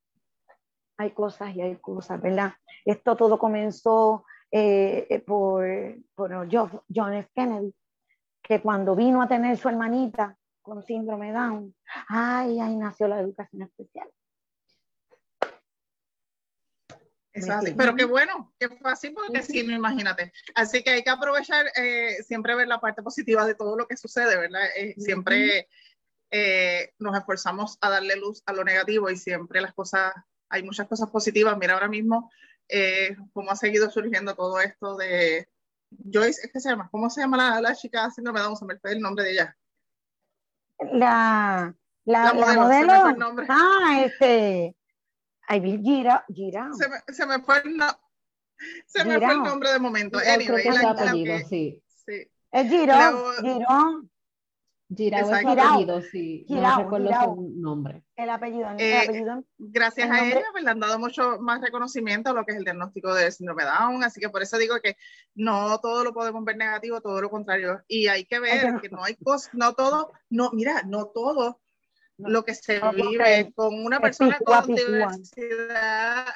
hay 0.97 1.11
cosas 1.11 1.55
y 1.55 1.61
hay 1.61 1.75
cosas, 1.77 2.21
¿verdad? 2.21 2.53
Esto 2.85 3.15
todo 3.15 3.37
comenzó 3.37 4.25
eh, 4.51 5.07
eh, 5.09 5.19
por, 5.19 5.65
por 6.13 6.47
John 6.49 7.13
F. 7.13 7.29
Kennedy, 7.33 7.73
que 8.41 8.61
cuando 8.61 8.95
vino 8.95 9.21
a 9.21 9.27
tener 9.27 9.57
su 9.57 9.67
hermanita 9.67 10.37
con 10.61 10.83
síndrome 10.83 11.31
Down, 11.31 11.75
ay, 12.07 12.59
ahí 12.59 12.75
nació 12.75 13.07
la 13.07 13.19
educación 13.19 13.63
especial. 13.63 14.09
Pero 17.77 17.95
qué 17.95 18.05
bueno, 18.05 18.53
qué 18.57 18.69
fácil 18.77 19.13
porque 19.13 19.43
sí, 19.43 19.61
no 19.63 19.73
imagínate. 19.73 20.31
Así 20.55 20.81
que 20.81 20.91
hay 20.91 21.03
que 21.03 21.09
aprovechar 21.09 21.65
eh, 21.75 22.23
siempre 22.23 22.55
ver 22.55 22.69
la 22.69 22.79
parte 22.79 23.03
positiva 23.03 23.45
de 23.45 23.55
todo 23.55 23.75
lo 23.75 23.87
que 23.87 23.97
sucede, 23.97 24.37
¿verdad? 24.37 24.61
siempre 24.97 25.67
nos 26.99 27.17
esforzamos 27.17 27.77
a 27.81 27.89
darle 27.89 28.15
luz 28.15 28.41
a 28.45 28.53
lo 28.53 28.63
negativo 28.63 29.09
y 29.09 29.17
siempre 29.17 29.61
las 29.61 29.73
cosas 29.73 30.13
hay 30.49 30.63
muchas 30.63 30.87
cosas 30.87 31.09
positivas. 31.09 31.57
Mira 31.57 31.73
ahora 31.73 31.87
mismo 31.87 32.31
eh, 32.67 33.15
cómo 33.33 33.51
ha 33.51 33.55
seguido 33.55 33.89
surgiendo 33.89 34.35
todo 34.35 34.59
esto 34.59 34.95
de 34.95 35.47
Joyce, 36.11 36.41
¿es 36.45 36.51
que 36.51 36.59
se 36.59 36.69
llama? 36.69 36.89
¿Cómo 36.91 37.09
se 37.09 37.21
llama 37.21 37.37
la, 37.37 37.61
la 37.61 37.75
chica 37.75 38.09
síndrome 38.11 38.39
de 38.39 38.45
Down? 38.45 38.57
Se 38.57 38.65
me 38.65 38.77
fue 38.77 38.91
el 38.93 39.01
nombre 39.01 39.23
de 39.23 39.31
ella. 39.31 39.57
La, 40.91 41.73
la, 42.05 42.33
la 42.33 42.53
modelo. 42.53 43.09
El. 43.09 43.45
Ah, 43.49 44.01
este. 44.03 44.75
Ay, 45.47 45.79
Gira, 45.81 46.25
Gira. 46.33 46.69
Se 46.73 46.89
me, 46.89 46.97
se 47.07 47.25
me 47.25 47.39
fue 47.39 47.61
el 47.63 47.77
no, 47.77 47.87
se 48.85 49.05
me 49.05 49.19
fue 49.19 49.31
el 49.31 49.43
nombre 49.43 49.71
de 49.71 49.79
momento. 49.79 50.19
Anyway, 50.19 50.65
la, 50.65 50.89
apellido, 50.89 51.37
sí. 51.47 51.81
sí. 52.05 52.29
Es 52.51 52.69
Girón, 52.69 53.35
Girón. 53.41 54.11
Girao 54.89 55.31
es 55.31 55.45
apellido, 55.45 56.01
sí. 56.01 56.45
no 56.47 56.77
recuerdo 56.77 57.09
su 57.23 57.53
nombre. 57.55 58.03
El 58.15 58.29
apellido. 58.29 58.69
El 58.69 58.79
eh, 58.79 58.99
apellido 58.99 59.43
gracias 59.57 60.11
a 60.11 60.25
ella 60.25 60.43
pues, 60.51 60.63
le 60.63 60.69
han 60.69 60.79
dado 60.79 60.99
mucho 60.99 61.39
más 61.39 61.59
reconocimiento 61.61 62.29
a 62.29 62.33
lo 62.33 62.45
que 62.45 62.51
es 62.51 62.57
el 62.59 62.63
diagnóstico 62.63 63.13
de 63.13 63.31
síndrome 63.31 63.63
Down, 63.63 64.03
así 64.03 64.19
que 64.19 64.29
por 64.29 64.43
eso 64.43 64.57
digo 64.57 64.79
que 64.83 64.95
no 65.33 65.79
todo 65.79 66.03
lo 66.03 66.13
podemos 66.13 66.43
ver 66.45 66.57
negativo, 66.57 67.01
todo 67.01 67.19
lo 67.19 67.31
contrario. 67.31 67.81
Y 67.87 68.07
hay 68.07 68.25
que 68.25 68.39
ver 68.39 68.79
que 68.79 68.89
no 68.89 69.03
hay 69.03 69.15
cosas, 69.15 69.53
no 69.53 69.73
todo, 69.73 70.11
no, 70.29 70.51
mira, 70.51 70.83
no 70.83 71.07
todo 71.07 71.59
lo 72.17 72.45
que 72.45 72.53
se 72.53 72.79
vive 72.91 73.51
con 73.55 73.83
una 73.83 73.99
persona 73.99 74.37
con 74.39 74.67
diversidad 74.67 76.27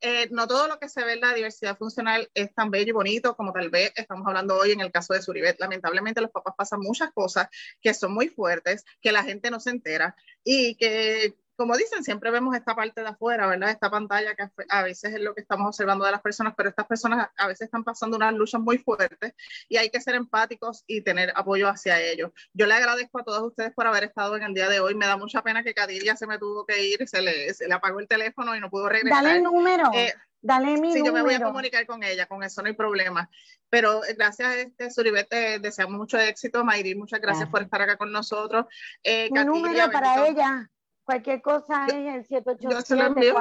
Eh, 0.00 0.28
no 0.30 0.46
todo 0.46 0.68
lo 0.68 0.78
que 0.78 0.88
se 0.88 1.04
ve 1.04 1.14
en 1.14 1.20
la 1.20 1.34
diversidad 1.34 1.76
funcional 1.76 2.30
es 2.34 2.54
tan 2.54 2.70
bello 2.70 2.90
y 2.90 2.92
bonito 2.92 3.36
como 3.36 3.52
tal 3.52 3.70
vez 3.70 3.92
estamos 3.96 4.26
hablando 4.26 4.56
hoy 4.56 4.72
en 4.72 4.80
el 4.80 4.92
caso 4.92 5.14
de 5.14 5.22
Suribet. 5.22 5.58
Lamentablemente 5.58 6.20
los 6.20 6.30
papás 6.30 6.54
pasan 6.56 6.80
muchas 6.80 7.12
cosas 7.12 7.48
que 7.80 7.94
son 7.94 8.12
muy 8.12 8.28
fuertes, 8.28 8.84
que 9.00 9.12
la 9.12 9.24
gente 9.24 9.50
no 9.50 9.60
se 9.60 9.70
entera 9.70 10.14
y 10.44 10.76
que 10.76 11.36
como 11.58 11.76
dicen, 11.76 12.04
siempre 12.04 12.30
vemos 12.30 12.54
esta 12.54 12.76
parte 12.76 13.00
de 13.00 13.08
afuera, 13.08 13.48
¿verdad? 13.48 13.70
Esta 13.70 13.90
pantalla 13.90 14.36
que 14.36 14.48
a 14.68 14.82
veces 14.84 15.12
es 15.12 15.20
lo 15.20 15.34
que 15.34 15.40
estamos 15.40 15.66
observando 15.66 16.04
de 16.04 16.12
las 16.12 16.22
personas, 16.22 16.54
pero 16.56 16.68
estas 16.68 16.86
personas 16.86 17.30
a 17.36 17.48
veces 17.48 17.62
están 17.62 17.82
pasando 17.82 18.16
unas 18.16 18.32
luchas 18.32 18.60
muy 18.60 18.78
fuertes 18.78 19.34
y 19.68 19.76
hay 19.76 19.90
que 19.90 20.00
ser 20.00 20.14
empáticos 20.14 20.84
y 20.86 21.00
tener 21.02 21.32
apoyo 21.34 21.68
hacia 21.68 22.00
ellos. 22.00 22.30
Yo 22.52 22.66
le 22.66 22.74
agradezco 22.74 23.18
a 23.18 23.24
todos 23.24 23.42
ustedes 23.42 23.72
por 23.74 23.88
haber 23.88 24.04
estado 24.04 24.36
en 24.36 24.44
el 24.44 24.54
día 24.54 24.68
de 24.68 24.78
hoy. 24.78 24.94
Me 24.94 25.06
da 25.06 25.16
mucha 25.16 25.42
pena 25.42 25.64
que 25.64 25.74
Cadilia 25.74 26.14
se 26.14 26.28
me 26.28 26.38
tuvo 26.38 26.64
que 26.64 26.80
ir, 26.80 27.08
se 27.08 27.20
le, 27.22 27.52
se 27.52 27.66
le 27.66 27.74
apagó 27.74 27.98
el 27.98 28.06
teléfono 28.06 28.54
y 28.54 28.60
no 28.60 28.70
pudo 28.70 28.88
regresar. 28.88 29.24
Dale 29.24 29.38
el 29.38 29.42
número. 29.42 29.90
Eh, 29.92 30.14
Dale 30.40 30.80
mi 30.80 30.92
sí, 30.92 31.02
yo 31.04 31.12
me 31.12 31.22
voy 31.22 31.34
a 31.34 31.42
comunicar 31.42 31.84
con 31.86 32.04
ella, 32.04 32.26
con 32.26 32.44
eso 32.44 32.62
no 32.62 32.68
hay 32.68 32.74
problema. 32.74 33.28
Pero 33.68 34.04
eh, 34.04 34.14
gracias 34.16 34.54
este 34.54 34.92
Suribet, 34.92 35.28
deseamos 35.60 35.98
mucho 35.98 36.18
éxito. 36.18 36.64
Mayri, 36.64 36.94
muchas 36.94 37.20
gracias 37.20 37.48
por 37.48 37.62
estar 37.62 37.82
acá 37.82 37.96
con 37.96 38.12
nosotros. 38.12 38.66
Eh, 39.02 39.28
mi 39.32 39.44
número 39.44 39.90
para 39.90 40.28
ella. 40.28 40.70
Cualquier 41.08 41.40
cosa 41.40 41.86
es 41.86 41.94
el 41.94 42.26
787 42.26 43.32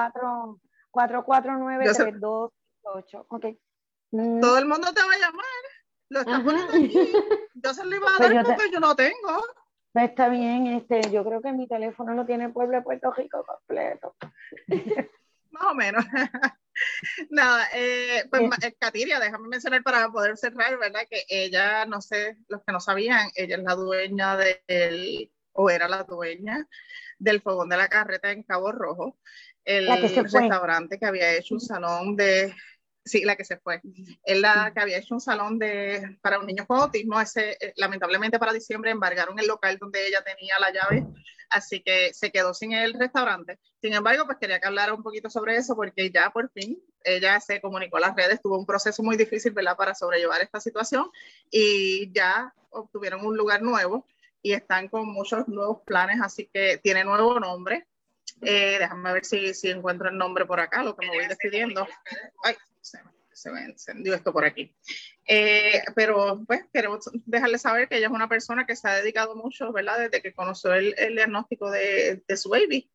449 0.90 1.84
3228 1.84 3.26
Okay. 3.28 3.60
Mm. 4.12 4.40
Todo 4.40 4.58
el 4.58 4.66
mundo 4.66 4.88
te 4.94 5.02
va 5.02 5.12
a 5.12 5.18
llamar. 5.18 5.46
Lo 6.08 6.20
estás 6.22 6.42
poniendo 6.44 6.72
aquí. 6.72 6.94
Yo 7.56 7.74
se 7.74 7.84
lo 7.84 7.94
iba 7.94 8.08
a 8.08 8.18
pues 8.20 8.34
dar 8.34 8.46
porque 8.46 8.72
yo 8.72 8.80
no 8.80 8.96
tengo. 8.96 9.44
Pues 9.92 10.10
está 10.12 10.30
bien, 10.30 10.68
este, 10.68 11.12
yo 11.12 11.26
creo 11.26 11.42
que 11.42 11.52
mi 11.52 11.68
teléfono 11.68 12.14
no 12.14 12.26
tiene 12.26 12.48
pueblo 12.48 12.78
de 12.78 12.84
Puerto 12.84 13.12
Rico 13.12 13.46
completo. 13.46 14.16
Más 15.52 15.64
o 15.66 15.74
menos. 15.74 16.06
Nada, 17.32 17.68
eh, 17.74 18.24
pues 18.30 18.50
Katiria, 18.80 19.20
déjame 19.20 19.50
mencionar 19.50 19.84
para 19.84 20.08
poder 20.10 20.38
cerrar, 20.38 20.78
¿verdad? 20.78 21.02
Que 21.10 21.26
ella, 21.28 21.86
no 21.86 22.00
sé, 22.00 22.38
los 22.48 22.64
que 22.64 22.72
no 22.72 22.80
sabían, 22.80 23.28
ella 23.36 23.58
es 23.58 23.64
la 23.64 23.76
dueña 23.76 24.38
del, 24.38 25.30
o 25.58 25.70
era 25.70 25.88
la 25.88 26.04
dueña 26.04 26.68
del 27.18 27.42
fogón 27.42 27.70
de 27.70 27.78
la 27.78 27.88
carreta 27.88 28.32
en 28.32 28.44
Cabo 28.44 28.72
Rojo, 28.72 29.18
el 29.66 29.88
restaurante 30.02 30.98
que 31.00 31.06
había 31.06 31.36
hecho 31.36 31.56
un 31.56 31.60
salón 31.60 32.16
de, 32.16 32.54
sí, 33.04 33.24
la 33.24 33.36
que 33.36 33.44
se 33.44 33.58
fue, 33.58 33.82
es 34.24 34.40
la 34.40 34.72
que 34.74 34.80
había 34.80 35.00
hecho 35.00 35.16
un 35.16 35.20
salón 35.20 35.58
de, 35.58 36.18
para 36.22 36.40
un 36.40 36.46
niño 36.46 36.66
con 36.68 36.80
autismo, 36.80 37.20
ese, 37.20 37.58
eh, 37.60 37.74
lamentablemente 37.76 38.38
para 38.38 38.54
diciembre 38.54 38.92
embargaron 38.92 39.40
el 39.40 39.48
local 39.48 39.78
donde 39.80 40.08
ella 40.08 40.24
tenía 40.24 40.54
la 40.60 40.72
llave, 40.72 41.08
así 41.50 41.82
que 41.82 42.14
se 42.14 42.32
quedó 42.32 42.54
sin 42.54 42.74
el 42.74 42.94
restaurante. 42.94 43.58
Sin 43.82 43.94
embargo, 43.94 44.26
pues 44.26 44.38
quería 44.40 44.60
que 44.60 44.68
hablara 44.68 44.94
un 44.94 45.04
poquito 45.04 45.30
sobre 45.30 45.58
eso 45.58 45.76
porque 45.76 46.12
ya 46.12 46.30
por 46.30 46.52
fin 46.52 46.80
ella 47.04 47.40
se 47.40 47.60
comunicó 47.62 47.98
a 47.98 48.02
las 48.02 48.16
redes, 48.16 48.42
tuvo 48.42 48.60
un 48.60 48.66
proceso 48.66 49.02
muy 49.02 49.18
difícil, 49.18 49.54
¿verdad?, 49.54 49.76
para 49.76 49.96
sobrellevar 49.96 50.42
esta 50.42 50.60
situación 50.60 51.10
y 51.50 52.12
ya 52.14 52.54
obtuvieron 52.70 53.26
un 53.26 53.36
lugar 53.36 53.64
nuevo 53.64 54.06
y 54.48 54.54
están 54.54 54.88
con 54.88 55.12
muchos 55.12 55.46
nuevos 55.50 55.82
planes, 55.86 56.22
así 56.22 56.50
que 56.54 56.78
tiene 56.78 57.04
nuevo 57.04 57.38
nombre. 57.38 57.86
Eh, 58.42 58.78
déjame 58.80 59.12
ver 59.12 59.26
si, 59.26 59.54
si 59.54 59.70
encuentro 59.70 60.08
el 60.08 60.18
nombre 60.18 60.46
por 60.46 60.62
acá, 60.62 60.84
lo 60.84 60.96
que 60.96 61.06
me 61.06 61.14
voy 61.14 61.28
decidiendo. 61.28 61.86
Ay, 62.44 62.56
se, 62.82 63.52
me 63.52 63.66
encendió 63.66 64.16
esto 64.16 64.32
por 64.32 64.46
aquí. 64.46 64.74
Eh, 65.28 65.84
pero 65.96 66.42
pues 66.48 66.62
queremos 66.72 67.10
dejarle 67.26 67.58
saber 67.58 67.90
que 67.90 67.98
ella 67.98 68.08
es 68.08 68.14
una 68.14 68.30
persona 68.30 68.66
que 68.66 68.78
se 68.78 68.88
ha 68.88 68.96
dedicado 68.96 69.36
mucho, 69.36 69.74
¿verdad? 69.74 70.00
Desde 70.00 70.22
que 70.22 70.34
conoció 70.34 70.74
el, 70.74 70.96
el 70.98 71.16
diagnóstico 71.16 71.70
de, 71.70 72.24
de, 72.26 72.38
su 72.38 72.50
baby. 72.50 72.90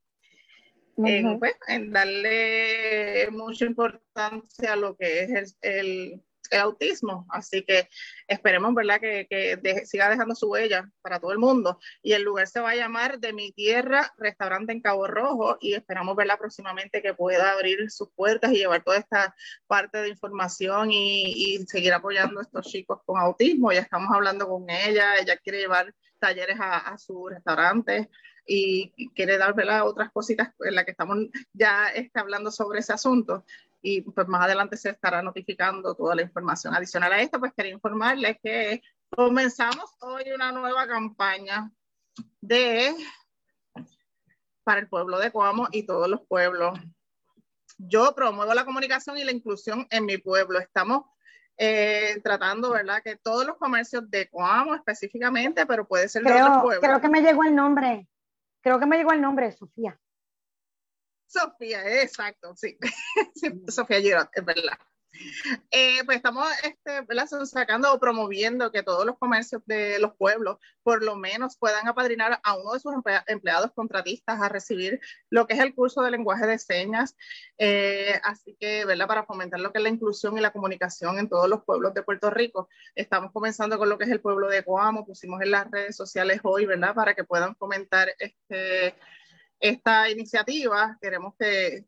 en, 0.96 1.38
pues, 1.38 1.54
en 1.68 1.92
darle 1.92 3.28
mucha 3.30 3.66
importancia 3.66 4.72
a 4.72 4.76
lo 4.76 4.96
que 4.96 5.24
es 5.24 5.30
el 5.30 5.46
el 5.60 6.22
autismo. 6.58 7.26
Así 7.30 7.62
que 7.64 7.88
esperemos, 8.26 8.74
¿verdad?, 8.74 9.00
que, 9.00 9.26
que 9.28 9.86
siga 9.86 10.08
dejando 10.08 10.34
su 10.34 10.48
huella 10.48 10.90
para 11.02 11.20
todo 11.20 11.32
el 11.32 11.38
mundo. 11.38 11.78
Y 12.02 12.12
el 12.12 12.22
lugar 12.22 12.46
se 12.48 12.60
va 12.60 12.70
a 12.70 12.76
llamar 12.76 13.18
De 13.18 13.32
mi 13.32 13.52
Tierra, 13.52 14.12
restaurante 14.16 14.72
en 14.72 14.80
Cabo 14.80 15.06
Rojo, 15.06 15.58
y 15.60 15.74
esperamos, 15.74 16.16
verla 16.16 16.36
próximamente 16.36 17.02
que 17.02 17.14
pueda 17.14 17.52
abrir 17.52 17.90
sus 17.90 18.10
puertas 18.10 18.52
y 18.52 18.58
llevar 18.58 18.82
toda 18.82 18.98
esta 18.98 19.34
parte 19.66 19.98
de 19.98 20.08
información 20.08 20.90
y, 20.92 21.64
seguir 21.66 21.92
apoyando 21.92 22.40
a 22.40 22.42
estos 22.42 22.66
chicos 22.66 23.00
con 23.04 23.20
autismo. 23.20 23.72
Ya 23.72 23.80
estamos 23.80 24.10
hablando 24.12 24.48
con 24.48 24.68
ella, 24.68 25.16
ella 25.16 25.36
quiere 25.36 25.58
llevar 25.58 25.94
talleres 26.18 26.56
a, 26.60 26.96
su 26.98 27.28
restaurante 27.28 28.08
y 28.46 28.90
quiere 29.14 29.38
dar 29.38 29.54
otras 29.82 30.10
cositas 30.12 30.50
en 30.60 30.74
las 30.74 30.84
que 30.84 30.90
estamos 30.92 31.18
ya 31.52 31.88
está 31.88 32.20
hablando 32.20 32.50
sobre 32.50 32.80
ese 32.80 32.92
asunto 32.92 33.44
y 33.82 34.00
pues 34.02 34.28
más 34.28 34.44
adelante 34.44 34.76
se 34.76 34.90
estará 34.90 35.20
notificando 35.22 35.94
toda 35.94 36.14
la 36.14 36.22
información 36.22 36.74
adicional 36.74 37.12
a 37.12 37.20
esto, 37.20 37.40
pues 37.40 37.52
quería 37.54 37.72
informarles 37.72 38.38
que 38.42 38.80
comenzamos 39.10 39.90
hoy 40.00 40.24
una 40.34 40.52
nueva 40.52 40.86
campaña 40.86 41.70
de 42.40 42.94
para 44.62 44.80
el 44.80 44.88
pueblo 44.88 45.18
de 45.18 45.32
Coamo 45.32 45.68
y 45.72 45.84
todos 45.84 46.08
los 46.08 46.20
pueblos. 46.26 46.78
Yo 47.78 48.14
promuevo 48.14 48.54
la 48.54 48.64
comunicación 48.64 49.18
y 49.18 49.24
la 49.24 49.32
inclusión 49.32 49.88
en 49.90 50.06
mi 50.06 50.18
pueblo. 50.18 50.60
Estamos 50.60 51.04
eh, 51.56 52.20
tratando, 52.22 52.70
¿verdad? 52.70 53.02
Que 53.02 53.16
todos 53.16 53.44
los 53.44 53.56
comercios 53.56 54.08
de 54.08 54.28
Coamo 54.28 54.76
específicamente, 54.76 55.66
pero 55.66 55.86
puede 55.86 56.08
ser 56.08 56.22
de 56.22 56.40
otros 56.40 56.62
pueblos. 56.62 56.84
Creo 56.84 57.00
que 57.00 57.08
me 57.08 57.22
llegó 57.22 57.42
el 57.42 57.54
nombre. 57.56 58.08
Creo 58.60 58.78
que 58.78 58.86
me 58.86 58.96
llegó 58.96 59.12
el 59.12 59.20
nombre, 59.20 59.50
Sofía. 59.50 59.98
Sofía, 61.32 62.02
exacto, 62.02 62.54
sí. 62.56 62.76
Sofía 63.68 64.00
Girot, 64.00 64.28
es 64.34 64.44
verdad. 64.44 64.78
Eh, 65.70 66.02
pues 66.04 66.16
estamos 66.16 66.48
este, 66.62 67.46
sacando 67.46 67.92
o 67.92 68.00
promoviendo 68.00 68.72
que 68.72 68.82
todos 68.82 69.04
los 69.04 69.18
comercios 69.18 69.62
de 69.66 69.98
los 69.98 70.14
pueblos 70.16 70.56
por 70.82 71.04
lo 71.04 71.16
menos 71.16 71.56
puedan 71.58 71.86
apadrinar 71.86 72.40
a 72.42 72.56
uno 72.56 72.72
de 72.72 72.80
sus 72.80 72.94
empleados 73.26 73.72
contratistas 73.72 74.40
a 74.40 74.48
recibir 74.48 75.00
lo 75.30 75.46
que 75.46 75.54
es 75.54 75.60
el 75.60 75.74
curso 75.74 76.02
de 76.02 76.10
lenguaje 76.10 76.46
de 76.46 76.58
señas. 76.58 77.14
Eh, 77.58 78.20
así 78.24 78.56
que, 78.58 78.84
¿verdad? 78.84 79.06
Para 79.06 79.24
fomentar 79.24 79.60
lo 79.60 79.72
que 79.72 79.78
es 79.78 79.82
la 79.82 79.90
inclusión 79.90 80.36
y 80.38 80.40
la 80.40 80.52
comunicación 80.52 81.18
en 81.18 81.28
todos 81.28 81.48
los 81.48 81.62
pueblos 81.64 81.94
de 81.94 82.02
Puerto 82.02 82.30
Rico. 82.30 82.68
Estamos 82.94 83.32
comenzando 83.32 83.78
con 83.78 83.88
lo 83.88 83.98
que 83.98 84.04
es 84.04 84.10
el 84.10 84.20
pueblo 84.20 84.48
de 84.48 84.64
Coamo, 84.64 85.06
pusimos 85.06 85.40
en 85.42 85.50
las 85.50 85.70
redes 85.70 85.96
sociales 85.96 86.40
hoy, 86.42 86.66
¿verdad? 86.66 86.94
Para 86.94 87.14
que 87.14 87.24
puedan 87.24 87.54
fomentar 87.56 88.12
este, 88.18 88.94
esta 89.62 90.10
iniciativa. 90.10 90.98
Queremos 91.00 91.34
que 91.38 91.86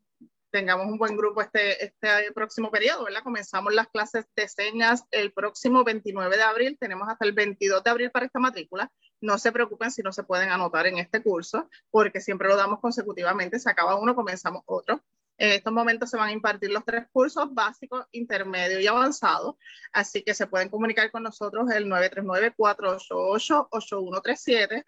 tengamos 0.49 0.87
un 0.87 0.97
buen 0.97 1.15
grupo 1.17 1.41
este, 1.41 1.83
este 1.83 2.31
próximo 2.33 2.71
periodo, 2.71 3.03
¿verdad? 3.03 3.23
Comenzamos 3.23 3.73
las 3.73 3.89
clases 3.89 4.25
de 4.37 4.47
señas 4.47 5.03
el 5.11 5.33
próximo 5.33 5.83
29 5.83 6.37
de 6.37 6.43
abril, 6.43 6.77
tenemos 6.79 7.09
hasta 7.09 7.25
el 7.25 7.33
22 7.33 7.83
de 7.83 7.89
abril 7.89 8.09
para 8.09 8.25
esta 8.25 8.39
matrícula. 8.39 8.89
No 9.19 9.37
se 9.37 9.51
preocupen 9.51 9.91
si 9.91 10.01
no 10.01 10.13
se 10.13 10.23
pueden 10.23 10.51
anotar 10.51 10.87
en 10.87 10.97
este 10.97 11.21
curso, 11.21 11.69
porque 11.91 12.21
siempre 12.21 12.47
lo 12.47 12.55
damos 12.55 12.79
consecutivamente, 12.79 13.59
se 13.59 13.69
acaba 13.69 13.99
uno, 13.99 14.15
comenzamos 14.15 14.63
otro. 14.65 15.03
En 15.37 15.51
estos 15.51 15.73
momentos 15.73 16.09
se 16.09 16.15
van 16.15 16.29
a 16.29 16.31
impartir 16.31 16.71
los 16.71 16.85
tres 16.85 17.07
cursos 17.11 17.53
básicos, 17.53 18.05
intermedio 18.13 18.79
y 18.79 18.87
avanzado, 18.87 19.57
así 19.91 20.23
que 20.23 20.33
se 20.33 20.47
pueden 20.47 20.69
comunicar 20.69 21.11
con 21.11 21.23
nosotros 21.23 21.69
el 21.71 21.87
939-488-8137 21.87 24.85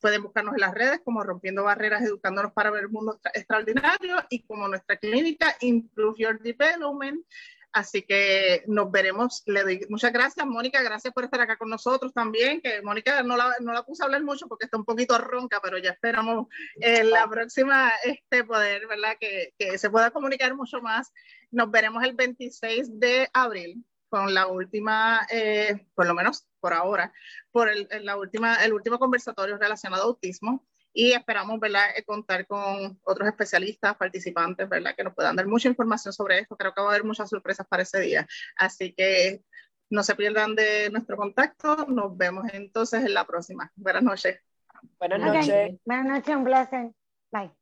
Pueden 0.00 0.22
buscarnos 0.22 0.54
en 0.54 0.60
las 0.60 0.74
redes 0.74 1.00
como 1.04 1.22
Rompiendo 1.22 1.64
Barreras, 1.64 2.02
Educándonos 2.02 2.52
para 2.52 2.70
ver 2.70 2.84
el 2.84 2.90
mundo 2.90 3.18
extraordinario 3.34 4.16
y 4.30 4.42
como 4.44 4.68
nuestra 4.68 4.96
clínica 4.96 5.56
Improve 5.60 6.16
Your 6.18 6.40
Development. 6.40 7.24
Así 7.72 8.02
que 8.02 8.64
nos 8.66 8.90
veremos. 8.90 9.42
Le 9.46 9.62
doy 9.62 9.86
muchas 9.88 10.12
gracias, 10.12 10.46
Mónica. 10.46 10.82
Gracias 10.82 11.12
por 11.12 11.24
estar 11.24 11.40
acá 11.40 11.56
con 11.56 11.68
nosotros 11.68 12.12
también. 12.14 12.60
Que 12.60 12.80
Mónica 12.82 13.22
no 13.22 13.36
la, 13.36 13.54
no 13.60 13.72
la 13.72 13.82
puse 13.82 14.02
a 14.02 14.06
hablar 14.06 14.22
mucho 14.24 14.48
porque 14.48 14.64
está 14.64 14.78
un 14.78 14.84
poquito 14.84 15.18
ronca, 15.18 15.60
pero 15.62 15.78
ya 15.78 15.90
esperamos 15.90 16.46
en 16.80 17.10
la 17.10 17.28
próxima 17.28 17.90
este 18.04 18.44
poder, 18.44 18.86
¿verdad? 18.86 19.16
Que, 19.20 19.52
que 19.58 19.78
se 19.78 19.90
pueda 19.90 20.10
comunicar 20.10 20.54
mucho 20.54 20.80
más. 20.80 21.12
Nos 21.50 21.70
veremos 21.70 22.02
el 22.04 22.14
26 22.14 22.98
de 22.98 23.28
abril 23.32 23.84
con 24.08 24.34
la 24.34 24.46
última, 24.46 25.26
eh, 25.30 25.86
por 25.94 26.06
lo 26.06 26.14
menos 26.14 26.46
por 26.60 26.72
ahora, 26.72 27.12
por 27.50 27.68
el, 27.68 27.88
la 28.02 28.16
última, 28.16 28.56
el 28.64 28.72
último 28.72 28.98
conversatorio 28.98 29.58
relacionado 29.58 30.02
a 30.02 30.06
autismo 30.06 30.66
y 30.92 31.12
esperamos 31.12 31.60
¿verdad? 31.60 31.90
Eh, 31.96 32.04
contar 32.04 32.46
con 32.46 32.98
otros 33.04 33.28
especialistas, 33.28 33.96
participantes, 33.96 34.68
¿verdad? 34.68 34.94
que 34.96 35.04
nos 35.04 35.14
puedan 35.14 35.36
dar 35.36 35.46
mucha 35.46 35.68
información 35.68 36.12
sobre 36.12 36.40
esto. 36.40 36.56
Creo 36.56 36.74
que 36.74 36.80
va 36.80 36.88
a 36.88 36.90
haber 36.90 37.04
muchas 37.04 37.28
sorpresas 37.28 37.66
para 37.68 37.82
ese 37.82 38.00
día. 38.00 38.26
Así 38.56 38.92
que 38.94 39.42
no 39.90 40.02
se 40.02 40.16
pierdan 40.16 40.54
de 40.54 40.90
nuestro 40.90 41.16
contacto. 41.16 41.86
Nos 41.86 42.16
vemos 42.16 42.46
entonces 42.52 43.04
en 43.04 43.14
la 43.14 43.26
próxima. 43.26 43.70
Buenas 43.76 44.02
noches. 44.02 44.40
Buenas 44.98 45.20
noches. 45.20 45.78
Buenas 45.84 46.06
noches, 46.06 46.36
un 46.36 46.44
placer. 46.44 46.90
Bye. 47.30 47.57